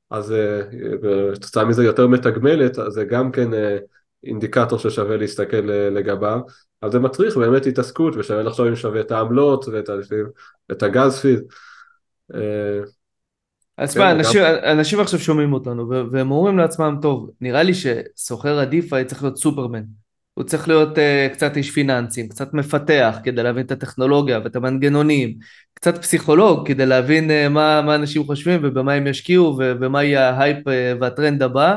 אז 0.10 0.34
בתוצאה 1.02 1.64
uh, 1.64 1.66
מזה 1.66 1.84
יותר 1.84 2.08
מתגמלת, 2.08 2.80
אז 2.80 2.94
זה 2.94 3.04
גם 3.04 3.32
כן 3.32 3.54
uh, 3.54 3.58
אינדיקטור 4.24 4.80
ששווה 4.80 5.18
להסתכל 5.18 5.58
לגביו, 5.92 6.40
אז 6.82 6.92
זה 6.92 7.00
מצריך 7.00 7.38
באמת 7.38 7.66
התעסקות 7.66 8.16
ושווה 8.16 8.44
לחשוב 8.44 8.68
אם 8.68 8.76
שווה 8.76 9.02
את 9.02 9.12
העמלות 9.12 9.66
ואת 9.68 9.90
את 10.72 10.84
הגז 10.84 11.20
פיד. 11.20 11.40
אז 13.78 13.92
תשמע, 13.92 14.12
כן, 14.12 14.16
אנשים, 14.18 14.42
אנשים 14.64 15.00
עכשיו 15.00 15.20
שומעים 15.20 15.54
אותנו 15.54 15.90
והם 16.12 16.32
אומרים 16.32 16.58
לעצמם, 16.58 16.98
טוב, 17.02 17.30
נראה 17.42 17.64
לי 17.64 17.74
שסוחר 17.74 18.60
הדיפיי 18.60 19.06
צריך 19.06 19.24
להיות 19.24 19.38
סופרמן. 19.38 19.84
הוא 20.34 20.44
צריך 20.44 20.68
להיות 20.68 20.98
uh, 20.98 21.34
קצת 21.34 21.58
איש 21.58 21.72
פיננסים, 21.72 22.28
קצת 22.28 22.54
מפתח 22.54 23.18
כדי 23.24 23.44
להבין 23.44 23.66
את 23.66 23.72
הטכנולוגיה 23.72 24.40
ואת 24.44 24.56
המנגנונים, 24.56 25.38
קצת 25.74 25.98
פסיכולוג 25.98 26.68
כדי 26.68 26.86
להבין 26.86 27.30
uh, 27.30 27.50
מה, 27.50 27.82
מה 27.82 27.96
אנשים 27.96 28.24
חושבים 28.24 28.60
ובמה 28.64 28.94
הם 28.94 29.08
ישקיעו 29.08 29.58
ומה 29.60 30.04
יהיה 30.04 30.30
ההייפ 30.30 30.68
uh, 30.68 30.72
והטרנד 31.00 31.44
הבא. 31.44 31.76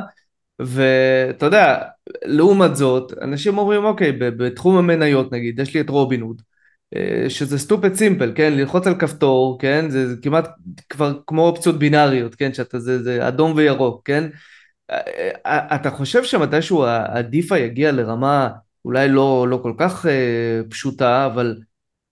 ואתה 0.59 1.47
יודע, 1.47 1.79
לעומת 2.25 2.77
זאת, 2.77 3.13
אנשים 3.23 3.59
אומרים, 3.59 3.85
אוקיי, 3.85 4.13
בתחום 4.13 4.77
המניות 4.77 5.33
נגיד, 5.33 5.59
יש 5.59 5.75
לי 5.75 5.81
את 5.81 5.91
רובין 5.91 6.21
הוד. 6.21 6.43
אה, 6.97 7.31
שזה 7.31 7.59
stupid 7.59 7.95
simple, 7.95 8.33
כן? 8.35 8.53
ללחוץ 8.53 8.87
על 8.87 8.95
כפתור, 8.99 9.59
כן? 9.61 9.91
זה, 9.91 10.09
זה 10.09 10.17
כמעט 10.23 10.49
כבר 10.89 11.19
כמו 11.27 11.47
אופציות 11.47 11.79
בינאריות, 11.79 12.35
כן? 12.35 12.55
שאתה, 12.55 12.79
זה, 12.79 13.03
זה 13.03 13.29
אדום 13.29 13.53
וירוק, 13.57 14.03
כן? 14.05 14.29
אה, 14.91 15.31
אה, 15.47 15.77
אתה 15.77 15.91
חושב 15.91 16.25
שמתישהו 16.25 16.85
ה 16.87 17.01
DeFi 17.01 17.59
יגיע 17.59 17.93
לרמה 17.93 18.49
אולי 18.85 19.09
לא, 19.09 19.47
לא 19.49 19.61
כל 19.63 19.73
כך 19.79 20.07
פשוטה, 20.71 21.27
אבל 21.27 21.57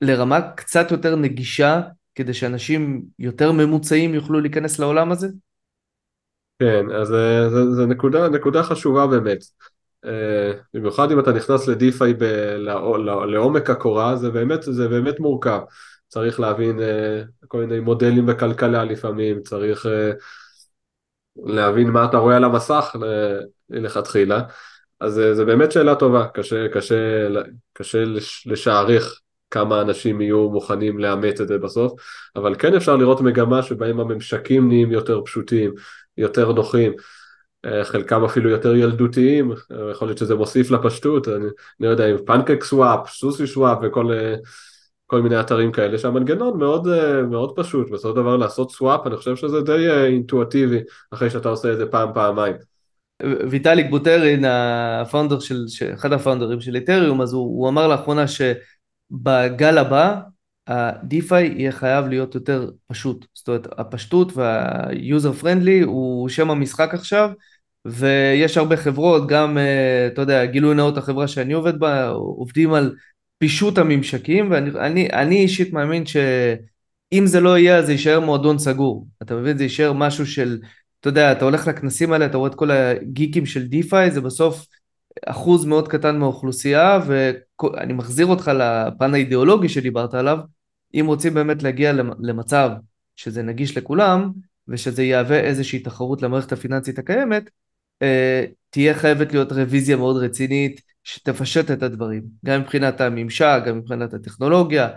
לרמה 0.00 0.40
קצת 0.50 0.90
יותר 0.90 1.16
נגישה, 1.16 1.80
כדי 2.14 2.34
שאנשים 2.34 3.02
יותר 3.18 3.52
ממוצעים 3.52 4.14
יוכלו 4.14 4.40
להיכנס 4.40 4.78
לעולם 4.78 5.12
הזה? 5.12 5.28
כן, 6.58 6.84
אז 7.00 7.08
זו 7.76 7.86
נקודה, 7.86 8.28
נקודה 8.28 8.62
חשובה 8.62 9.06
באמת. 9.06 9.38
אה, 10.04 10.52
במיוחד 10.74 11.12
אם 11.12 11.20
אתה 11.20 11.32
נכנס 11.32 11.68
לדיפיי 11.68 12.14
לעומק 13.28 13.70
הקורה, 13.70 14.16
זה 14.16 14.30
באמת, 14.30 14.62
זה 14.62 14.88
באמת 14.88 15.20
מורכב. 15.20 15.60
צריך 16.08 16.40
להבין 16.40 16.80
אה, 16.80 17.22
כל 17.48 17.58
מיני 17.58 17.80
מודלים 17.80 18.26
בכלכלה 18.26 18.84
לפעמים, 18.84 19.42
צריך 19.42 19.86
אה, 19.86 20.10
להבין 21.36 21.90
מה 21.90 22.04
אתה 22.04 22.16
רואה 22.16 22.36
על 22.36 22.44
המסך 22.44 22.96
לכתחילה. 23.70 24.42
אז 25.00 25.12
זה 25.32 25.44
באמת 25.44 25.72
שאלה 25.72 25.94
טובה, 25.94 26.26
קשה, 26.34 26.68
קשה, 26.68 27.28
קשה 27.72 28.04
לשערך 28.46 29.20
כמה 29.50 29.80
אנשים 29.80 30.20
יהיו 30.20 30.50
מוכנים 30.50 30.98
לאמץ 30.98 31.40
את 31.40 31.48
זה 31.48 31.58
בסוף, 31.58 31.92
אבל 32.36 32.54
כן 32.58 32.74
אפשר 32.74 32.96
לראות 32.96 33.20
מגמה 33.20 33.62
שבהם 33.62 34.00
הממשקים 34.00 34.68
נהיים 34.68 34.92
יותר 34.92 35.20
פשוטים, 35.24 35.72
יותר 36.16 36.52
נוחים. 36.52 36.92
אה, 37.64 37.84
חלקם 37.84 38.24
אפילו 38.24 38.50
יותר 38.50 38.74
ילדותיים, 38.76 39.52
אה, 39.52 39.90
יכול 39.90 40.08
להיות 40.08 40.18
שזה 40.18 40.34
מוסיף 40.34 40.70
לפשטות, 40.70 41.28
אני 41.28 41.46
לא 41.80 41.88
יודע 41.88 42.10
אם 42.10 42.16
פנקק 42.26 42.64
סוואפ, 42.64 43.08
סוסי 43.10 43.46
סוואפ 43.46 43.78
וכל 43.82 44.12
אה, 44.12 44.34
כל 45.06 45.22
מיני 45.22 45.40
אתרים 45.40 45.72
כאלה 45.72 45.98
שהמנגנון 45.98 46.58
מאוד, 46.58 46.88
מאוד 47.30 47.52
פשוט, 47.56 47.90
בסופו 47.90 48.08
של 48.08 48.16
דבר 48.20 48.36
לעשות 48.36 48.70
סוואפ 48.70 49.06
אני 49.06 49.16
חושב 49.16 49.36
שזה 49.36 49.60
די 49.60 49.90
אינטואטיבי 49.90 50.78
אחרי 51.10 51.30
שאתה 51.30 51.48
עושה 51.48 51.72
את 51.72 51.76
זה 51.76 51.86
פעם 51.86 52.08
פעמיים. 52.14 52.56
ויטאליק 53.50 53.90
בוטרין, 53.90 54.44
הפאונדר 54.44 55.40
של, 55.40 55.64
אחד 55.94 56.12
הפאונדרים 56.12 56.60
של 56.60 56.74
איתריום, 56.76 57.20
אז 57.20 57.32
הוא, 57.32 57.42
הוא 57.42 57.68
אמר 57.68 57.88
לאחרונה 57.88 58.24
שבגל 58.28 59.78
הבא 59.78 60.20
ה-DeFi 60.68 61.34
יהיה 61.34 61.72
חייב 61.72 62.08
להיות 62.08 62.34
יותר 62.34 62.70
פשוט. 62.86 63.26
זאת 63.34 63.48
אומרת, 63.48 63.66
הפשטות 63.78 64.36
וה-user 64.36 65.42
friendly 65.42 65.84
הוא 65.84 66.28
שם 66.28 66.50
המשחק 66.50 66.94
עכשיו, 66.94 67.30
ויש 67.84 68.56
הרבה 68.56 68.76
חברות, 68.76 69.28
גם, 69.28 69.58
אה, 69.58 70.06
אתה 70.06 70.22
יודע, 70.22 70.46
גילוי 70.46 70.74
נאות 70.74 70.96
החברה 70.96 71.28
שאני 71.28 71.52
עובד 71.52 71.78
בה, 71.78 72.08
עובדים 72.08 72.74
על 72.74 72.94
פישוט 73.38 73.78
הממשקים, 73.78 74.50
ואני 74.50 74.70
אני, 74.70 75.08
אני 75.12 75.36
אישית 75.36 75.72
מאמין 75.72 76.06
שאם 76.06 77.26
זה 77.26 77.40
לא 77.40 77.58
יהיה, 77.58 77.82
זה 77.82 77.92
יישאר 77.92 78.20
מועדון 78.20 78.58
סגור. 78.58 79.06
אתה 79.22 79.34
מבין? 79.34 79.58
זה 79.58 79.64
יישאר 79.64 79.92
משהו 79.92 80.26
של, 80.26 80.58
אתה 81.00 81.08
יודע, 81.08 81.32
אתה 81.32 81.44
הולך 81.44 81.66
לכנסים 81.66 82.12
האלה, 82.12 82.26
אתה 82.26 82.36
רואה 82.36 82.50
את 82.50 82.54
כל 82.54 82.70
הגיקים 82.70 83.46
של 83.46 83.66
DeFi, 83.72 84.10
זה 84.10 84.20
בסוף 84.20 84.66
אחוז 85.26 85.64
מאוד 85.64 85.88
קטן 85.88 86.18
מהאוכלוסייה, 86.18 87.00
ואני 87.06 87.92
מחזיר 87.92 88.26
אותך 88.26 88.50
לפן 88.54 89.14
האידיאולוגי 89.14 89.68
שדיברת 89.68 90.14
עליו, 90.14 90.38
אם 90.94 91.04
רוצים 91.06 91.34
באמת 91.34 91.62
להגיע 91.62 91.92
למצב 92.18 92.70
שזה 93.16 93.42
נגיש 93.42 93.76
לכולם, 93.76 94.32
ושזה 94.68 95.02
יהווה 95.02 95.40
איזושהי 95.40 95.78
תחרות 95.78 96.22
למערכת 96.22 96.52
הפיננסית 96.52 96.98
הקיימת, 96.98 97.50
אה, 98.02 98.44
תהיה 98.70 98.94
חייבת 98.94 99.32
להיות 99.32 99.52
רוויזיה 99.52 99.96
מאוד 99.96 100.16
רצינית 100.24 100.80
שתפשט 101.04 101.70
את 101.70 101.82
הדברים, 101.82 102.22
גם 102.44 102.60
מבחינת 102.60 103.00
הממשק, 103.00 103.60
גם 103.66 103.78
מבחינת 103.78 104.14
הטכנולוגיה, 104.14 104.88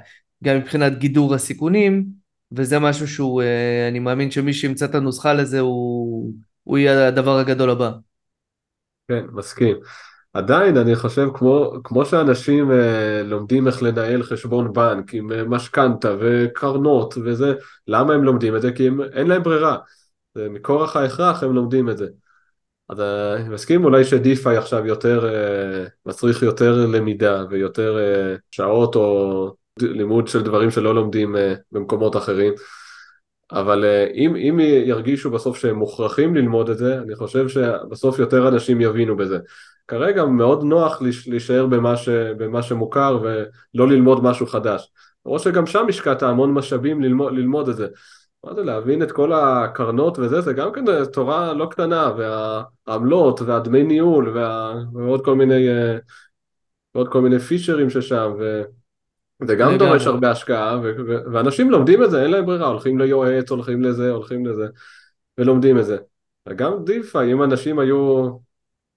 גם 0.43 0.57
מבחינת 0.57 0.97
גידור 0.97 1.35
הסיכונים, 1.35 2.05
וזה 2.51 2.79
משהו 2.79 3.07
שהוא, 3.07 3.41
אה, 3.41 3.87
אני 3.87 3.99
מאמין 3.99 4.31
שמי 4.31 4.53
שימצא 4.53 4.85
את 4.85 4.95
הנוסחה 4.95 5.33
לזה 5.33 5.59
הוא, 5.59 6.33
הוא 6.63 6.77
יהיה 6.77 7.07
הדבר 7.07 7.37
הגדול 7.37 7.69
הבא. 7.69 7.91
כן, 9.07 9.23
מסכים. 9.33 9.75
עדיין 10.33 10.77
אני 10.77 10.95
חושב 10.95 11.27
כמו, 11.33 11.73
כמו 11.83 12.05
שאנשים 12.05 12.71
אה, 12.71 13.23
לומדים 13.23 13.67
איך 13.67 13.83
לנהל 13.83 14.23
חשבון 14.23 14.73
בנק 14.73 15.13
עם 15.13 15.31
אה, 15.31 15.43
משכנתה 15.43 16.15
וקרנות 16.19 17.13
וזה, 17.25 17.53
למה 17.87 18.13
הם 18.13 18.23
לומדים 18.23 18.55
את 18.55 18.61
זה? 18.61 18.71
כי 18.71 18.87
הם, 18.87 19.01
אין 19.01 19.27
להם 19.27 19.43
ברירה, 19.43 19.77
זה 20.35 20.49
מכורח 20.49 20.95
ההכרח 20.95 21.43
הם 21.43 21.53
לומדים 21.53 21.89
את 21.89 21.97
זה. 21.97 22.07
אז 22.89 22.99
אה, 22.99 23.35
אני 23.35 23.49
מסכים 23.49 23.83
אולי 23.83 24.03
שדיפיי 24.03 24.57
עכשיו 24.57 24.85
יותר, 24.85 25.25
אה, 25.33 25.85
מצריך 26.05 26.41
יותר 26.41 26.85
למידה 26.85 27.45
ויותר 27.49 27.97
אה, 27.99 28.35
שעות 28.51 28.95
או 28.95 29.55
לימוד 29.79 30.27
של 30.27 30.43
דברים 30.43 30.71
שלא 30.71 30.95
לומדים 30.95 31.35
אה, 31.35 31.53
במקומות 31.71 32.15
אחרים. 32.15 32.53
אבל 33.51 33.85
אה, 33.85 34.07
אם, 34.13 34.35
אם 34.35 34.59
ירגישו 34.59 35.31
בסוף 35.31 35.57
שהם 35.57 35.75
מוכרחים 35.75 36.35
ללמוד 36.35 36.69
את 36.69 36.77
זה, 36.77 36.97
אני 36.97 37.15
חושב 37.15 37.47
שבסוף 37.47 38.19
יותר 38.19 38.47
אנשים 38.47 38.81
יבינו 38.81 39.17
בזה. 39.17 39.37
כרגע 39.91 40.25
מאוד 40.25 40.63
נוח 40.63 41.01
להישאר 41.27 41.65
במה, 41.65 41.97
ש, 41.97 42.09
במה 42.09 42.61
שמוכר 42.61 43.19
ולא 43.21 43.87
ללמוד 43.87 44.23
משהו 44.23 44.47
חדש. 44.47 44.91
למרות 45.25 45.41
שגם 45.41 45.65
שם 45.65 45.85
השקעת 45.89 46.23
המון 46.23 46.53
משאבים 46.53 47.01
ללמוד, 47.01 47.33
ללמוד 47.33 47.69
את 47.69 47.75
זה. 47.75 47.87
מה 48.43 48.53
זה 48.53 48.63
להבין 48.63 49.03
את 49.03 49.11
כל 49.11 49.33
הקרנות 49.33 50.19
וזה, 50.19 50.41
זה 50.41 50.53
גם 50.53 50.71
כן 50.71 51.05
תורה 51.05 51.53
לא 51.53 51.65
קטנה, 51.65 52.11
והעמלות 52.17 53.41
והדמי 53.41 53.83
ניהול 53.83 54.37
וה, 54.37 54.73
ועוד 54.93 55.25
כל 55.25 55.35
מיני, 55.35 55.69
אה, 55.69 55.97
ועוד 56.95 57.07
כל 57.07 57.21
מיני 57.21 57.39
פישרים 57.39 57.89
ששם, 57.89 58.31
וזה 59.41 59.55
גם 59.55 59.77
דורש 59.77 60.07
הרבה 60.07 60.31
השקעה, 60.31 60.79
ו, 60.83 60.91
ו, 61.07 61.17
ואנשים 61.33 61.71
לומדים 61.71 62.03
את 62.03 62.11
זה, 62.11 62.23
אין 62.23 62.31
להם 62.31 62.45
ברירה, 62.45 62.67
הולכים 62.67 62.99
ליועץ, 62.99 63.51
הולכים 63.51 63.81
לזה, 63.81 64.11
הולכים 64.11 64.45
לזה, 64.45 64.67
ולומדים 65.37 65.79
את 65.79 65.85
זה. 65.85 65.97
וגם 66.49 66.85
דיפה, 66.85 67.23
אם 67.23 67.43
אנשים 67.43 67.79
היו 67.79 68.29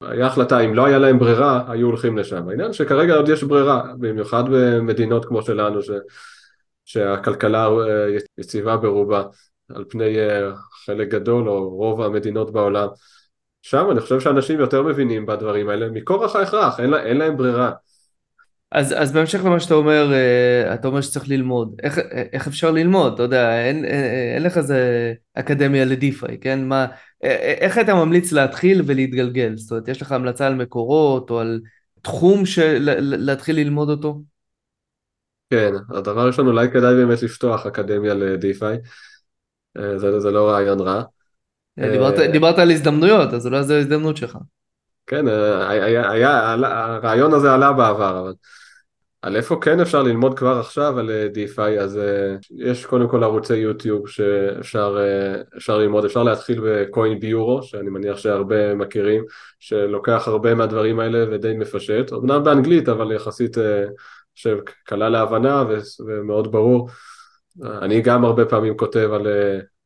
היה 0.08 0.26
החלטה, 0.26 0.60
אם 0.60 0.74
לא 0.74 0.86
היה 0.86 0.98
להם 0.98 1.18
ברירה, 1.18 1.64
היו 1.68 1.86
הולכים 1.86 2.18
לשם. 2.18 2.48
העניין 2.48 2.72
שכרגע 2.72 3.14
עוד 3.14 3.28
יש 3.28 3.44
ברירה, 3.44 3.82
במיוחד 3.98 4.44
במדינות 4.50 5.24
כמו 5.24 5.42
שלנו, 5.42 5.80
שהכלכלה 6.84 7.68
יציבה 8.38 8.76
ברובה 8.76 9.22
על 9.74 9.84
פני 9.88 10.16
חלק 10.86 11.08
גדול 11.08 11.48
או 11.48 11.68
רוב 11.68 12.02
המדינות 12.02 12.52
בעולם. 12.52 12.88
שם 13.62 13.90
אני 13.90 14.00
חושב 14.00 14.20
שאנשים 14.20 14.60
יותר 14.60 14.82
מבינים 14.82 15.26
בדברים 15.26 15.68
האלה 15.68 15.88
מכורח 15.90 16.36
ההכרח, 16.36 16.80
אין, 16.80 16.90
לה, 16.90 17.02
אין 17.02 17.16
להם 17.16 17.36
ברירה. 17.36 17.72
אז, 18.72 18.94
אז 18.98 19.12
בהמשך 19.12 19.44
למה 19.44 19.60
שאתה 19.60 19.74
אומר, 19.74 20.12
אה, 20.12 20.74
אתה 20.74 20.88
אומר 20.88 21.00
שצריך 21.00 21.28
ללמוד. 21.28 21.74
איך, 21.82 21.98
איך 22.32 22.46
אפשר 22.46 22.70
ללמוד? 22.70 23.14
אתה 23.14 23.22
יודע, 23.22 23.64
אין, 23.64 23.84
אין, 23.84 24.04
אין 24.34 24.42
לך 24.42 24.58
איזה 24.58 25.12
אקדמיה 25.34 25.84
לדיפיי, 25.84 26.38
כן? 26.40 26.64
מה, 26.64 26.86
איך 27.62 27.78
אתה 27.78 27.94
ממליץ 27.94 28.32
להתחיל 28.32 28.82
ולהתגלגל? 28.86 29.56
זאת 29.56 29.70
אומרת, 29.70 29.88
יש 29.88 30.02
לך 30.02 30.12
המלצה 30.12 30.46
על 30.46 30.54
מקורות 30.54 31.30
או 31.30 31.40
על 31.40 31.60
תחום 32.02 32.46
של, 32.46 32.90
להתחיל 33.00 33.56
ללמוד 33.56 33.90
אותו? 33.90 34.20
כן, 35.50 35.72
הדבר 35.90 36.20
הראשון, 36.20 36.46
אולי 36.46 36.70
כדאי 36.70 36.94
באמת 36.94 37.22
לפתוח 37.22 37.66
אקדמיה 37.66 38.14
לדיפיי. 38.14 38.78
אה, 39.78 39.98
זה, 39.98 40.20
זה 40.20 40.30
לא 40.30 40.50
רעיון 40.50 40.80
רע. 40.80 41.02
דיברת, 41.78 42.18
אה, 42.18 42.28
דיברת 42.28 42.58
על 42.58 42.70
הזדמנויות, 42.70 43.32
אז 43.32 43.46
אולי 43.46 43.62
זו 43.62 43.74
ההזדמנות 43.74 44.16
שלך. 44.16 44.38
כן, 45.06 45.28
היה, 45.28 46.10
היה, 46.10 46.52
הרעיון 46.52 47.34
הזה 47.34 47.54
עלה 47.54 47.72
בעבר, 47.72 48.20
אבל 48.20 48.34
על 49.24 49.36
איפה 49.36 49.56
כן 49.60 49.80
אפשר 49.80 50.02
ללמוד 50.02 50.38
כבר 50.38 50.58
עכשיו 50.58 50.98
על 50.98 51.10
דיפיי, 51.32 51.80
אז 51.80 52.00
יש 52.56 52.86
קודם 52.86 53.08
כל 53.08 53.24
ערוצי 53.24 53.56
יוטיוב 53.56 54.08
שאפשר 54.08 54.98
ללמוד, 55.68 56.04
אפשר 56.04 56.22
להתחיל 56.22 56.60
בקוין 56.64 57.20
ביורו, 57.20 57.62
שאני 57.62 57.90
מניח 57.90 58.16
שהרבה 58.16 58.74
מכירים, 58.74 59.24
שלוקח 59.60 60.28
הרבה 60.28 60.54
מהדברים 60.54 61.00
האלה 61.00 61.24
ודי 61.30 61.54
מפשט, 61.56 62.12
אמנם 62.12 62.44
באנגלית, 62.44 62.88
אבל 62.88 63.12
יחסית 63.12 63.56
שקלה 64.34 65.08
להבנה 65.08 65.64
ומאוד 66.06 66.52
ברור. 66.52 66.88
אני 67.62 68.00
גם 68.00 68.24
הרבה 68.24 68.44
פעמים 68.44 68.76
כותב 68.76 69.10
על 69.12 69.26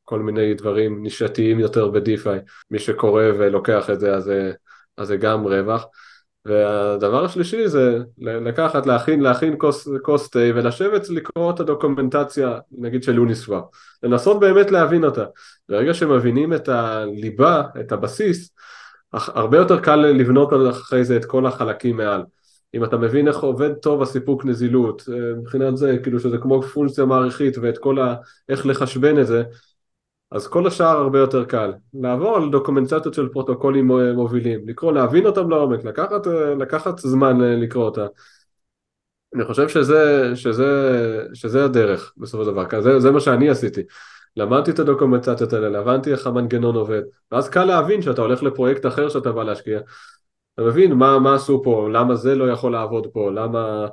כל 0.04 0.20
מיני 0.20 0.54
דברים 0.54 1.02
נישתיים 1.02 1.60
יותר 1.60 1.88
בדיפיי, 1.88 2.38
מי 2.70 2.78
שקורא 2.78 3.22
ולוקח 3.38 3.90
את 3.90 4.00
זה 4.00 4.14
אז, 4.14 4.32
אז 4.96 5.08
זה 5.08 5.16
גם 5.16 5.44
רווח. 5.44 5.86
והדבר 6.48 7.24
השלישי 7.24 7.68
זה 7.68 7.98
לקחת, 8.18 8.86
להכין, 8.86 9.20
להכין 9.20 9.54
כוס, 10.02 10.28
תה 10.28 10.38
ולשבת 10.54 11.08
לקרוא 11.08 11.50
את 11.50 11.60
הדוקומנטציה, 11.60 12.58
נגיד 12.78 13.02
של 13.02 13.14
יוניסוואפ, 13.14 13.64
לנסות 14.02 14.40
באמת 14.40 14.70
להבין 14.70 15.04
אותה. 15.04 15.24
ברגע 15.68 15.94
שמבינים 15.94 16.52
את 16.52 16.68
הליבה, 16.68 17.62
את 17.80 17.92
הבסיס, 17.92 18.54
הרבה 19.12 19.58
יותר 19.58 19.80
קל 19.80 19.96
לבנות 19.96 20.50
אחרי 20.70 21.04
זה 21.04 21.16
את 21.16 21.24
כל 21.24 21.46
החלקים 21.46 21.96
מעל. 21.96 22.22
אם 22.74 22.84
אתה 22.84 22.96
מבין 22.96 23.28
איך 23.28 23.38
עובד 23.38 23.74
טוב 23.74 24.02
הסיפוק 24.02 24.44
נזילות, 24.44 25.02
אה, 25.12 25.34
מבחינת 25.38 25.76
זה, 25.76 25.96
כאילו 26.02 26.20
שזה 26.20 26.38
כמו 26.38 26.62
פונקציה 26.62 27.04
מעריכית 27.04 27.58
ואת 27.58 27.78
כל 27.78 27.98
ה... 27.98 28.14
איך 28.48 28.66
לחשבן 28.66 29.18
את 29.18 29.26
זה, 29.26 29.42
אז 30.30 30.46
כל 30.46 30.66
השאר 30.66 30.98
הרבה 30.98 31.18
יותר 31.18 31.44
קל. 31.44 31.72
לעבור 31.94 32.36
על 32.36 32.50
דוקומנטציות 32.50 33.14
של 33.14 33.28
פרוטוקולים 33.28 33.90
מובילים, 34.14 34.68
לקרוא, 34.68 34.92
להבין 34.92 35.26
אותם 35.26 35.50
לעומק, 35.50 35.84
לקחת, 35.84 36.26
לקחת 36.58 36.98
זמן 36.98 37.42
אה, 37.42 37.56
לקרוא 37.56 37.84
אותה. 37.84 38.06
אני 39.34 39.44
חושב 39.44 39.68
שזה, 39.68 40.32
שזה, 40.34 40.92
שזה 41.34 41.64
הדרך 41.64 42.14
בסופו 42.16 42.44
של 42.44 42.50
דבר, 42.50 42.80
זה, 42.80 43.00
זה 43.00 43.10
מה 43.10 43.20
שאני 43.20 43.50
עשיתי. 43.50 43.82
למדתי 44.36 44.70
את 44.70 44.78
הדוקומנטציות 44.78 45.52
האלה, 45.52 45.78
הבנתי 45.78 46.12
איך 46.12 46.26
המנגנון 46.26 46.76
עובד, 46.76 47.02
ואז 47.32 47.48
קל 47.48 47.64
להבין 47.64 48.02
שאתה 48.02 48.22
הולך 48.22 48.42
לפרויקט 48.42 48.86
אחר 48.86 49.08
שאתה 49.08 49.32
בא 49.32 49.44
להשקיע. 49.44 49.80
אתה 50.54 50.62
מבין 50.62 50.92
מה, 50.92 51.18
מה 51.18 51.34
עשו 51.34 51.62
פה, 51.64 51.88
למה 51.92 52.14
זה 52.14 52.34
לא 52.34 52.50
יכול 52.50 52.72
לעבוד 52.72 53.06
פה, 53.12 53.30
למה, 53.30 53.86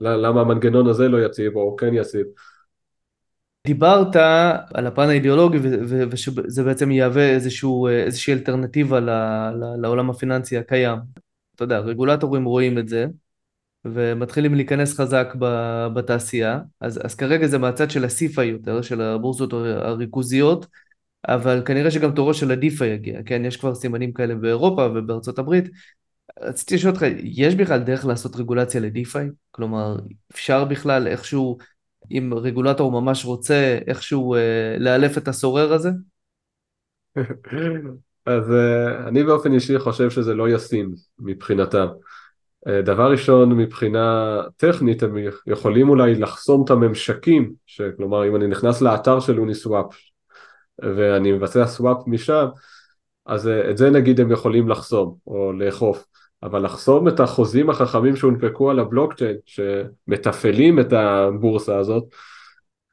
למה 0.00 0.40
המנגנון 0.40 0.86
הזה 0.86 1.08
לא 1.08 1.24
יציב 1.24 1.56
או 1.56 1.76
כן 1.76 1.94
יציב. 1.94 2.26
דיברת 3.66 4.16
על 4.74 4.86
הפן 4.86 5.08
האידיאולוגי 5.08 5.58
ושזה 6.10 6.64
בעצם 6.64 6.90
יהווה 6.90 7.30
איזשהו, 7.30 7.88
איזושהי 7.88 8.32
אלטרנטיבה 8.34 9.00
לעולם 9.78 10.10
הפיננסי 10.10 10.58
הקיים. 10.58 10.98
אתה 11.54 11.64
יודע, 11.64 11.78
רגולטורים 11.78 12.44
רואים 12.44 12.78
את 12.78 12.88
זה 12.88 13.06
ומתחילים 13.84 14.54
להיכנס 14.54 15.00
חזק 15.00 15.34
בתעשייה, 15.94 16.60
אז, 16.80 17.00
אז 17.04 17.14
כרגע 17.14 17.46
זה 17.46 17.58
מהצד 17.58 17.90
של 17.90 18.04
הסיפה 18.04 18.44
יותר, 18.44 18.82
של 18.82 19.00
הבורסות 19.00 19.52
הריכוזיות, 19.52 20.66
אבל 21.28 21.62
כנראה 21.64 21.90
שגם 21.90 22.14
תורו 22.14 22.34
של 22.34 22.50
הדיפה 22.50 22.86
יגיע, 22.86 23.22
כן? 23.26 23.44
יש 23.44 23.56
כבר 23.56 23.74
סימנים 23.74 24.12
כאלה 24.12 24.34
באירופה 24.34 24.88
ובארצות 24.94 25.38
הברית. 25.38 25.64
רציתי 26.40 26.74
לשאול 26.74 26.92
אותך, 26.92 27.04
יש 27.22 27.54
בכלל 27.54 27.80
דרך 27.80 28.06
לעשות 28.06 28.36
רגולציה 28.36 28.80
לדיפיי? 28.80 29.28
כלומר, 29.50 29.96
אפשר 30.32 30.64
בכלל 30.64 31.06
איכשהו 31.06 31.58
אם 32.10 32.34
רגולטור 32.34 32.92
ממש 32.92 33.24
רוצה 33.24 33.78
איכשהו 33.86 34.34
אה, 34.34 34.76
לאלף 34.78 35.18
את 35.18 35.28
הסורר 35.28 35.72
הזה? 35.72 35.90
אז 38.26 38.52
אה, 38.52 39.08
אני 39.08 39.24
באופן 39.24 39.52
אישי 39.52 39.78
חושב 39.78 40.10
שזה 40.10 40.34
לא 40.34 40.48
ישים 40.48 40.94
מבחינתם. 41.18 41.86
אה, 42.66 42.82
דבר 42.82 43.10
ראשון, 43.10 43.52
מבחינה 43.52 44.36
טכנית, 44.56 45.02
הם 45.02 45.16
יכולים 45.46 45.88
אולי 45.88 46.14
לחסום 46.14 46.64
את 46.64 46.70
הממשקים, 46.70 47.52
כלומר 47.96 48.28
אם 48.28 48.36
אני 48.36 48.46
נכנס 48.46 48.80
לאתר 48.80 49.20
של 49.20 49.38
אוניסוואפ 49.38 49.94
ואני 50.82 51.32
מבצע 51.32 51.66
סוואפ 51.66 51.96
משם, 52.06 52.46
אז 53.26 53.48
אה, 53.48 53.70
את 53.70 53.76
זה 53.76 53.90
נגיד 53.90 54.20
הם 54.20 54.30
יכולים 54.32 54.68
לחסום 54.68 55.16
או 55.26 55.52
לאכוף. 55.52 56.06
אבל 56.44 56.64
לחסום 56.64 57.08
את 57.08 57.20
החוזים 57.20 57.70
החכמים 57.70 58.16
שהונפקו 58.16 58.70
על 58.70 58.78
הבלוקצ'יין, 58.78 59.36
שמתפעלים 59.46 60.80
את 60.80 60.92
הבורסה 60.92 61.78
הזאת, 61.78 62.04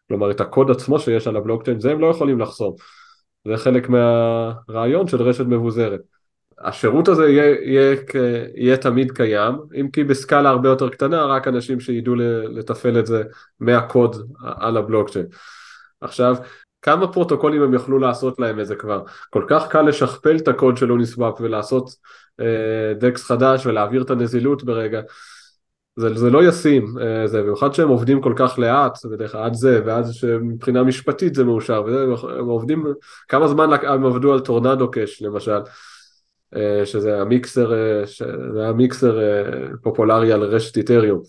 כלומר 0.07 0.31
את 0.31 0.41
הקוד 0.41 0.71
עצמו 0.71 0.99
שיש 0.99 1.27
על 1.27 1.35
הבלוקצ'יין, 1.35 1.79
זה 1.79 1.91
הם 1.91 1.99
לא 1.99 2.07
יכולים 2.07 2.39
לחסום. 2.39 2.75
זה 3.47 3.57
חלק 3.57 3.89
מהרעיון 3.89 5.07
של 5.07 5.21
רשת 5.21 5.45
מבוזרת. 5.45 5.99
השירות 6.59 7.07
הזה 7.07 7.29
יהיה, 7.29 7.55
יהיה, 7.61 7.95
יהיה 8.55 8.77
תמיד 8.77 9.11
קיים, 9.11 9.55
אם 9.79 9.87
כי 9.93 10.03
בסקאלה 10.03 10.49
הרבה 10.49 10.69
יותר 10.69 10.89
קטנה, 10.89 11.25
רק 11.25 11.47
אנשים 11.47 11.79
שידעו 11.79 12.15
לתפעל 12.49 12.99
את 12.99 13.05
זה 13.05 13.23
מהקוד 13.59 14.15
על 14.41 14.77
הבלוקצ'יין. 14.77 15.25
עכשיו, 16.01 16.35
כמה 16.81 17.13
פרוטוקולים 17.13 17.61
הם 17.61 17.73
יכלו 17.73 17.99
לעשות 17.99 18.39
להם 18.39 18.59
את 18.59 18.67
זה 18.67 18.75
כבר? 18.75 19.03
כל 19.29 19.45
כך 19.49 19.67
קל 19.67 19.81
לשכפל 19.81 20.35
את 20.35 20.47
הקוד 20.47 20.77
של 20.77 20.91
אוניסוואפ 20.91 21.41
ולעשות 21.41 21.95
אה, 22.39 22.93
דקס 22.99 23.23
חדש 23.23 23.65
ולהעביר 23.65 24.01
את 24.01 24.09
הנזילות 24.09 24.63
ברגע. 24.63 25.01
זה, 25.95 26.13
זה 26.13 26.29
לא 26.29 26.43
ישים, 26.43 26.85
אה, 27.01 27.27
זה, 27.27 27.41
במיוחד 27.41 27.73
שהם 27.73 27.89
עובדים 27.89 28.21
כל 28.21 28.33
כך 28.35 28.59
לאט, 28.59 29.05
בדרך 29.05 29.31
כלל 29.31 29.43
עד 29.43 29.53
זה, 29.53 29.81
ואז 29.85 30.13
שמבחינה 30.13 30.83
משפטית 30.83 31.35
זה 31.35 31.43
מאושר, 31.43 31.83
והם 31.85 32.45
עובדים, 32.45 32.85
כמה 33.27 33.47
זמן 33.47 33.69
הם 33.87 34.05
עבדו 34.05 34.33
על 34.33 34.39
טורנדו 34.39 34.91
קאש 34.91 35.21
למשל, 35.21 35.59
אה, 36.55 36.85
שזה 36.85 37.21
המיקסר, 37.21 37.73
אה, 37.73 38.03
זה 38.53 38.61
היה 38.61 38.71
מיקסר 38.71 39.19
אה, 39.19 39.67
פופולרי 39.83 40.31
על 40.31 40.43
רשת 40.43 40.77
איתריום. 40.77 41.21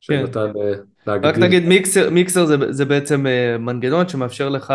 כן. 0.00 0.26
שנתן 0.26 0.52
כן. 0.54 0.80
רק 1.06 1.38
נגיד 1.38 1.66
מיקסר, 1.66 2.10
מיקסר 2.10 2.46
זה, 2.46 2.56
זה 2.70 2.84
בעצם 2.84 3.26
מנגנון 3.58 4.08
שמאפשר 4.08 4.48
לך 4.48 4.74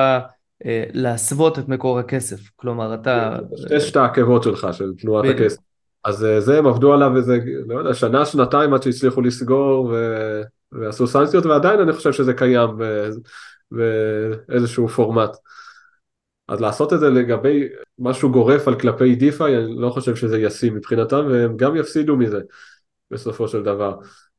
להסוות 0.93 1.59
את 1.59 1.69
מקור 1.69 1.99
הכסף, 1.99 2.39
כלומר 2.55 2.93
אתה... 2.93 3.37
יש 3.75 3.91
את 3.91 3.95
העקבות 3.95 4.43
שלך 4.43 4.67
של 4.71 4.93
תנועת 4.97 5.25
הכסף. 5.35 5.57
אז 6.03 6.27
זה 6.39 6.57
הם 6.57 6.67
עבדו 6.67 6.93
עליו 6.93 7.17
איזה, 7.17 7.37
לא 7.67 7.79
יודע, 7.79 7.93
שנה, 7.93 8.25
שנתיים 8.25 8.73
עד 8.73 8.83
שהצליחו 8.83 9.21
לסגור 9.21 9.85
ו... 9.85 10.41
ועשו 10.71 11.07
סנקציות, 11.07 11.45
ועדיין 11.45 11.79
אני 11.79 11.93
חושב 11.93 12.11
שזה 12.13 12.33
קיים 12.33 12.69
באיזשהו 13.71 14.87
פורמט. 14.87 15.37
אז 16.47 16.61
לעשות 16.61 16.93
את 16.93 16.99
זה 16.99 17.09
לגבי 17.09 17.67
משהו 17.99 18.31
גורף 18.31 18.67
על 18.67 18.79
כלפי 18.79 19.15
דיפיי, 19.15 19.57
אני 19.57 19.75
לא 19.77 19.89
חושב 19.89 20.15
שזה 20.15 20.37
ישים 20.37 20.75
מבחינתם, 20.75 21.25
והם 21.29 21.57
גם 21.57 21.75
יפסידו 21.75 22.15
מזה 22.15 22.39
בסופו 23.11 23.47
של 23.47 23.63
דבר. 23.63 23.95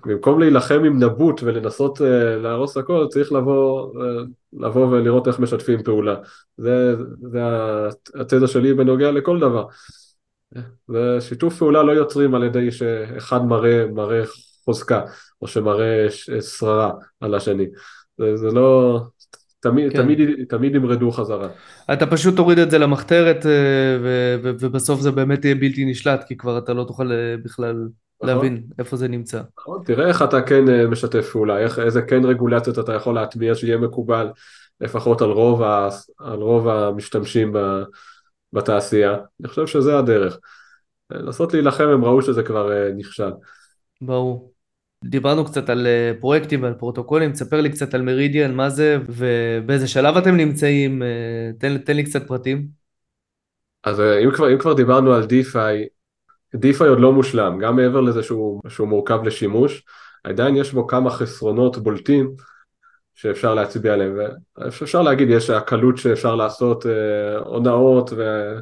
במקום 0.06 0.40
להילחם 0.40 0.84
עם 0.84 1.02
נבוט 1.02 1.40
ולנסות 1.42 1.98
uh, 1.98 2.02
להרוס 2.42 2.76
הכל, 2.76 3.06
צריך 3.10 3.32
לבוא, 3.32 3.92
uh, 3.92 4.26
לבוא 4.52 4.86
ולראות 4.86 5.28
איך 5.28 5.40
משתפים 5.40 5.82
פעולה. 5.82 6.14
זה, 6.56 6.94
זה 7.32 7.40
התזה 8.14 8.46
שלי 8.46 8.74
בנוגע 8.74 9.10
לכל 9.10 9.40
דבר. 9.40 9.66
ושיתוף 10.88 11.58
פעולה 11.58 11.82
לא 11.82 11.92
יוצרים 11.92 12.34
על 12.34 12.44
ידי 12.44 12.70
שאחד 12.70 13.44
מראה, 13.44 13.86
מראה 13.86 14.22
חוזקה, 14.64 15.02
או 15.42 15.46
שמראה 15.46 16.06
שררה 16.40 16.92
על 17.20 17.34
השני. 17.34 17.66
זה, 18.18 18.36
זה 18.36 18.50
לא... 18.50 19.00
תמיד, 19.60 19.92
כן. 19.92 20.02
תמיד, 20.02 20.18
תמיד 20.48 20.74
ימרדו 20.74 21.10
חזרה. 21.10 21.48
אתה 21.92 22.06
פשוט 22.06 22.36
תוריד 22.36 22.58
את 22.58 22.70
זה 22.70 22.78
למחתרת 22.78 23.46
אה, 23.46 23.52
ובסוף 24.42 25.00
זה 25.00 25.10
באמת 25.10 25.44
יהיה 25.44 25.54
בלתי 25.54 25.84
נשלט 25.84 26.24
כי 26.28 26.36
כבר 26.36 26.58
אתה 26.58 26.72
לא 26.72 26.84
תוכל 26.84 27.10
בכלל. 27.44 27.88
להבין 28.22 28.62
איפה 28.78 28.96
זה 28.96 29.08
נמצא. 29.08 29.42
נכון, 29.58 29.82
תראה 29.84 30.08
איך 30.08 30.22
אתה 30.22 30.42
כן 30.42 30.68
אה, 30.68 30.86
משתף 30.86 31.30
פעולה, 31.32 31.58
איך, 31.58 31.78
איזה 31.78 32.02
כן 32.02 32.24
רגולציות 32.24 32.78
אתה 32.78 32.94
יכול 32.94 33.14
להטמיע 33.14 33.54
שיהיה 33.54 33.76
מקובל 33.76 34.28
לפחות 34.80 35.22
על 35.22 35.30
רוב, 35.30 35.62
ה, 35.62 35.88
על 36.18 36.38
רוב 36.38 36.68
המשתמשים 36.68 37.52
ב, 37.52 37.58
בתעשייה, 38.52 39.16
אני 39.40 39.48
חושב 39.48 39.66
שזה 39.66 39.98
הדרך. 39.98 40.38
לנסות 41.10 41.52
להילחם 41.52 41.88
הם 41.88 42.04
ראו 42.04 42.22
שזה 42.22 42.42
כבר 42.42 42.68
uh, 42.68 42.94
נכשל. 42.96 43.30
ברור. 44.00 44.52
דיברנו 45.04 45.44
קצת 45.44 45.70
על 45.70 45.86
אה, 45.86 46.12
פרויקטים 46.20 46.62
ועל 46.62 46.74
פרוטוקולים, 46.74 47.32
תספר 47.32 47.60
לי 47.60 47.70
קצת 47.70 47.94
על 47.94 48.02
מרידיאן, 48.02 48.54
מה 48.54 48.70
זה 48.70 48.98
ובאיזה 49.08 49.88
שלב 49.88 50.16
אתם 50.16 50.36
נמצאים, 50.36 51.02
אה, 51.02 51.50
תן, 51.58 51.78
תן 51.78 51.96
לי 51.96 52.04
קצת 52.04 52.26
פרטים. 52.26 52.66
אז 53.84 54.00
אה, 54.00 54.24
אם 54.24 54.30
כבר, 54.30 54.52
אם 54.52 54.58
כבר 54.58 54.72
דיברנו 54.72 55.12
על 55.12 55.26
DeFi, 55.26 55.86
DeFi 56.56 56.88
עוד 56.88 57.00
לא 57.00 57.12
מושלם, 57.12 57.58
גם 57.58 57.76
מעבר 57.76 58.00
לזה 58.00 58.22
שהוא, 58.22 58.62
שהוא 58.68 58.88
מורכב 58.88 59.24
לשימוש, 59.24 59.82
עדיין 60.24 60.56
יש 60.56 60.72
בו 60.72 60.86
כמה 60.86 61.10
חסרונות 61.10 61.76
בולטים 61.76 62.34
שאפשר 63.14 63.54
להצביע 63.54 63.92
עליהם, 63.92 64.18
ואפשר 64.58 65.02
להגיד, 65.02 65.30
ישר 65.30 65.50
הקלות 65.50 65.96
שאפשר 65.96 66.34
לעשות 66.34 66.86
אה, 66.86 67.38
הונאות 67.38 68.10
ו... 68.16 68.52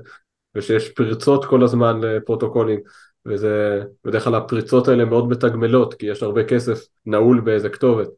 ושיש 0.55 0.89
פרצות 0.89 1.45
כל 1.45 1.65
הזמן 1.65 2.01
לפרוטוקולים, 2.01 2.81
וזה, 3.27 3.83
בדרך 4.05 4.25
כלל 4.25 4.35
הפריצות 4.35 4.89
האלה 4.89 5.05
מאוד 5.05 5.29
מתגמלות, 5.29 5.95
כי 5.95 6.07
יש 6.07 6.23
הרבה 6.23 6.45
כסף 6.45 6.87
נעול 7.07 7.41
באיזה 7.41 7.69
כתובת. 7.69 8.09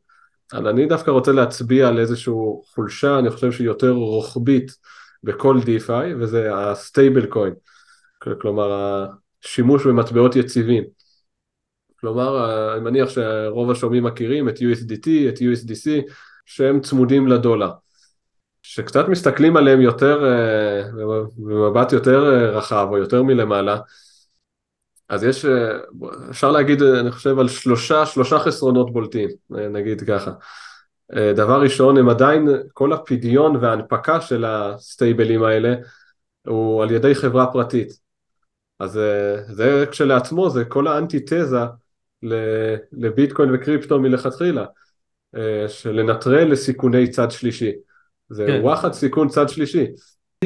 אבל 0.53 0.69
אני 0.69 0.87
דווקא 0.87 1.11
רוצה 1.11 1.33
להצביע 1.33 1.89
על 1.89 1.99
איזושהי 1.99 2.35
חולשה, 2.75 3.19
אני 3.19 3.31
חושב 3.31 3.53
שהיא 3.53 3.67
יותר 3.67 3.91
רוחבית 3.91 4.77
בכל 5.23 5.59
DeFi, 5.63 6.15
וזה 6.21 6.55
הסטייבל 6.55 7.27
קוין, 7.27 7.55
כלומר 8.41 9.07
השימוש 9.47 9.87
במטבעות 9.87 10.37
יציבים. 10.37 10.85
כלומר, 12.01 12.31
אני 12.75 12.85
מניח 12.85 13.09
שרוב 13.09 13.71
השומעים 13.71 14.05
מכירים 14.05 14.49
את 14.49 14.59
USDT, 14.59 15.09
את 15.29 15.39
USDC, 15.39 16.13
שהם 16.47 16.81
צמודים 16.81 17.29
לדולר. 17.29 17.71
שקצת 18.63 19.09
מסתכלים 19.09 19.57
עליהם 19.57 19.81
יותר, 19.81 20.25
אה, 20.25 20.83
במבט 21.37 21.93
יותר 21.93 22.33
אה, 22.33 22.51
רחב 22.51 22.87
או 22.91 22.97
יותר 22.97 23.23
מלמעלה, 23.23 23.79
אז 25.09 25.25
יש, 25.25 25.45
אה, 25.45 25.79
אפשר 26.31 26.51
להגיד, 26.51 26.83
אני 26.83 27.11
חושב, 27.11 27.39
על 27.39 27.49
שלושה, 27.49 28.07
שלושה 28.07 28.39
חסרונות 28.39 28.93
בולטים, 28.93 29.29
נגיד 29.51 30.01
ככה. 30.01 30.31
דבר 31.35 31.61
ראשון, 31.61 31.97
הם 31.97 32.09
עדיין, 32.09 32.49
כל 32.73 32.93
הפדיון 32.93 33.57
וההנפקה 33.57 34.21
של 34.21 34.45
הסטייבלים 34.45 35.43
האלה 35.43 35.75
הוא 36.47 36.83
על 36.83 36.91
ידי 36.91 37.15
חברה 37.15 37.47
פרטית. 37.53 38.06
אז 38.81 39.01
זה 39.49 39.85
כשלעצמו, 39.91 40.51
זה 40.51 40.65
כל 40.65 40.87
האנטיתזה 40.87 41.59
לביטקוין 42.93 43.55
וקריפטו 43.55 44.01
מלכתחילה, 44.01 44.65
של 45.69 45.91
לנטרל 45.91 46.53
לסיכוני 46.53 47.11
צד 47.11 47.31
שלישי. 47.31 47.73
זה 48.31 48.45
כן. 48.47 48.61
וואחד 48.63 48.93
סיכון 48.93 49.29
צד 49.29 49.49
שלישי. 49.49 49.87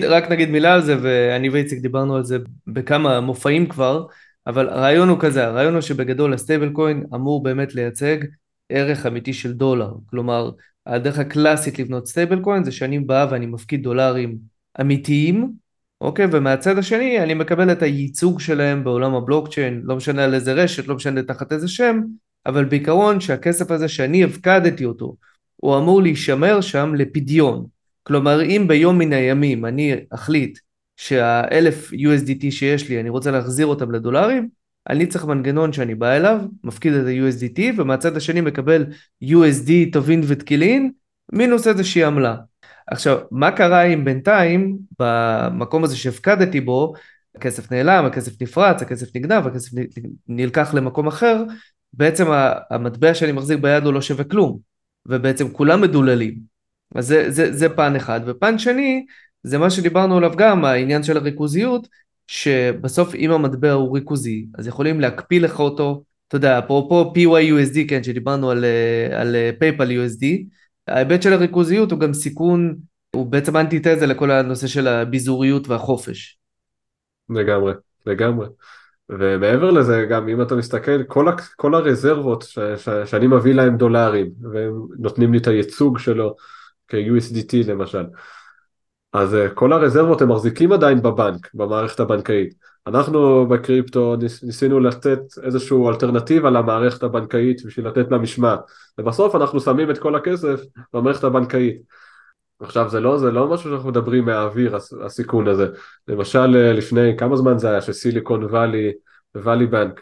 רק 0.03 0.31
נגיד 0.31 0.51
מילה 0.51 0.75
על 0.75 0.83
זה, 0.83 0.97
ואני 1.03 1.49
ואיציק 1.49 1.79
דיברנו 1.79 2.17
על 2.17 2.25
זה 2.25 2.39
בכמה 2.67 3.21
מופעים 3.21 3.69
כבר, 3.69 4.07
אבל 4.47 4.69
הרעיון 4.69 5.09
הוא 5.09 5.19
כזה, 5.21 5.47
הרעיון 5.47 5.75
הוא 5.75 5.81
שבגדול 5.81 6.35
ה 6.35 6.73
stablecoin 6.73 7.07
אמור 7.15 7.43
באמת 7.43 7.75
לייצג 7.75 8.17
ערך 8.69 9.07
אמיתי 9.07 9.33
של 9.33 9.53
דולר. 9.53 9.93
כלומר, 10.07 10.51
הדרך 10.87 11.19
הקלאסית 11.19 11.79
לבנות 11.79 12.07
stablecoin 12.07 12.65
זה 12.65 12.73
שאני 12.73 12.99
בא 12.99 13.27
ואני 13.31 13.47
מפקיד 13.47 13.83
דולרים 13.83 14.39
אמיתיים, 14.81 15.53
אוקיי? 16.01 16.27
ומהצד 16.33 16.79
השני 16.79 17.23
אני 17.23 17.35
מקבל 17.35 17.73
את 17.73 17.83
הייצוג 17.83 18.41
שלהם 18.41 18.85
בעולם 18.85 19.15
הבלוקצ'יין, 19.15 19.83
לא 19.85 19.97
משנה 19.97 20.25
על 20.25 20.35
איזה 20.35 20.53
רשת, 20.53 20.89
לא 20.89 20.95
משנה 20.95 21.23
תחת 21.23 21.53
איזה 21.53 21.69
שם, 21.69 22.01
אבל 22.47 22.65
בעיקרון 22.65 23.21
שהכסף 23.21 23.71
הזה 23.71 23.89
שאני 23.89 24.25
הפקדתי 24.25 24.85
אותו, 24.85 25.17
הוא 25.57 25.79
אמור 25.79 26.03
להישמר 26.03 26.61
שם 26.61 26.95
לפדיון. 26.95 27.67
כלומר, 28.03 28.43
אם 28.43 28.65
ביום 28.69 28.99
מן 28.99 29.13
הימים 29.13 29.65
אני 29.65 29.95
אחליט 30.11 30.59
שהאלף 30.97 31.93
USDT 31.93 32.51
שיש 32.51 32.89
לי, 32.89 33.01
אני 33.01 33.09
רוצה 33.09 33.31
להחזיר 33.31 33.67
אותם 33.67 33.91
לדולרים, 33.91 34.49
אני 34.89 35.07
צריך 35.07 35.25
מנגנון 35.25 35.73
שאני 35.73 35.95
בא 35.95 36.17
אליו, 36.17 36.41
מפקיד 36.65 36.93
את 36.93 37.07
ה-USDT, 37.07 37.61
ומהצד 37.77 38.17
השני 38.17 38.41
מקבל 38.41 38.87
USD 39.25 39.71
טובין 39.93 40.21
ותקילין, 40.27 40.91
מינוס 41.33 41.67
איזושהי 41.67 42.05
עמלה. 42.05 42.37
עכשיו, 42.91 43.19
מה 43.31 43.51
קרה 43.51 43.83
אם 43.83 44.05
בינתיים, 44.05 44.79
במקום 44.99 45.85
הזה 45.85 45.97
שהפקדתי 45.97 46.61
בו, 46.61 46.93
הכסף 47.37 47.73
נעלם, 47.73 48.05
הכסף 48.05 48.43
נפרץ, 48.43 48.83
הכסף 48.83 49.17
נגנב, 49.17 49.47
הכסף 49.47 49.71
נלקח 50.29 50.75
למקום 50.75 51.07
אחר, 51.07 51.45
בעצם 51.93 52.27
המטבע 52.71 53.15
שאני 53.15 53.33
מחזיק 53.33 53.59
ביד 53.59 53.85
הוא 53.85 53.93
לא 53.93 54.03
שווה 54.03 54.25
כלום. 54.25 54.71
ובעצם 55.07 55.53
כולם 55.53 55.81
מדוללים. 55.81 56.39
אז 56.95 57.07
זה, 57.07 57.31
זה, 57.31 57.53
זה 57.53 57.69
פן 57.69 57.97
אחד. 57.97 58.21
ופן 58.27 58.59
שני, 58.59 59.07
זה 59.43 59.59
מה 59.59 59.71
שדיברנו 59.71 60.17
עליו 60.17 60.33
גם, 60.37 60.65
העניין 60.65 61.03
של 61.03 61.17
הריכוזיות, 61.17 61.89
שבסוף 62.27 63.15
אם 63.15 63.31
המטבע 63.31 63.73
הוא 63.73 63.95
ריכוזי, 63.95 64.47
אז 64.59 64.67
יכולים 64.67 65.01
להקפיא 65.01 65.41
לך 65.41 65.61
אותו, 65.61 66.03
אתה 66.29 66.37
יודע, 66.37 66.59
אפרופו 66.59 67.13
PYUSD, 67.17 67.79
כן, 67.89 68.03
שדיברנו 68.03 68.51
על, 68.51 68.65
על 69.13 69.37
PayPal 69.61 69.89
USD, 69.89 70.27
ההיבט 70.91 71.23
של 71.23 71.33
הריכוזיות 71.33 71.93
הוא 71.93 72.01
גם 72.01 72.13
סיכון, 72.13 72.77
הוא 73.17 73.27
בעצם 73.27 73.57
אנטיתזה 73.57 74.07
לכל 74.07 74.31
הנושא 74.31 74.67
של 74.67 74.89
הביזוריות 74.89 75.69
והחופש. 75.69 76.39
לגמרי, 77.31 77.73
לגמרי. 78.07 78.47
ומעבר 79.09 79.71
לזה 79.71 80.07
גם 80.11 80.29
אם 80.29 80.43
אתה 80.43 80.55
מסתכל 80.55 81.03
כל, 81.05 81.29
ה, 81.29 81.33
כל 81.57 81.75
הרזרבות 81.75 82.43
ש, 82.43 82.59
ש, 82.59 82.89
שאני 83.05 83.27
מביא 83.27 83.55
להם 83.55 83.77
דולרים 83.77 84.31
והם 84.53 84.73
נותנים 84.99 85.33
לי 85.33 85.39
את 85.39 85.47
הייצוג 85.47 85.99
שלו 85.99 86.35
כ-USDT 86.89 87.67
למשל 87.67 88.05
אז 89.13 89.35
אה, 89.35 89.49
כל 89.49 89.73
הרזרבות 89.73 90.23
הם 90.23 90.33
מחזיקים 90.33 90.73
עדיין 90.73 91.03
בבנק 91.03 91.51
במערכת 91.55 92.01
הבנקאית 92.01 92.55
אנחנו 92.87 93.49
בקריפטו 93.49 94.17
ניס, 94.17 94.45
ניסינו 94.45 94.81
לתת 94.81 95.21
איזושהי 95.43 95.77
אלטרנטיבה 95.89 96.51
למערכת 96.51 97.03
הבנקאית 97.03 97.67
בשביל 97.67 97.87
לתת 97.87 98.11
לה 98.11 98.19
משמעת. 98.19 98.61
ובסוף 98.99 99.35
אנחנו 99.35 99.61
שמים 99.61 99.91
את 99.91 99.99
כל 99.99 100.15
הכסף 100.15 100.61
במערכת 100.93 101.25
הבנקאית. 101.25 101.83
עכשיו 102.61 102.89
זה 102.91 103.01
לא, 103.01 103.19
זה 103.19 103.31
לא 103.31 103.49
משהו 103.49 103.71
שאנחנו 103.71 103.89
מדברים 103.89 104.25
מהאוויר 104.25 104.77
הסיכון 105.05 105.49
הזה, 105.49 105.67
למשל 106.09 106.57
אה, 106.57 106.73
לפני 106.73 107.17
כמה 107.19 107.37
זמן 107.37 107.59
זה 107.59 107.71
היה 107.71 107.81
שסיליקון 107.81 108.45
וואלי, 108.45 108.93
וואלי 109.35 109.67
בנק. 109.67 110.01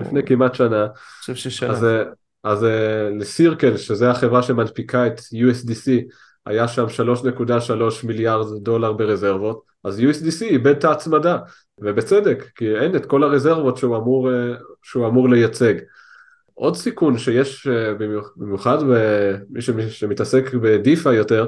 לפני 0.00 0.22
כמעט 0.26 0.54
שנה, 0.54 0.82
אני 0.84 0.92
חושב 1.20 1.34
ששנה, 1.34 1.70
אז, 1.70 1.84
אה, 1.84 2.02
אז 2.44 2.64
אה, 2.64 3.10
לסירקל 3.10 3.76
שזה 3.76 4.10
החברה 4.10 4.42
שמנפיקה 4.42 5.06
את 5.06 5.18
USDC 5.18 5.90
היה 6.46 6.68
שם 6.68 6.86
3.3 6.88 8.06
מיליארד 8.06 8.46
דולר 8.62 8.92
ברזרבות, 8.92 9.67
אז 9.84 10.00
USDC 10.00 10.42
איבד 10.42 10.76
את 10.76 10.84
ההצמדה, 10.84 11.38
ובצדק, 11.80 12.44
כי 12.54 12.76
אין 12.76 12.96
את 12.96 13.06
כל 13.06 13.22
הרזרבות 13.22 13.76
שהוא 13.76 13.96
אמור, 13.96 14.28
שהוא 14.82 15.06
אמור 15.06 15.28
לייצג. 15.28 15.74
עוד 16.54 16.76
סיכון 16.76 17.18
שיש 17.18 17.66
אה, 17.66 17.94
במיוחד 18.36 18.78
במי 18.82 19.62
שמתעסק 19.90 20.54
בדיפה 20.54 21.14
יותר, 21.14 21.46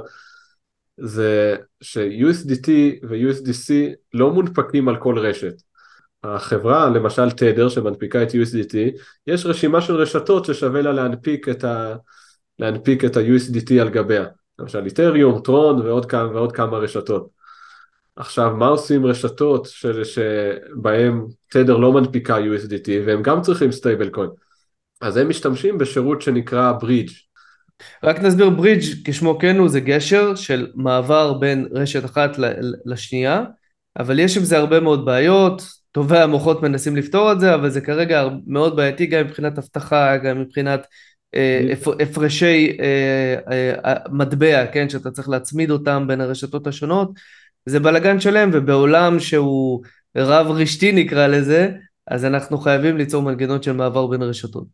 זה 1.01 1.57
ש-USDT 1.81 2.69
ו-USDC 3.03 3.73
לא 4.15 4.31
מונפקים 4.31 4.89
על 4.89 4.97
כל 4.97 5.19
רשת. 5.19 5.55
החברה, 6.25 6.91
למשל 6.91 7.31
תדר 7.31 7.69
שמנפיקה 7.69 8.23
את 8.23 8.29
USDT, 8.31 8.77
יש 9.27 9.47
רשימה 9.47 9.81
של 9.81 9.95
רשתות 9.95 10.45
ששווה 10.45 10.83
לה 10.83 10.93
להנפיק 10.93 11.49
את, 11.49 11.65
ה... 11.65 11.97
להנפיק 12.59 13.05
את 13.05 13.17
ה-USDT 13.17 13.81
על 13.81 13.89
גביה. 13.89 14.25
למשל 14.59 14.85
Ethereum, 14.85 15.41
Tron 15.41 15.81
ועוד 15.81 16.07
כמה, 16.07 16.31
ועוד 16.35 16.53
כמה 16.53 16.77
רשתות. 16.77 17.40
עכשיו, 18.21 18.57
מה 18.57 18.67
עושים 18.67 19.07
רשתות 19.07 19.67
של... 19.67 20.05
שבהם 20.05 21.27
Tether 21.49 21.77
לא 21.77 21.93
מנפיקה 21.93 22.37
USDT 22.39 22.89
והם 23.07 23.23
גם 23.23 23.43
צריכים 23.43 23.73
stablecoin? 23.73 24.31
אז 25.01 25.17
הם 25.17 25.29
משתמשים 25.29 25.79
בשירות 25.79 26.23
שנקרא 26.23 26.73
ברידג'. 26.73 27.11
רק 28.05 28.21
נסביר 28.21 28.51
ברידג' 28.51 28.83
כשמו 29.05 29.39
כן 29.39 29.59
הוא 29.59 29.69
זה 29.69 29.81
גשר 29.81 30.35
של 30.35 30.67
מעבר 30.75 31.33
בין 31.33 31.69
רשת 31.73 32.05
אחת 32.05 32.31
לשנייה, 32.85 33.45
אבל 33.99 34.19
יש 34.19 34.37
עם 34.37 34.45
זה 34.45 34.59
הרבה 34.59 34.81
מאוד 34.81 35.05
בעיות, 35.05 35.63
טובי 35.93 36.19
המוחות 36.19 36.63
מנסים 36.63 36.97
לפתור 36.97 37.33
את 37.33 37.41
זה, 37.41 37.55
אבל 37.55 37.71
זה 37.71 37.81
כרגע 37.81 38.29
מאוד 38.47 38.77
בעייתי 38.77 39.07
גם 39.07 39.27
מבחינת 39.27 39.59
אבטחה, 39.59 40.17
גם 40.17 40.41
מבחינת 40.41 40.87
אה, 41.35 41.73
הפרשי 42.01 42.77
אה, 42.81 43.35
אה, 43.85 43.95
מטבע, 44.13 44.67
כן, 44.67 44.89
שאתה 44.89 45.11
צריך 45.11 45.29
להצמיד 45.29 45.71
אותם 45.71 46.05
בין 46.09 46.21
הרשתות 46.21 46.67
השונות, 46.67 47.11
זה 47.67 47.81
בלאגן 47.81 48.21
שלם, 48.21 48.51
ובעולם 48.53 49.21
שהוא 49.21 49.83
רב 50.17 50.47
רשתי 50.47 50.93
נקרא 50.93 51.27
לזה, 51.27 51.71
אז 52.07 52.25
אנחנו 52.25 52.59
חייבים 52.59 52.97
ליצור 52.97 53.23
מנגנון 53.23 53.63
של 53.63 53.73
מעבר 53.73 54.07
בין 54.07 54.23
רשתות. 54.23 54.65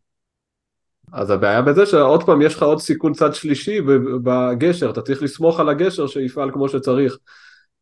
אז 1.13 1.29
הבעיה 1.29 1.61
בזה 1.61 1.85
שעוד 1.85 2.23
פעם 2.23 2.41
יש 2.41 2.55
לך 2.55 2.63
עוד 2.63 2.79
סיכון 2.79 3.13
צד 3.13 3.33
שלישי 3.33 3.81
בגשר, 4.23 4.89
אתה 4.89 5.01
צריך 5.01 5.23
לסמוך 5.23 5.59
על 5.59 5.69
הגשר 5.69 6.07
שיפעל 6.07 6.51
כמו 6.51 6.69
שצריך. 6.69 7.17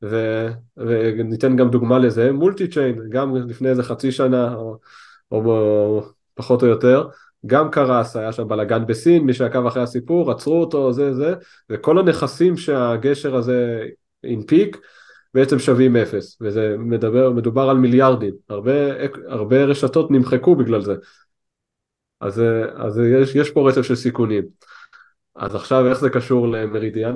ו, 0.04 0.48
וניתן 0.78 1.56
גם 1.56 1.70
דוגמה 1.70 2.00
לזה, 2.00 2.32
מולטי 2.32 2.68
צ'יין, 2.68 3.00
גם 3.10 3.36
לפני 3.36 3.70
איזה 3.70 3.84
חצי 3.84 4.12
שנה 4.12 4.56
או, 4.56 4.78
או, 5.32 5.46
או 5.46 6.04
פחות 6.34 6.64
או 6.64 6.68
יותר, 6.68 7.08
גם 7.46 7.72
קרס, 7.72 8.16
היה 8.16 8.32
שם 8.32 8.48
בלאגן 8.48 8.86
בסין, 8.86 9.24
מי 9.24 9.34
שעקב 9.34 9.66
אחרי 9.66 9.84
הסיפור, 9.84 10.32
עצרו 10.32 10.62
אותו, 10.62 10.94
זה 10.94 11.14
זה, 11.14 11.34
וכל 11.70 12.00
הנכסים 12.00 12.58
שהגשר 12.58 13.36
הזה 13.36 13.86
הנפיק, 14.26 14.78
בעצם 15.34 15.60
שווים 15.60 15.96
אפס, 15.96 16.38
וזה 16.42 16.76
מדבר, 16.80 17.32
מדובר 17.32 17.70
על 17.70 17.78
מיליארדים, 17.78 18.34
הרבה, 18.50 18.72
הרבה 19.28 19.64
רשתות 19.64 20.12
נמחקו 20.12 20.56
בגלל 20.56 20.82
זה. 20.82 20.96
אז, 22.22 22.42
אז 22.76 23.00
יש, 23.00 23.36
יש 23.36 23.50
פה 23.50 23.70
רצף 23.70 23.82
של 23.82 23.96
סיכונים. 23.96 24.44
אז 25.36 25.56
עכשיו 25.56 25.88
איך 25.88 26.00
זה 26.00 26.10
קשור 26.10 26.48
למרידיאן? 26.48 27.16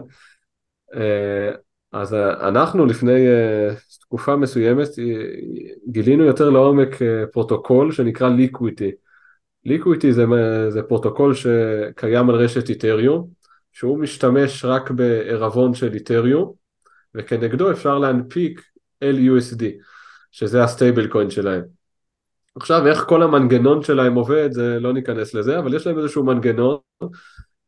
אה, 0.96 1.52
אז 1.92 2.14
אנחנו 2.14 2.86
לפני 2.86 3.28
אה, 3.28 3.70
תקופה 4.00 4.36
מסוימת 4.36 4.88
גילינו 5.88 6.24
יותר 6.24 6.50
לעומק 6.50 6.96
פרוטוקול 7.32 7.92
שנקרא 7.92 8.30
Liquity. 8.30 8.92
Liquity 9.66 10.14
זה, 10.14 10.26
זה 10.70 10.84
פרוטוקול 10.84 11.34
שקיים 11.34 12.30
על 12.30 12.36
רשת 12.36 12.70
Ethereum, 12.70 13.28
שהוא 13.72 14.00
משתמש 14.00 14.66
רק 14.66 14.92
בעירבון 14.92 15.74
של 15.74 15.94
Ethereum, 15.94 16.54
וכנגדו 17.16 17.72
אפשר 17.72 18.00
להנפיק 18.00 18.62
LUSD, 19.04 19.64
שזה 20.32 20.64
ה 20.64 21.08
stablecoin 21.08 21.30
שלהם. 21.30 21.64
עכשיו 22.56 22.88
איך 22.88 23.06
כל 23.08 23.24
המנגנון 23.24 23.84
שלהם 23.84 24.16
עובד, 24.16 24.50
זה 24.52 24.80
לא 24.80 24.94
ניכנס 24.94 25.34
לזה, 25.34 25.60
אבל 25.60 25.74
יש 25.74 25.88
להם 25.88 26.00
איזשהו 26.00 26.24
מנגנון 26.24 26.78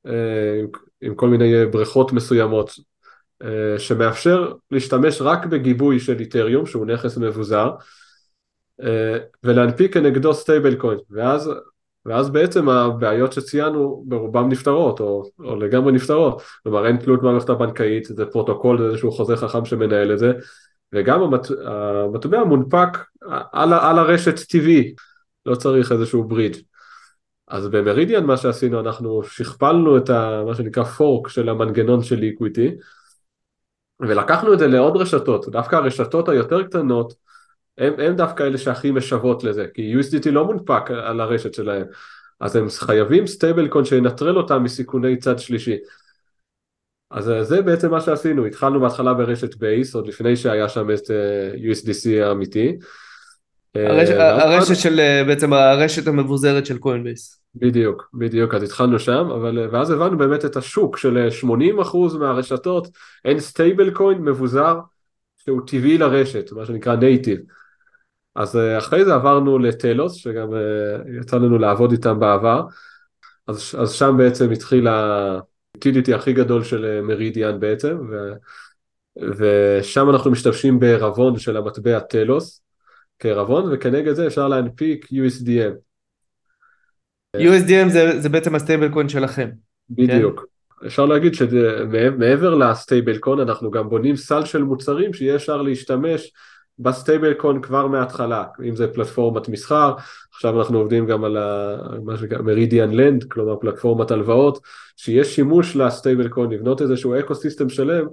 אה, 0.07 0.61
עם 1.01 1.15
כל 1.15 1.29
מיני 1.29 1.65
בריכות 1.65 2.11
מסוימות 2.11 2.71
אה, 3.43 3.79
שמאפשר 3.79 4.53
להשתמש 4.71 5.21
רק 5.21 5.45
בגיבוי 5.45 5.99
של 5.99 6.19
Ethereum, 6.19 6.65
שהוא 6.65 6.85
נכס 6.85 7.17
מבוזר, 7.17 7.71
אה, 8.81 9.17
ולהנפיק 9.43 9.93
כנגדו 9.93 10.33
stablecoin, 10.33 10.99
ואז 11.09 11.51
ואז 12.05 12.29
בעצם 12.29 12.69
הבעיות 12.69 13.33
שציינו 13.33 14.03
ברובם 14.07 14.49
נפתרות 14.49 14.99
או, 14.99 15.23
או 15.39 15.55
לגמרי 15.55 15.91
נפתרות, 15.91 16.41
כלומר 16.63 16.87
אין 16.87 16.97
תלות 16.97 17.21
במערכת 17.21 17.49
הבנקאית, 17.49 18.05
זה 18.05 18.25
פרוטוקול, 18.25 18.77
זה 18.77 18.85
איזשהו 18.85 19.11
חוזה 19.11 19.35
חכם 19.35 19.65
שמנהל 19.65 20.13
את 20.13 20.19
זה, 20.19 20.31
וגם 20.93 21.21
המת, 21.21 21.47
המטבע 21.65 22.43
מונפק 22.43 22.97
על, 23.51 23.73
על 23.73 23.99
הרשת 23.99 24.37
native, 24.39 24.95
לא 25.45 25.55
צריך 25.55 25.91
איזשהו 25.91 26.23
ברידג'. 26.23 26.59
אז 27.47 27.67
ב 27.67 27.73
Meridian 27.73 28.25
מה 28.25 28.37
שעשינו, 28.37 28.79
אנחנו 28.79 29.23
שכפלנו 29.23 29.97
את 29.97 30.09
ה, 30.09 30.43
מה 30.47 30.55
שנקרא 30.55 30.83
fork 30.83 31.27
של 31.27 31.49
המנגנון 31.49 32.03
של 32.03 32.23
איקוויטי, 32.23 32.71
ולקחנו 33.99 34.53
את 34.53 34.59
זה 34.59 34.67
לעוד 34.67 34.97
רשתות, 34.97 35.49
דווקא 35.49 35.75
הרשתות 35.75 36.29
היותר 36.29 36.63
קטנות, 36.63 37.13
הם, 37.81 37.93
הם 37.97 38.15
דווקא 38.15 38.43
אלה 38.43 38.57
שהכי 38.57 38.91
משוועות 38.91 39.43
לזה, 39.43 39.65
כי 39.73 39.95
USDT 39.95 40.31
לא 40.31 40.45
מונפק 40.45 40.91
על 40.91 41.19
הרשת 41.19 41.53
שלהם, 41.53 41.85
אז 42.39 42.55
הם 42.55 42.67
חייבים 42.69 43.27
stablecoin 43.27 43.85
שינטרל 43.85 44.37
אותם 44.37 44.63
מסיכוני 44.63 45.17
צד 45.17 45.39
שלישי. 45.39 45.77
אז 47.11 47.31
זה 47.41 47.61
בעצם 47.61 47.91
מה 47.91 48.01
שעשינו, 48.01 48.45
התחלנו 48.45 48.79
בהתחלה 48.79 49.13
ברשת 49.13 49.55
Base, 49.55 49.95
עוד 49.95 50.07
לפני 50.07 50.35
שהיה 50.35 50.69
שם 50.69 50.91
את 50.91 51.11
אה, 51.11 51.71
USDC 51.71 52.23
האמיתי. 52.23 52.77
הרשת, 53.75 54.13
אה, 54.13 54.43
הרשת 54.43 54.75
של, 54.75 54.99
אה, 54.99 55.23
בעצם 55.27 55.53
הרשת 55.53 56.07
המבוזרת 56.07 56.65
של 56.65 56.77
Coinbase. 56.77 57.41
בדיוק, 57.55 58.09
בדיוק, 58.13 58.53
אז 58.53 58.63
התחלנו 58.63 58.99
שם, 58.99 59.29
אבל 59.35 59.69
ואז 59.71 59.89
הבנו 59.91 60.17
באמת 60.17 60.45
את 60.45 60.55
השוק 60.55 60.97
של 60.97 61.27
80% 61.29 62.17
מהרשתות, 62.19 62.87
אין 63.25 63.39
stablecoin 63.39 64.17
מבוזר 64.17 64.79
שהוא 65.37 65.61
טבעי 65.67 65.97
לרשת, 65.97 66.51
מה 66.51 66.65
שנקרא 66.65 66.95
native. 66.95 67.39
אז 68.35 68.55
אה, 68.55 68.77
אחרי 68.77 69.05
זה 69.05 69.13
עברנו 69.13 69.59
ל 69.59 69.67
Telos, 69.67 70.15
שגם 70.15 70.53
אה, 70.53 71.19
יצא 71.21 71.37
לנו 71.37 71.57
לעבוד 71.57 71.91
איתם 71.91 72.19
בעבר, 72.19 72.61
אז, 73.47 73.75
אז 73.79 73.91
שם 73.91 74.15
בעצם 74.17 74.51
התחיל 74.51 74.87
ה 74.87 75.03
utility 75.03 76.13
הכי 76.13 76.33
גדול 76.33 76.63
של 76.63 77.01
Meridian 77.01 77.59
בעצם, 77.59 77.97
ו, 78.11 78.33
ושם 79.37 80.09
אנחנו 80.09 80.31
משתמשים 80.31 80.79
בערבון 80.79 81.39
של 81.39 81.57
המטבע 81.57 81.99
Telos 81.99 82.61
כערבון, 83.19 83.73
וכנגד 83.73 84.13
זה 84.13 84.27
אפשר 84.27 84.47
להנפיק 84.47 85.05
USDM. 85.05 85.73
USDM 87.37 87.89
זה, 87.89 88.19
זה 88.19 88.29
בעצם 88.29 88.55
ה 88.55 88.89
stablecoin 88.89 89.09
שלכם. 89.09 89.49
בדיוק. 89.89 90.39
כן? 90.39 90.87
אפשר 90.87 91.05
להגיד 91.05 91.33
שמעבר 91.33 92.55
ל 92.55 93.17
stablecoin 93.17 93.39
אנחנו 93.39 93.71
גם 93.71 93.89
בונים 93.89 94.15
סל 94.15 94.45
של 94.45 94.63
מוצרים 94.63 95.13
שיהיה 95.13 95.35
אפשר 95.35 95.61
להשתמש 95.61 96.31
ב 96.81 97.33
stablecoin 97.33 97.61
כבר 97.61 97.87
מההתחלה, 97.87 98.43
אם 98.63 98.75
זה 98.75 98.87
פלטפורמת 98.87 99.49
מסחר, 99.49 99.93
עכשיו 100.33 100.59
אנחנו 100.59 100.77
עובדים 100.77 101.05
גם 101.05 101.23
על 101.23 101.37
מה 102.03 102.17
שנקרא 102.17 102.41
Meridian 102.41 102.91
Lend, 102.91 103.23
כלומר 103.23 103.55
פלטפורמת 103.55 104.11
הלוואות, 104.11 104.59
שיש 104.97 105.35
שימוש 105.35 105.75
ל 105.75 106.27
stablecoin, 106.27 106.51
לבנות 106.51 106.81
איזשהו 106.81 107.19
ecosystem 107.19 107.69
שלם 107.69 108.05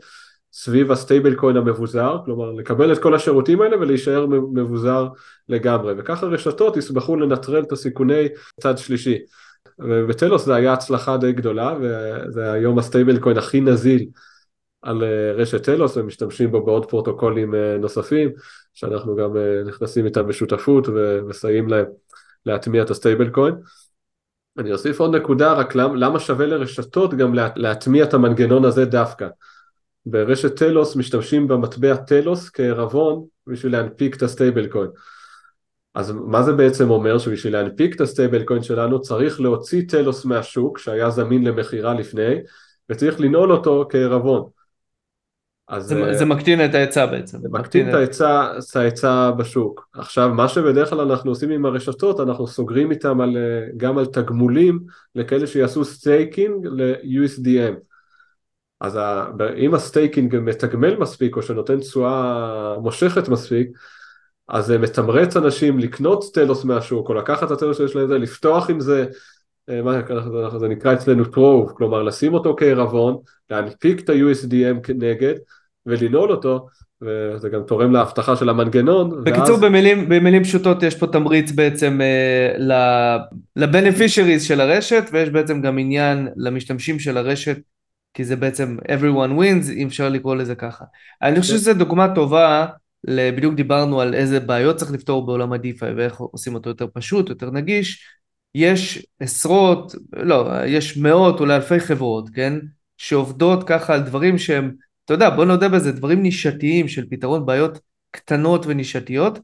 סביב 0.53 0.93
ה 0.93 1.35
stablecoin 1.35 1.57
המבוזר, 1.57 2.17
כלומר 2.25 2.53
לקבל 2.53 2.93
את 2.93 2.99
כל 2.99 3.15
השירותים 3.15 3.61
האלה 3.61 3.81
ולהישאר 3.81 4.27
מבוזר 4.27 5.07
לגמרי, 5.49 5.95
וככה 5.99 6.27
רשתות 6.27 6.77
יסמכו 6.77 7.17
לנטרל 7.17 7.63
את 7.63 7.73
הסיכוני 7.73 8.29
צד 8.61 8.79
שלישי. 8.79 9.19
וב 9.79 9.98
Telos 9.98 10.45
זה 10.45 10.55
היה 10.55 10.73
הצלחה 10.73 11.17
די 11.17 11.33
גדולה, 11.33 11.75
וזה 11.81 12.53
היום 12.53 12.79
ה 12.79 13.19
stablecoin 13.19 13.39
הכי 13.39 13.61
נזיל 13.61 14.07
על 14.83 15.05
אה, 15.05 15.33
רשת 15.33 15.65
Telos 15.65 15.97
ומשתמשים 15.97 16.51
בו 16.51 16.65
בעוד 16.65 16.87
פרוטוקולים 16.87 17.55
אה, 17.55 17.77
נוספים 17.79 18.31
שאנחנו 18.75 19.17
גם 19.17 19.37
אה, 19.37 19.63
נכנסים 19.67 20.05
איתם 20.05 20.27
בשותפות 20.27 20.89
ומסייעים 20.89 21.69
להם 21.69 21.87
להטמיע 22.47 22.83
את 22.83 22.91
ה 22.91 23.31
stablecoin. 23.31 23.55
אני 24.59 24.73
אוסיף 24.73 25.01
עוד 25.01 25.17
נקודה 25.17 25.53
רק 25.53 25.75
למה, 25.75 25.95
למה 25.97 26.21
שווה 26.21 26.47
לרשתות 26.47 27.15
גם 27.15 27.35
להטמיע 27.57 28.05
את 28.05 28.15
המנגנון 28.15 28.65
הזה 28.65 28.85
דווקא. 28.85 29.29
ברשת 30.07 30.57
Telos 30.57 30.97
משתמשים 30.97 31.49
במטבע 31.49 31.97
Telos 31.97 32.51
כערבון 32.51 33.25
בשביל 33.47 33.73
להנפיק 33.73 34.17
את 34.17 34.23
ה 34.23 34.67
stablecoin. 34.67 34.91
אז 35.95 36.11
מה 36.11 36.43
זה 36.43 36.53
בעצם 36.53 36.91
אומר? 36.91 37.19
שבשביל 37.19 37.53
להנפיק 37.53 37.95
את 37.95 38.01
ה 38.01 38.45
stablecoin 38.45 38.63
שלנו 38.63 39.01
צריך 39.01 39.41
להוציא 39.41 39.83
Telos 39.89 40.25
מהשוק 40.25 40.79
שהיה 40.79 41.11
זמין 41.11 41.45
למכירה 41.45 41.95
לפני 41.95 42.35
וצריך 42.91 43.21
לנעול 43.21 43.53
אותו 43.53 43.87
כערבון. 43.91 44.58
אז 45.69 45.87
זה, 45.87 46.05
אה, 46.05 46.15
זה 46.15 46.25
מקטין 46.25 46.65
את 46.65 46.75
ההיצע 46.75 47.07
בעצם. 47.07 47.39
זה 47.39 47.49
מקטין 47.51 47.89
את 47.89 47.95
ההיצע, 47.95 48.59
את 48.59 48.77
ההיצע 48.77 49.31
בשוק. 49.31 49.89
עכשיו, 49.95 50.29
מה 50.29 50.49
שבדרך 50.49 50.91
כלל 50.91 51.01
אנחנו 51.01 51.31
עושים 51.31 51.51
עם 51.51 51.67
הרשתות, 51.67 52.21
אנחנו 52.21 52.47
סוגרים 52.47 52.91
איתם 52.91 53.21
על, 53.21 53.37
אה, 53.37 53.67
גם 53.77 53.99
על 53.99 54.07
תגמולים 54.07 54.81
לכאלה 55.15 55.47
שיעשו 55.47 55.85
staking 55.85 56.67
ל-USDM. 56.67 57.75
אז 58.81 58.97
ה, 58.97 59.27
אם 59.57 59.75
ה 59.75 59.83
staking 59.83 60.39
מתגמל 60.39 60.97
מספיק 60.97 61.37
או 61.37 61.43
שנותן 61.43 61.81
תשואה 61.81 62.75
מושכת 62.79 63.29
מספיק, 63.29 63.69
אז 64.49 64.67
זה 64.67 64.79
מתמרץ 64.79 65.37
אנשים 65.37 65.79
לקנות 65.79 66.25
טלוס 66.35 66.65
מהשוק 66.65 67.09
או 67.09 67.15
לקחת 67.15 67.47
את 67.47 67.51
הטלוס 67.51 67.77
שיש 67.77 67.97
להם 67.97 68.11
לפתוח 68.11 68.71
עם 68.71 68.81
זה, 68.81 69.07
אה, 69.69 69.83
מה 69.83 69.93
זה 70.59 70.69
נקרא 70.69 70.95
אצלנו 70.95 71.25
טרוב, 71.25 71.73
כלומר 71.77 72.03
לשים 72.03 72.35
אותו 72.35 72.57
כערבון, 72.59 73.17
להנפיק 73.51 74.01
את 74.01 74.09
ה-USDM 74.09 74.81
כנגד, 74.83 75.35
ולנעול 75.89 76.31
אותו, 76.31 76.67
וזה 77.03 77.49
גם 77.49 77.61
תורם 77.67 77.93
להבטחה 77.93 78.37
של 78.37 78.49
המנגנון. 78.49 79.25
בקיצור, 79.25 79.51
ואז... 79.51 79.61
במילים, 79.61 80.09
במילים 80.09 80.45
פשוטות 80.45 80.83
יש 80.83 80.95
פה 80.95 81.07
תמריץ 81.07 81.51
בעצם 81.51 82.01
אה, 82.01 83.17
לבנפישריז 83.57 84.45
של 84.45 84.61
הרשת, 84.61 85.05
ויש 85.13 85.31
בעצם 85.31 85.61
גם 85.61 85.79
עניין 85.79 86.29
למשתמשים 86.37 86.99
של 86.99 87.17
הרשת, 87.17 87.59
כי 88.15 88.25
זה 88.25 88.37
בעצם 88.37 88.77
everyone 88.85 89.41
wins, 89.41 89.73
אם 89.77 89.87
אפשר 89.87 90.09
לקרוא 90.09 90.37
לזה 90.37 90.55
ככה. 90.55 90.85
אני 91.23 91.41
חושב 91.41 91.53
כן. 91.53 91.59
שזו 91.59 91.75
דוגמה 91.75 92.15
טובה, 92.15 92.67
בדיוק 93.07 93.55
דיברנו 93.55 94.01
על 94.01 94.15
איזה 94.15 94.41
בעיות 94.41 94.77
צריך 94.77 94.93
לפתור 94.93 95.27
בעולם 95.27 95.53
ה-DeFi 95.53 95.87
ואיך 95.97 96.17
עושים 96.21 96.55
אותו 96.55 96.71
יותר 96.71 96.87
פשוט, 96.95 97.29
יותר 97.29 97.51
נגיש. 97.51 98.05
יש 98.55 99.07
עשרות, 99.21 99.95
לא, 100.13 100.51
יש 100.67 100.97
מאות, 100.97 101.41
אולי 101.41 101.57
אלפי 101.57 101.81
חברות, 101.81 102.31
כן? 102.35 102.55
שעובדות 102.97 103.65
ככה 103.65 103.95
על 103.95 104.01
דברים 104.01 104.39
שהם 104.39 104.73
אתה 105.09 105.15
יודע, 105.15 105.31
בוא 105.31 105.45
נודה 105.45 105.69
בזה, 105.69 105.93
דברים 105.93 106.23
נישתיים 106.23 106.89
של 106.89 107.07
פתרון 107.11 107.47
בעיות 107.47 107.79
קטנות 108.11 108.67
ונישתיות, 108.67 109.39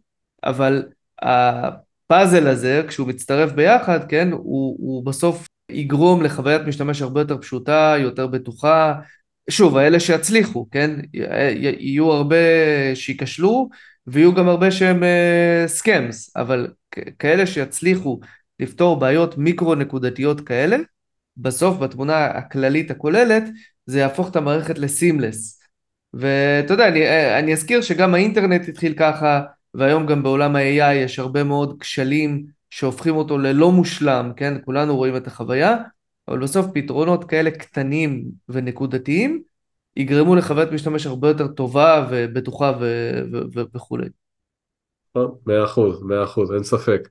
אבל 0.44 0.82
הפאזל 1.22 2.46
הזה, 2.46 2.82
כשהוא 2.88 3.08
מצטרף 3.08 3.52
ביחד, 3.52 4.08
כן, 4.08 4.28
הוא, 4.32 4.76
הוא 4.78 5.06
בסוף 5.06 5.46
יגרום 5.70 6.22
לחוויית 6.22 6.62
משתמש 6.62 7.02
הרבה 7.02 7.20
יותר 7.20 7.38
פשוטה, 7.38 7.94
יותר 7.98 8.26
בטוחה. 8.26 8.94
שוב, 9.50 9.76
האלה 9.76 10.00
שיצליחו, 10.00 10.66
כן, 10.70 10.90
יהיו 11.78 12.12
הרבה 12.12 12.36
שייכשלו, 12.94 13.68
ויהיו 14.06 14.34
גם 14.34 14.48
הרבה 14.48 14.70
שהם 14.70 15.02
סקאמס, 15.66 16.28
uh, 16.28 16.40
אבל 16.40 16.68
כאלה 17.18 17.46
שיצליחו 17.46 18.20
לפתור 18.60 19.00
בעיות 19.00 19.38
מיקרו-נקודתיות 19.38 20.40
כאלה, 20.40 20.76
בסוף 21.36 21.78
בתמונה 21.78 22.26
הכללית 22.26 22.90
הכוללת 22.90 23.42
זה 23.86 23.98
יהפוך 23.98 24.30
את 24.30 24.36
המערכת 24.36 24.78
לסימלס. 24.78 25.60
ואתה 26.14 26.74
יודע, 26.74 26.88
אני, 26.88 27.08
אני 27.38 27.52
אזכיר 27.52 27.82
שגם 27.82 28.14
האינטרנט 28.14 28.68
התחיל 28.68 28.94
ככה, 28.98 29.40
והיום 29.74 30.06
גם 30.06 30.22
בעולם 30.22 30.56
ה-AI 30.56 30.94
יש 30.94 31.18
הרבה 31.18 31.44
מאוד 31.44 31.76
כשלים 31.80 32.46
שהופכים 32.70 33.16
אותו 33.16 33.38
ללא 33.38 33.72
מושלם, 33.72 34.32
כן? 34.36 34.54
כולנו 34.64 34.96
רואים 34.96 35.16
את 35.16 35.26
החוויה, 35.26 35.76
אבל 36.28 36.38
בסוף 36.38 36.66
פתרונות 36.74 37.24
כאלה 37.24 37.50
קטנים 37.50 38.24
ונקודתיים 38.48 39.42
יגרמו 39.96 40.36
לחוויית 40.36 40.72
משתמש 40.72 41.06
הרבה 41.06 41.28
יותר 41.28 41.46
טובה 41.48 42.06
ובטוחה 42.10 42.72
ו- 42.80 43.20
ו- 43.54 43.62
וכולי. 43.74 44.08
מאה 45.46 45.64
אחוז, 45.64 46.02
מאה 46.02 46.24
אחוז, 46.24 46.52
אין 46.52 46.64
ספק. 46.64 47.08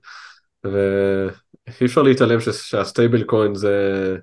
ו... 0.66 0.70
אי 1.82 1.86
אפשר 1.86 2.02
להתעלם 2.02 2.40
שהסטייבל 2.40 3.24
קוין 3.24 3.56
זה, 3.56 4.18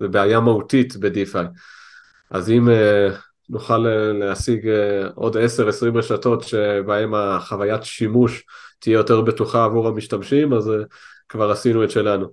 זה 0.00 0.08
בעיה 0.08 0.40
מהותית 0.40 0.96
בדיפיי. 0.96 1.44
אז 2.32 2.50
אם 2.50 2.68
uh, 2.68 3.12
נוכל 3.48 3.78
להשיג 4.18 4.64
uh, 4.64 5.12
עוד 5.14 5.36
10-20 5.36 5.40
רשתות 5.94 6.42
שבהן 6.42 7.14
החוויית 7.14 7.82
שימוש 7.82 8.44
תהיה 8.78 8.94
יותר 8.94 9.20
בטוחה 9.20 9.64
עבור 9.64 9.88
המשתמשים, 9.88 10.52
אז 10.52 10.68
uh, 10.68 10.70
כבר 11.28 11.50
עשינו 11.50 11.84
את 11.84 11.90
שלנו. 11.90 12.26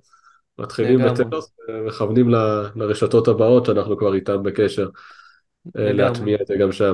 מתחילים 0.60 1.00
בטלוס 1.00 1.52
ומכוונים 1.70 2.30
ל, 2.30 2.36
לרשתות 2.76 3.28
הבאות 3.28 3.66
שאנחנו 3.66 3.98
כבר 3.98 4.16
איתן 4.16 4.44
בקשר, 4.44 4.90
לגמרי. 5.76 5.94
להטמיע 5.94 6.38
את 6.42 6.48
זה 6.48 6.56
גם 6.60 6.72
שם. 6.72 6.94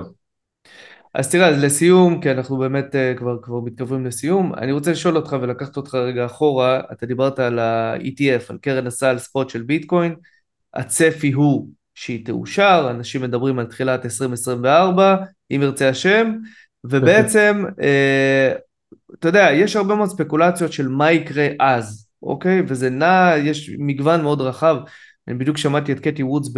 אז 1.13 1.31
תראה, 1.31 1.49
אז 1.49 1.63
לסיום, 1.63 2.21
כי 2.21 2.31
אנחנו 2.31 2.57
באמת 2.57 2.95
uh, 2.95 3.17
כבר, 3.17 3.37
כבר 3.41 3.59
מתקרבים 3.59 4.05
לסיום, 4.05 4.53
אני 4.53 4.71
רוצה 4.71 4.91
לשאול 4.91 5.15
אותך 5.15 5.35
ולקחת 5.41 5.77
אותך 5.77 5.95
רגע 5.95 6.25
אחורה, 6.25 6.81
אתה 6.91 7.05
דיברת 7.05 7.39
על 7.39 7.59
ה-ETF, 7.59 8.43
על 8.49 8.57
קרן 8.61 8.87
הסל 8.87 9.17
ספוט 9.17 9.49
של 9.49 9.61
ביטקוין, 9.61 10.15
הצפי 10.73 11.31
הוא 11.31 11.69
שהיא 11.95 12.25
תאושר, 12.25 12.87
אנשים 12.89 13.21
מדברים 13.21 13.59
על 13.59 13.65
תחילת 13.65 14.05
2024, 14.05 15.15
אם 15.51 15.59
ירצה 15.63 15.89
השם, 15.89 16.31
ובעצם, 16.83 17.63
uh, 17.69 18.57
אתה 19.19 19.27
יודע, 19.27 19.49
יש 19.53 19.75
הרבה 19.75 19.95
מאוד 19.95 20.09
ספקולציות 20.09 20.73
של 20.73 20.87
מה 20.87 21.11
יקרה 21.11 21.47
אז, 21.59 22.07
אוקיי? 22.23 22.61
וזה 22.67 22.89
נע, 22.89 23.33
יש 23.37 23.71
מגוון 23.77 24.21
מאוד 24.21 24.41
רחב. 24.41 24.77
אני 25.27 25.37
בדיוק 25.37 25.57
שמעתי 25.57 25.91
את 25.91 25.99
קטי 25.99 26.23
וודס 26.23 26.49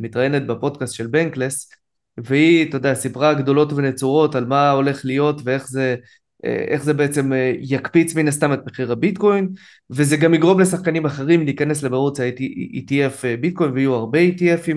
מתראיינת 0.00 0.46
בפודקאסט 0.46 0.94
של 0.94 1.06
בנקלס, 1.06 1.70
והיא, 2.18 2.68
אתה 2.68 2.76
יודע, 2.76 2.94
סיפרה 2.94 3.34
גדולות 3.34 3.72
ונצורות 3.72 4.34
על 4.34 4.44
מה 4.44 4.70
הולך 4.70 5.04
להיות 5.04 5.40
ואיך 5.44 5.68
זה, 5.68 5.96
איך 6.44 6.82
זה 6.84 6.94
בעצם 6.94 7.32
אה, 7.32 7.52
יקפיץ 7.60 8.14
מן 8.14 8.28
הסתם 8.28 8.52
את 8.52 8.60
מחיר 8.66 8.92
הביטקוין, 8.92 9.48
וזה 9.90 10.16
גם 10.16 10.34
יגרום 10.34 10.60
לשחקנים 10.60 11.06
אחרים 11.06 11.44
להיכנס 11.44 11.82
לברוץ 11.82 12.20
ה-ETF 12.20 13.24
אה, 13.24 13.36
ביטקוין, 13.36 13.72
ויהיו 13.72 13.94
הרבה 13.94 14.18
ETFים. 14.18 14.76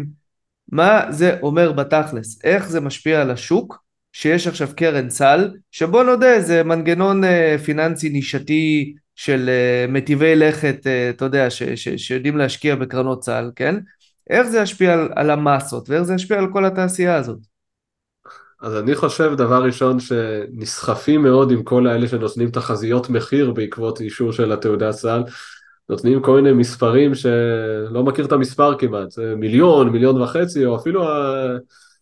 מה 0.72 1.06
זה 1.10 1.38
אומר 1.42 1.72
בתכלס? 1.72 2.40
איך 2.44 2.70
זה 2.70 2.80
משפיע 2.80 3.22
על 3.22 3.32
השוק 3.32 3.84
שיש 4.14 4.48
עכשיו 4.48 4.70
קרן 4.76 5.10
סל, 5.10 5.52
שבוא 5.72 6.04
נודה, 6.04 6.42
זה 6.42 6.64
מנגנון 6.64 7.24
אה, 7.24 7.56
פיננסי 7.66 8.10
נישתי 8.10 8.94
של 9.16 9.50
מטיבי 9.90 10.36
לכת, 10.36 10.88
אתה 11.10 11.26
יודע, 11.26 11.50
ש- 11.50 11.64
ש- 11.64 11.90
שיודעים 12.08 12.38
להשקיע 12.38 12.76
בקרנות 12.76 13.24
סל, 13.24 13.52
כן? 13.56 13.76
איך 14.30 14.48
זה 14.48 14.60
ישפיע 14.60 14.94
על, 14.94 15.10
על 15.16 15.30
המסות 15.30 15.90
ואיך 15.90 16.02
זה 16.02 16.14
ישפיע 16.14 16.38
על 16.38 16.48
כל 16.54 16.66
התעשייה 16.66 17.16
הזאת? 17.16 17.55
אז 18.66 18.76
אני 18.76 18.96
חושב 18.96 19.34
דבר 19.38 19.64
ראשון 19.64 20.00
שנסחפים 20.00 21.24
מאוד 21.24 21.52
עם 21.52 21.64
כל 21.64 21.88
האלה 21.88 22.08
שנותנים 22.08 22.52
תחזיות 22.52 23.10
מחיר 23.10 23.52
בעקבות 23.52 24.02
אישור 24.02 24.32
של 24.32 24.52
התעודת 24.52 24.92
סל, 24.92 25.24
נותנים 25.90 26.22
כל 26.22 26.36
מיני 26.36 26.52
מספרים 26.52 27.16
שלא 27.16 28.04
מכיר 28.04 28.26
את 28.26 28.32
המספר 28.32 28.78
כמעט, 28.78 29.18
מיליון, 29.38 29.90
מיליון 29.90 30.22
וחצי 30.22 30.66
או 30.66 30.76
אפילו, 30.76 31.04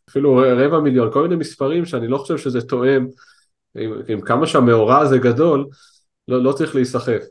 אפילו 0.09 0.41
רבע 0.57 0.79
מיליון, 0.79 1.11
כל 1.11 1.21
מיני 1.21 1.35
מספרים 1.35 1.85
שאני 1.85 2.07
לא 2.07 2.17
חושב 2.17 2.37
שזה 2.37 2.61
תואם, 2.61 3.07
עם, 3.75 3.93
עם 4.07 4.21
כמה 4.21 4.47
שהמאורע 4.47 4.99
הזה 4.99 5.17
גדול, 5.17 5.65
לא, 6.27 6.43
לא 6.43 6.51
צריך 6.51 6.75
להיסחף. 6.75 7.21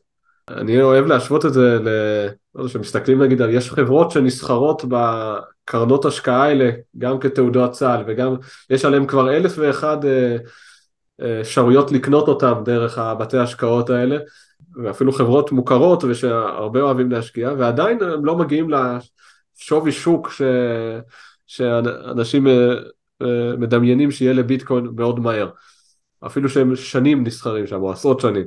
אני 0.49 0.83
אוהב 0.83 1.07
להשוות 1.07 1.47
את 1.47 1.53
זה 1.53 1.79
ל... 1.85 1.89
לא 2.55 2.61
יודע, 2.61 2.73
שמסתכלים 2.73 3.23
נגיד 3.23 3.43
על, 3.43 3.51
יש 3.51 3.71
חברות 3.71 4.11
שנסחרות 4.11 4.85
בקרנות 4.89 6.05
השקעה 6.05 6.45
האלה, 6.45 6.71
גם 6.99 7.21
כתעודות 7.21 7.73
צה"ל, 7.73 8.05
וגם 8.07 8.35
יש 8.71 8.85
עליהם 8.85 9.07
כבר 9.07 9.37
אלף 9.37 9.53
ואחד 9.57 10.05
אה, 10.05 10.37
אה, 11.23 11.41
אפשרויות 11.41 11.93
לקנות 11.93 12.29
אותם 12.29 12.55
דרך 12.65 12.99
הבתי 12.99 13.39
השקעות 13.39 13.91
האלה, 13.91 14.17
ואפילו 14.83 15.13
חברות 15.13 15.53
מוכרות 15.53 16.05
ושהרבה 16.05 16.81
אוהבים 16.81 17.11
להשקיע, 17.11 17.53
ועדיין 17.59 18.03
הם 18.03 18.25
לא 18.25 18.37
מגיעים 18.37 18.71
לשווי 18.71 19.93
שוק 19.93 20.31
ש... 20.31 20.43
שאנשים 21.47 22.47
אה, 22.47 23.57
מדמיינים 23.59 24.11
שיהיה 24.11 24.33
לביטקוין 24.33 24.89
מאוד 24.97 25.21
מהר. 25.21 25.51
אפילו 26.27 26.49
שהם 26.49 26.77
שנים 26.77 27.25
נסחרים 27.27 27.67
שם, 27.67 27.83
או 27.83 27.93
עשרות 27.93 28.21
שנים. 28.21 28.47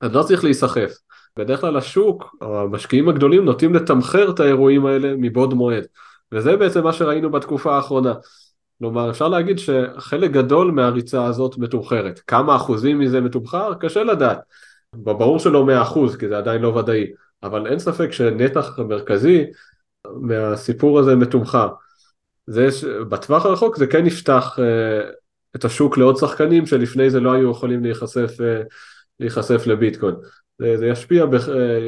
אז 0.00 0.14
לא 0.14 0.22
צריך 0.22 0.44
להיסחף. 0.44 0.90
בדרך 1.36 1.60
כלל 1.60 1.76
השוק, 1.76 2.36
המשקיעים 2.40 3.08
הגדולים 3.08 3.44
נוטים 3.44 3.74
לתמחר 3.74 4.30
את 4.30 4.40
האירועים 4.40 4.86
האלה 4.86 5.14
מבעוד 5.16 5.54
מועד. 5.54 5.86
וזה 6.32 6.56
בעצם 6.56 6.84
מה 6.84 6.92
שראינו 6.92 7.30
בתקופה 7.30 7.76
האחרונה. 7.76 8.14
כלומר, 8.78 9.10
אפשר 9.10 9.28
להגיד 9.28 9.58
שחלק 9.58 10.30
גדול 10.30 10.70
מהריצה 10.70 11.24
הזאת 11.24 11.58
מתומחרת. 11.58 12.20
כמה 12.26 12.56
אחוזים 12.56 12.98
מזה 12.98 13.20
מתומחר? 13.20 13.74
קשה 13.74 14.02
לדעת. 14.02 14.38
ברור 14.92 15.38
שלא 15.38 15.66
100% 15.66 16.16
כי 16.18 16.28
זה 16.28 16.38
עדיין 16.38 16.62
לא 16.62 16.68
ודאי, 16.68 17.06
אבל 17.42 17.66
אין 17.66 17.78
ספק 17.78 18.12
שנתח 18.12 18.78
מרכזי 18.78 19.44
מהסיפור 20.20 20.98
הזה 20.98 21.16
מתומחר. 21.16 21.68
זה, 22.46 22.68
בטווח 23.08 23.46
הרחוק 23.46 23.76
זה 23.76 23.86
כן 23.86 24.06
יפתח 24.06 24.58
uh, 24.58 24.62
את 25.56 25.64
השוק 25.64 25.98
לעוד 25.98 26.16
שחקנים 26.16 26.66
שלפני 26.66 27.10
זה 27.10 27.20
לא 27.20 27.32
היו 27.32 27.50
יכולים 27.50 27.82
להיחשף 27.82 28.30
uh, 28.38 28.66
להיחשף 29.20 29.66
לביטקוין. 29.66 30.14
זה, 30.58 30.76
זה 30.76 30.86
ישפיע, 30.86 31.24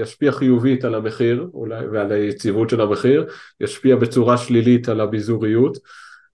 ישפיע 0.02 0.32
חיובית 0.32 0.84
על 0.84 0.94
המחיר 0.94 1.48
אולי 1.54 1.86
ועל 1.86 2.12
היציבות 2.12 2.70
של 2.70 2.80
המחיר, 2.80 3.26
ישפיע 3.60 3.96
בצורה 3.96 4.38
שלילית 4.38 4.88
על 4.88 5.00
הביזוריות, 5.00 5.78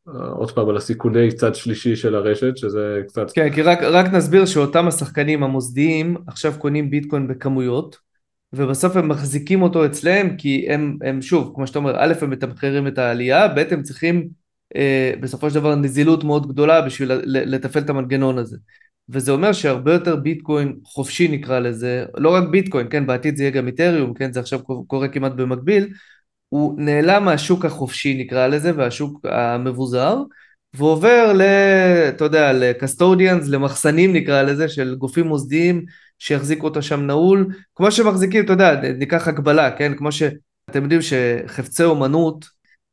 אה, 0.09 0.29
עוד 0.29 0.51
פעם 0.51 0.69
על 0.69 0.77
הסיכוני 0.77 1.33
צד 1.33 1.55
שלישי 1.55 1.97
של 1.97 2.15
הרשת 2.15 2.57
שזה 2.57 3.01
קצת... 3.09 3.31
כן 3.35 3.53
כי 3.53 3.63
רק, 3.63 3.83
רק 3.83 4.07
נסביר 4.07 4.47
שאותם 4.47 4.89
השחקנים 4.89 5.43
המוסדיים 5.43 6.17
עכשיו 6.27 6.53
קונים 6.59 6.91
ביטקוין 6.91 7.29
בכמויות 7.29 7.97
ובסוף 8.53 8.97
הם 8.97 9.09
מחזיקים 9.09 9.63
אותו 9.63 9.87
אצלם 9.87 10.37
כי 10.37 10.67
הם, 10.69 10.97
הם 11.03 11.23
שוב 11.23 11.53
כמו 11.55 11.67
שאתה 11.67 11.79
אומר 11.79 11.95
א' 11.97 12.13
הם 12.21 12.31
מתמחרים 12.31 12.87
את 12.87 12.99
העלייה 12.99 13.49
ב' 13.49 13.59
הם 13.71 13.83
צריכים 13.83 14.29
אה, 14.77 15.13
בסופו 15.21 15.51
של 15.51 15.55
דבר 15.55 15.75
נזילות 15.75 16.25
מאוד 16.25 16.49
גדולה 16.49 16.83
בשביל 16.83 17.13
לתפעל 17.25 17.83
את 17.83 17.91
המנגנון 17.91 18.39
הזה 18.39 18.57
וזה 19.09 19.33
אומר 19.33 19.53
שהרבה 19.53 19.93
יותר 19.93 20.17
ביטקוין 20.17 20.77
חופשי 20.85 21.29
נקרא 21.29 21.59
לזה, 21.59 22.05
לא 22.17 22.35
רק 22.35 22.45
ביטקוין, 22.49 22.87
כן, 22.91 23.07
בעתיד 23.07 23.37
זה 23.37 23.43
יהיה 23.43 23.51
גם 23.51 23.67
איתריום, 23.67 24.15
כן, 24.15 24.33
זה 24.33 24.41
עכשיו 24.41 24.61
קורה 24.87 25.09
כמעט 25.09 25.33
במקביל, 25.33 25.93
הוא 26.49 26.75
נעלם 26.79 27.25
מהשוק 27.25 27.65
החופשי 27.65 28.15
נקרא 28.15 28.47
לזה, 28.47 28.73
והשוק 28.77 29.21
המבוזר, 29.25 30.23
ועובר 30.75 31.33
ל... 31.33 31.43
אתה 32.09 32.25
יודע, 32.25 32.53
לקסטודיאנס, 32.53 33.49
למחסנים 33.49 34.13
נקרא 34.13 34.43
לזה, 34.43 34.69
של 34.69 34.95
גופים 34.95 35.27
מוסדיים 35.27 35.85
שיחזיקו 36.19 36.67
אותו 36.67 36.83
שם 36.83 37.01
נעול, 37.01 37.47
כמו 37.75 37.93
שמחזיקים, 37.93 38.45
אתה 38.45 38.53
יודע, 38.53 38.81
ניקח 38.81 39.29
הקבלה, 39.29 39.71
כן, 39.71 39.97
כמו 39.97 40.13
שאתם 40.13 40.83
יודעים 40.83 41.01
שחפצי 41.03 41.85
אומנות, 41.85 42.45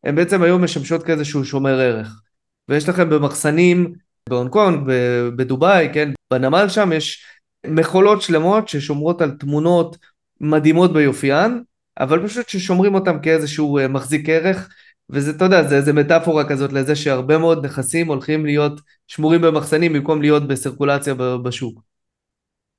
הם 0.03 0.15
בעצם 0.15 0.43
היום 0.43 0.63
משמשות 0.63 1.03
כאיזשהו 1.03 1.45
שומר 1.45 1.79
ערך, 1.79 2.21
ויש 2.69 2.89
לכם 2.89 3.09
במחסנים 3.09 3.93
בהונג 4.29 4.51
קונג, 4.51 4.91
בדובאי, 5.35 5.89
כן, 5.93 6.11
בנמל 6.31 6.69
שם 6.69 6.91
יש 6.91 7.25
מכולות 7.67 8.21
שלמות 8.21 8.67
ששומרות 8.67 9.21
על 9.21 9.31
תמונות 9.31 9.97
מדהימות 10.41 10.93
ביופיין, 10.93 11.63
אבל 11.99 12.27
פשוט 12.27 12.49
ששומרים 12.49 12.95
אותם 12.95 13.19
כאיזשהו 13.19 13.77
אה, 13.77 13.87
מחזיק 13.87 14.29
ערך, 14.29 14.69
וזה, 15.09 15.31
אתה 15.31 15.45
יודע, 15.45 15.63
זה, 15.63 15.81
זה 15.81 15.93
מטאפורה 15.93 16.49
כזאת 16.49 16.73
לזה 16.73 16.95
שהרבה 16.95 17.37
מאוד 17.37 17.65
נכסים 17.65 18.07
הולכים 18.07 18.45
להיות 18.45 18.81
שמורים 19.07 19.41
במחסנים 19.41 19.93
במקום 19.93 20.21
להיות 20.21 20.47
בסירקולציה 20.47 21.13
בשוק. 21.13 21.81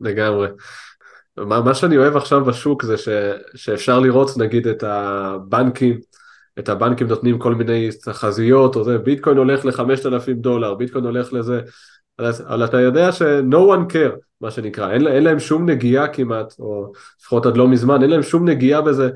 לגמרי. 0.00 0.48
מה, 1.36 1.60
מה 1.60 1.74
שאני 1.74 1.96
אוהב 1.96 2.16
עכשיו 2.16 2.44
בשוק 2.44 2.84
זה 2.84 2.98
ש, 2.98 3.08
שאפשר 3.54 4.00
לראות 4.00 4.38
נגיד 4.38 4.66
את 4.66 4.82
הבנקים 4.82 6.00
את 6.58 6.68
הבנקים 6.68 7.06
נותנים 7.06 7.38
כל 7.38 7.54
מיני 7.54 7.88
תחזיות, 8.04 8.76
או 8.76 8.84
זה, 8.84 8.98
ביטקוין 8.98 9.36
הולך 9.36 9.64
ל-5,000 9.64 10.32
דולר, 10.32 10.74
ביטקוין 10.74 11.04
הולך 11.04 11.32
לזה, 11.32 11.60
אבל 12.18 12.64
אתה 12.64 12.80
יודע 12.80 13.12
ש-no 13.12 13.56
one 13.56 13.92
care, 13.92 14.16
מה 14.40 14.50
שנקרא, 14.50 14.90
אין, 14.90 15.06
אין 15.06 15.24
להם 15.24 15.40
שום 15.40 15.70
נגיעה 15.70 16.08
כמעט, 16.08 16.54
או 16.58 16.92
לפחות 17.20 17.46
עד 17.46 17.56
לא 17.56 17.68
מזמן, 17.68 18.02
אין 18.02 18.10
להם 18.10 18.22
שום 18.22 18.48
נגיעה 18.48 18.82
בזה, 18.82 19.10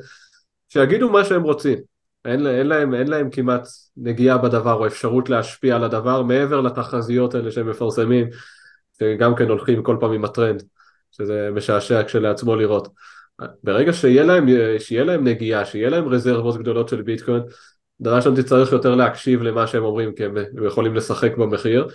שיגידו 0.69 1.11
מה 1.11 1.25
שהם 1.25 1.43
רוצים, 1.43 1.79
אין, 2.25 2.47
אין, 2.47 2.67
להם, 2.67 2.95
אין 2.95 3.09
להם 3.09 3.31
כמעט 3.31 3.67
נגיעה 3.97 4.39
בדבר, 4.39 4.73
או 4.73 4.87
אפשרות 4.87 5.29
להשפיע 5.29 5.77
על 5.77 5.85
הדבר, 5.85 6.23
מעבר 6.23 6.61
לתחזיות 6.61 7.35
האלה 7.35 7.51
שהם 7.51 7.71
מפרסמים, 7.71 8.27
שגם 8.99 9.35
כן 9.35 9.49
הולכים 9.49 9.83
כל 9.83 9.97
פעם 10.01 10.13
עם 10.13 10.25
הטרנד, 10.25 10.63
שזה 11.13 11.49
משעשע 11.55 12.03
כשלעצמו 12.05 12.57
לראות. 12.57 12.89
ברגע 13.63 13.93
שיהיה 13.93 14.25
להם, 14.25 14.47
שיהיה 14.79 15.05
להם 15.05 15.25
נגיעה, 15.25 15.65
שיהיה 15.65 15.91
להם 15.91 16.09
רזרבות 16.09 16.59
גדולות 16.59 16.89
של 16.89 17.03
ביטקוין, 17.03 17.43
דבר 18.01 18.17
ראשון 18.17 18.43
תצטרך 18.43 18.73
יותר 18.73 18.95
להקשיב 18.95 19.43
למה 19.43 19.67
שהם 19.67 19.85
אומרים 19.85 20.15
כי 20.15 20.25
הם, 20.25 20.37
הם 20.37 20.67
יכולים 20.67 20.95
לשחק 20.95 21.37
במחיר. 21.37 21.89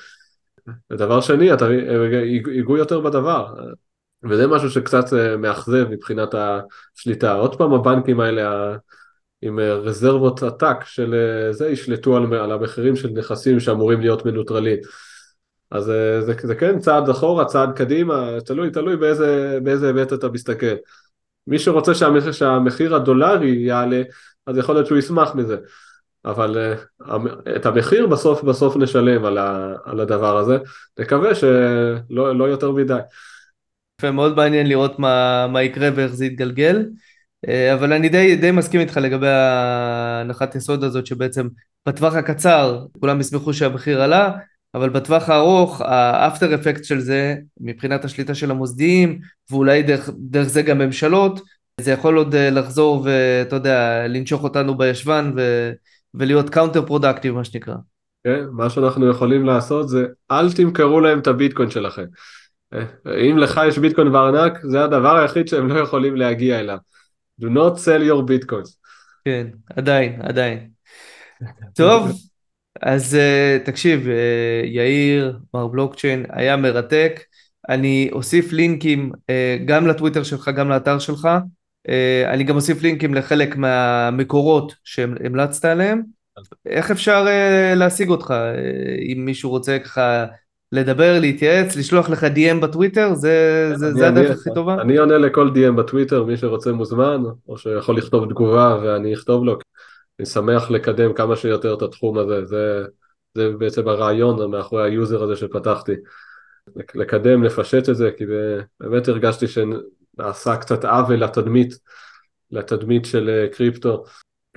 ודבר 0.92 1.22
שני, 1.22 1.54
אתה, 1.54 1.66
הם 1.66 2.14
ייגעו 2.48 2.78
יותר 2.78 3.00
בדבר. 3.00 3.54
וזה 4.24 4.48
משהו 4.48 4.70
שקצת 4.70 5.14
אה, 5.14 5.38
מאכזב 5.38 5.88
מבחינת 5.90 6.30
השליטה. 6.34 7.34
עוד 7.34 7.56
פעם 7.56 7.74
הבנקים 7.74 8.20
האלה 8.20 8.76
עם 9.42 9.60
אה, 9.60 9.74
רזרבות 9.74 10.44
עתק 10.44 10.78
של 10.84 11.14
אה, 11.14 11.54
זה 11.54 11.70
ישלטו 11.70 12.18
על, 12.18 12.34
על 12.34 12.52
המחירים 12.52 12.96
של 12.96 13.10
נכסים 13.10 13.60
שאמורים 13.60 14.02
להיות 14.02 14.26
מנוטרלים. 14.26 14.78
אז 15.72 15.84
זה, 15.84 16.38
זה 16.42 16.56
כן 16.56 16.80
צעד 16.80 17.10
אחורה, 17.10 17.46
צעד 17.46 17.78
קדימה, 17.78 18.42
תלוי, 18.46 18.72
תלוי 18.72 18.98
באיזה 19.64 19.88
היבט 19.88 20.14
אתה 20.14 20.30
מסתכל. 20.30 20.76
מי 21.48 21.60
שרוצה 21.60 21.96
שהמחיר, 21.96 22.32
שהמחיר 22.32 22.96
הדולרי 22.96 23.52
יעלה, 23.52 24.02
אז 24.48 24.58
יכול 24.58 24.76
להיות 24.76 24.88
שהוא 24.88 24.98
ישמח 24.98 25.36
מזה. 25.36 25.58
אבל 26.26 26.76
uh, 27.02 27.06
את 27.56 27.66
המחיר 27.66 28.08
בסוף 28.08 28.44
בסוף 28.44 28.76
נשלם 28.78 29.26
על, 29.26 29.38
ה, 29.38 29.76
על 29.86 30.00
הדבר 30.00 30.38
הזה, 30.38 30.58
נקווה 31.00 31.36
שלא 31.36 32.36
לא 32.36 32.44
יותר 32.44 32.72
מדי. 32.72 33.00
יפה, 34.00 34.12
מאוד 34.12 34.36
מעניין 34.36 34.68
לראות 34.68 35.00
מה, 35.00 35.48
מה 35.48 35.64
יקרה 35.64 35.90
ואיך 35.96 36.14
זה 36.14 36.26
יתגלגל, 36.26 36.86
uh, 37.46 37.50
אבל 37.74 37.94
אני 37.94 38.10
די, 38.10 38.36
די 38.36 38.52
מסכים 38.52 38.82
איתך 38.82 38.98
לגבי 38.98 39.28
ההנחת 39.28 40.56
יסוד 40.56 40.84
הזאת 40.84 41.06
שבעצם 41.06 41.48
בטווח 41.86 42.14
הקצר 42.14 42.86
כולם 43.00 43.20
ישמחו 43.20 43.54
שהמחיר 43.54 44.02
עלה, 44.02 44.32
אבל 44.74 44.90
בטווח 44.90 45.30
הארוך 45.30 45.82
ה 45.82 45.94
after 45.94 46.56
effect 46.56 46.84
של 46.84 47.00
זה 47.00 47.36
מבחינת 47.60 48.06
השליטה 48.06 48.36
של 48.36 48.52
המוסדיים 48.52 49.20
ואולי 49.50 49.84
דרך, 49.84 50.10
דרך 50.18 50.48
זה 50.48 50.62
גם 50.62 50.78
ממשלות 50.78 51.42
זה 51.82 51.92
יכול 51.92 52.18
עוד 52.18 52.36
אה, 52.36 52.50
לחזור 52.50 53.04
ואתה 53.06 53.56
יודע 53.56 54.08
לנשוך 54.08 54.44
אותנו 54.44 54.78
בישבן 54.78 55.32
ו, 55.36 55.72
ולהיות 56.14 56.50
counter 56.50 56.86
productive 56.86 57.34
מה 57.34 57.44
שנקרא. 57.44 57.76
כן, 58.24 58.44
מה 58.52 58.70
שאנחנו 58.70 59.10
יכולים 59.10 59.46
לעשות 59.46 59.90
זה 59.90 60.06
אל 60.32 60.52
תמכרו 60.52 61.00
להם 61.00 61.20
את 61.20 61.28
הביטקוין 61.28 61.70
שלכם. 61.70 62.06
אה, 62.74 62.86
אם 63.30 63.38
לך 63.38 63.62
יש 63.68 63.78
ביטקוין 63.78 64.12
בארנק 64.12 64.60
זה 64.64 64.84
הדבר 64.84 65.18
היחיד 65.18 65.48
שהם 65.48 65.68
לא 65.68 65.80
יכולים 65.80 66.16
להגיע 66.16 66.60
אליו. 66.60 66.78
do 67.42 67.46
not 67.46 67.78
sell 67.78 68.02
your 68.02 68.22
bitcoins. 68.22 68.76
כן, 69.26 69.48
עדיין, 69.76 70.22
עדיין. 70.22 70.70
טוב, 71.76 72.12
אז 72.82 73.18
uh, 73.18 73.66
תקשיב, 73.66 74.06
uh, 74.06 74.66
יאיר, 74.66 75.40
מר 75.54 75.68
בלוקצ'יין, 75.68 76.26
היה 76.30 76.58
מרתק. 76.58 77.20
אני 77.70 78.10
אוסיף 78.12 78.52
לינקים 78.52 79.12
uh, 79.14 79.66
גם 79.66 79.88
לטוויטר 79.88 80.24
שלך, 80.24 80.50
גם 80.56 80.70
לאתר 80.70 81.00
שלך. 81.00 81.30
אני 82.28 82.44
גם 82.44 82.56
אוסיף 82.56 82.82
לינקים 82.82 83.14
לחלק 83.14 83.56
מהמקורות 83.56 84.76
שהמלצת 84.84 85.66
עליהם. 85.66 86.02
איך 86.66 86.92
אפשר 86.92 87.26
uh, 87.26 87.76
להשיג 87.76 88.10
אותך? 88.10 88.34
אם 89.14 89.26
מישהו 89.26 89.50
רוצה 89.50 89.80
ככה 89.80 90.26
לדבר, 90.72 91.20
להתייעץ, 91.20 91.76
לשלוח 91.76 92.10
לך 92.10 92.24
DM 92.24 92.62
בטוויטר, 92.62 93.14
זה, 93.14 93.72
זה, 93.76 93.94
זה 93.94 94.08
הדרך 94.08 94.40
הכי 94.40 94.50
טובה? 94.56 94.82
אני 94.82 94.98
עונה 94.98 95.18
לכל 95.18 95.50
DM 95.56 95.72
בטוויטר, 95.72 96.24
מי 96.24 96.38
שרוצה 96.38 96.72
מוזמן, 96.72 97.24
או 97.48 97.58
שיכול 97.58 97.98
לכתוב 97.98 98.30
תגובה 98.30 98.78
ואני 98.84 99.14
אכתוב 99.14 99.46
לו. 99.46 99.58
אני 100.22 100.26
שמח 100.26 100.72
לקדם 100.72 101.14
כמה 101.14 101.36
שיותר 101.36 101.74
את 101.74 101.82
התחום 101.82 102.18
הזה, 102.18 102.46
זה, 102.46 102.84
זה 103.36 103.50
בעצם 103.58 103.88
הרעיון 103.88 104.52
מאחורי 104.52 104.84
ה 104.84 104.92
user 104.92 105.24
הזה 105.24 105.36
שפתחתי. 105.36 105.92
לקדם, 106.96 107.44
לפשט 107.44 107.90
את 107.90 107.96
זה, 107.96 108.10
כי 108.18 108.24
באמת 108.80 109.08
הרגשתי 109.08 109.46
שנעשה 109.48 110.58
קצת 110.58 110.86
עוול 110.86 111.24
לתדמית, 111.24 111.74
לתדמית 112.52 113.06
של 113.06 113.30
אה, 113.30 113.48
קריפטו 113.54 114.04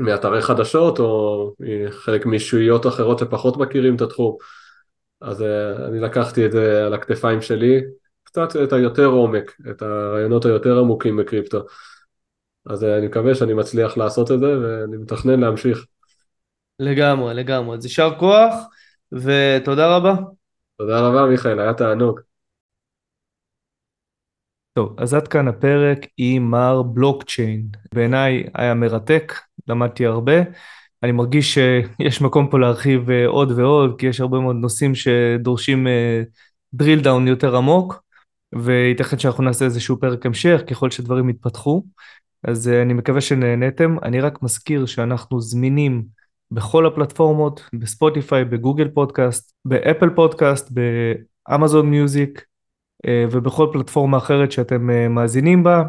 מאתרי 0.01 0.43
חדשות, 0.43 0.99
או 0.99 1.53
חלק 1.91 2.27
מישויות 2.27 2.87
אחרות 2.87 3.19
שפחות 3.19 3.57
מכירים 3.57 3.97
את 3.97 4.01
התחום. 4.01 4.37
אז 5.21 5.43
אה, 5.43 5.87
אני 5.87 6.01
לקחתי 6.01 6.47
את 6.47 6.53
זה 6.53 6.87
על 6.87 6.95
הכתפיים 6.95 7.43
שלי, 7.43 7.81
קצת 8.25 8.57
את 8.65 8.73
היותר 8.73 9.07
עומק, 9.07 9.57
את 9.71 9.83
הרעיונות 9.83 10.45
היותר 10.45 10.79
עמוקים 10.79 11.17
בקריפטו. 11.17 11.67
אז 12.67 12.85
אה, 12.85 12.99
אני 12.99 13.07
מקווה 13.07 13.35
שאני 13.35 13.55
מצליח 13.55 13.97
לעשות 13.97 14.31
את 14.31 14.39
זה 14.39 14.59
ואני 14.59 14.97
מתכנן 14.97 15.41
להמשיך. 15.41 15.87
לגמרי, 16.79 17.35
לגמרי. 17.35 17.77
אז 17.77 17.85
יישר 17.85 18.11
כוח 18.19 18.55
ותודה 19.13 19.97
רבה. 19.97 20.15
תודה 20.79 21.01
רבה 21.01 21.27
מיכאל, 21.27 21.61
היה 21.61 21.75
תענוג. 21.75 22.21
טוב, 24.73 24.95
אז 24.99 25.15
עד 25.15 25.29
כאן 25.29 25.49
הפרק 25.49 25.99
עם 26.17 26.51
מר 26.51 26.83
בלוקצ'יין. 26.83 27.69
בעיניי 27.95 28.45
היה 28.55 28.75
מרתק, 28.75 29.33
למדתי 29.69 30.07
הרבה. 30.07 30.35
אני 31.03 31.13
מרגיש 31.13 31.55
שיש 31.55 32.23
מקום 32.23 32.51
פה 32.51 32.59
להרחיב 32.59 33.11
אה, 33.11 33.27
עוד 33.27 33.51
ועוד, 33.51 33.95
כי 33.99 34.07
יש 34.07 34.21
הרבה 34.21 34.41
מאוד 34.41 34.57
נושאים 34.57 34.95
שדורשים 34.95 35.87
drill 36.75 36.99
אה, 36.99 37.03
down 37.03 37.29
יותר 37.29 37.57
עמוק, 37.57 38.03
וייתכן 38.55 39.19
שאנחנו 39.19 39.45
נעשה 39.45 39.65
איזשהו 39.65 40.01
פרק 40.01 40.27
המשך 40.27 40.63
ככל 40.71 40.91
שדברים 40.91 41.29
יתפתחו. 41.29 41.83
אז 42.45 42.69
אה, 42.69 42.83
אני 42.83 42.93
מקווה 42.93 43.21
שנהניתם. 43.21 43.97
אני 44.03 44.21
רק 44.21 44.43
מזכיר 44.43 44.87
שאנחנו 44.87 45.41
זמינים 45.41 46.05
בכל 46.51 46.87
הפלטפורמות, 46.87 47.69
בספוטיפיי, 47.75 48.45
בגוגל 48.45 48.89
פודקאסט, 48.89 49.53
באפל 49.65 50.11
פודקאסט, 50.11 50.71
באמזון 50.71 51.91
מיוזיק 51.91 52.45
uh, 53.07 53.11
ובכל 53.31 53.71
פלטפורמה 53.73 54.17
אחרת 54.17 54.53
שאתם 54.53 54.91
uh, 54.91 55.09
מאזינים 55.09 55.63
בה. 55.63 55.83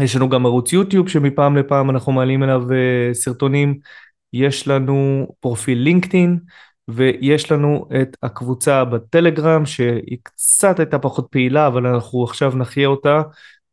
יש 0.00 0.16
לנו 0.16 0.28
גם 0.28 0.46
ערוץ 0.46 0.72
יוטיוב 0.72 1.08
שמפעם 1.08 1.56
לפעם 1.56 1.90
אנחנו 1.90 2.12
מעלים 2.12 2.42
אליו 2.42 2.62
סרטונים. 3.12 3.78
יש 4.32 4.68
לנו 4.68 5.26
פרופיל 5.40 5.78
לינקדאין 5.78 6.38
ויש 6.88 7.52
לנו 7.52 7.88
את 8.02 8.16
הקבוצה 8.22 8.84
בטלגרם 8.84 9.66
שהיא 9.66 10.18
קצת 10.22 10.78
הייתה 10.78 10.98
פחות 10.98 11.26
פעילה 11.30 11.66
אבל 11.66 11.86
אנחנו 11.86 12.24
עכשיו 12.24 12.56
נחיה 12.56 12.88
אותה 12.88 13.22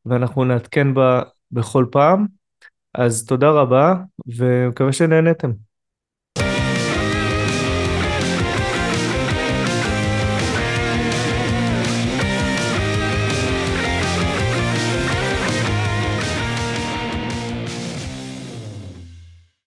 ואנחנו 0.06 0.44
נעדכן 0.44 0.94
בה 0.94 1.22
בכל 1.52 1.86
פעם. 1.92 2.26
אז 2.94 3.26
תודה 3.26 3.50
רבה 3.50 3.96
ומקווה 4.38 4.94
שנהנתם. 4.94 5.52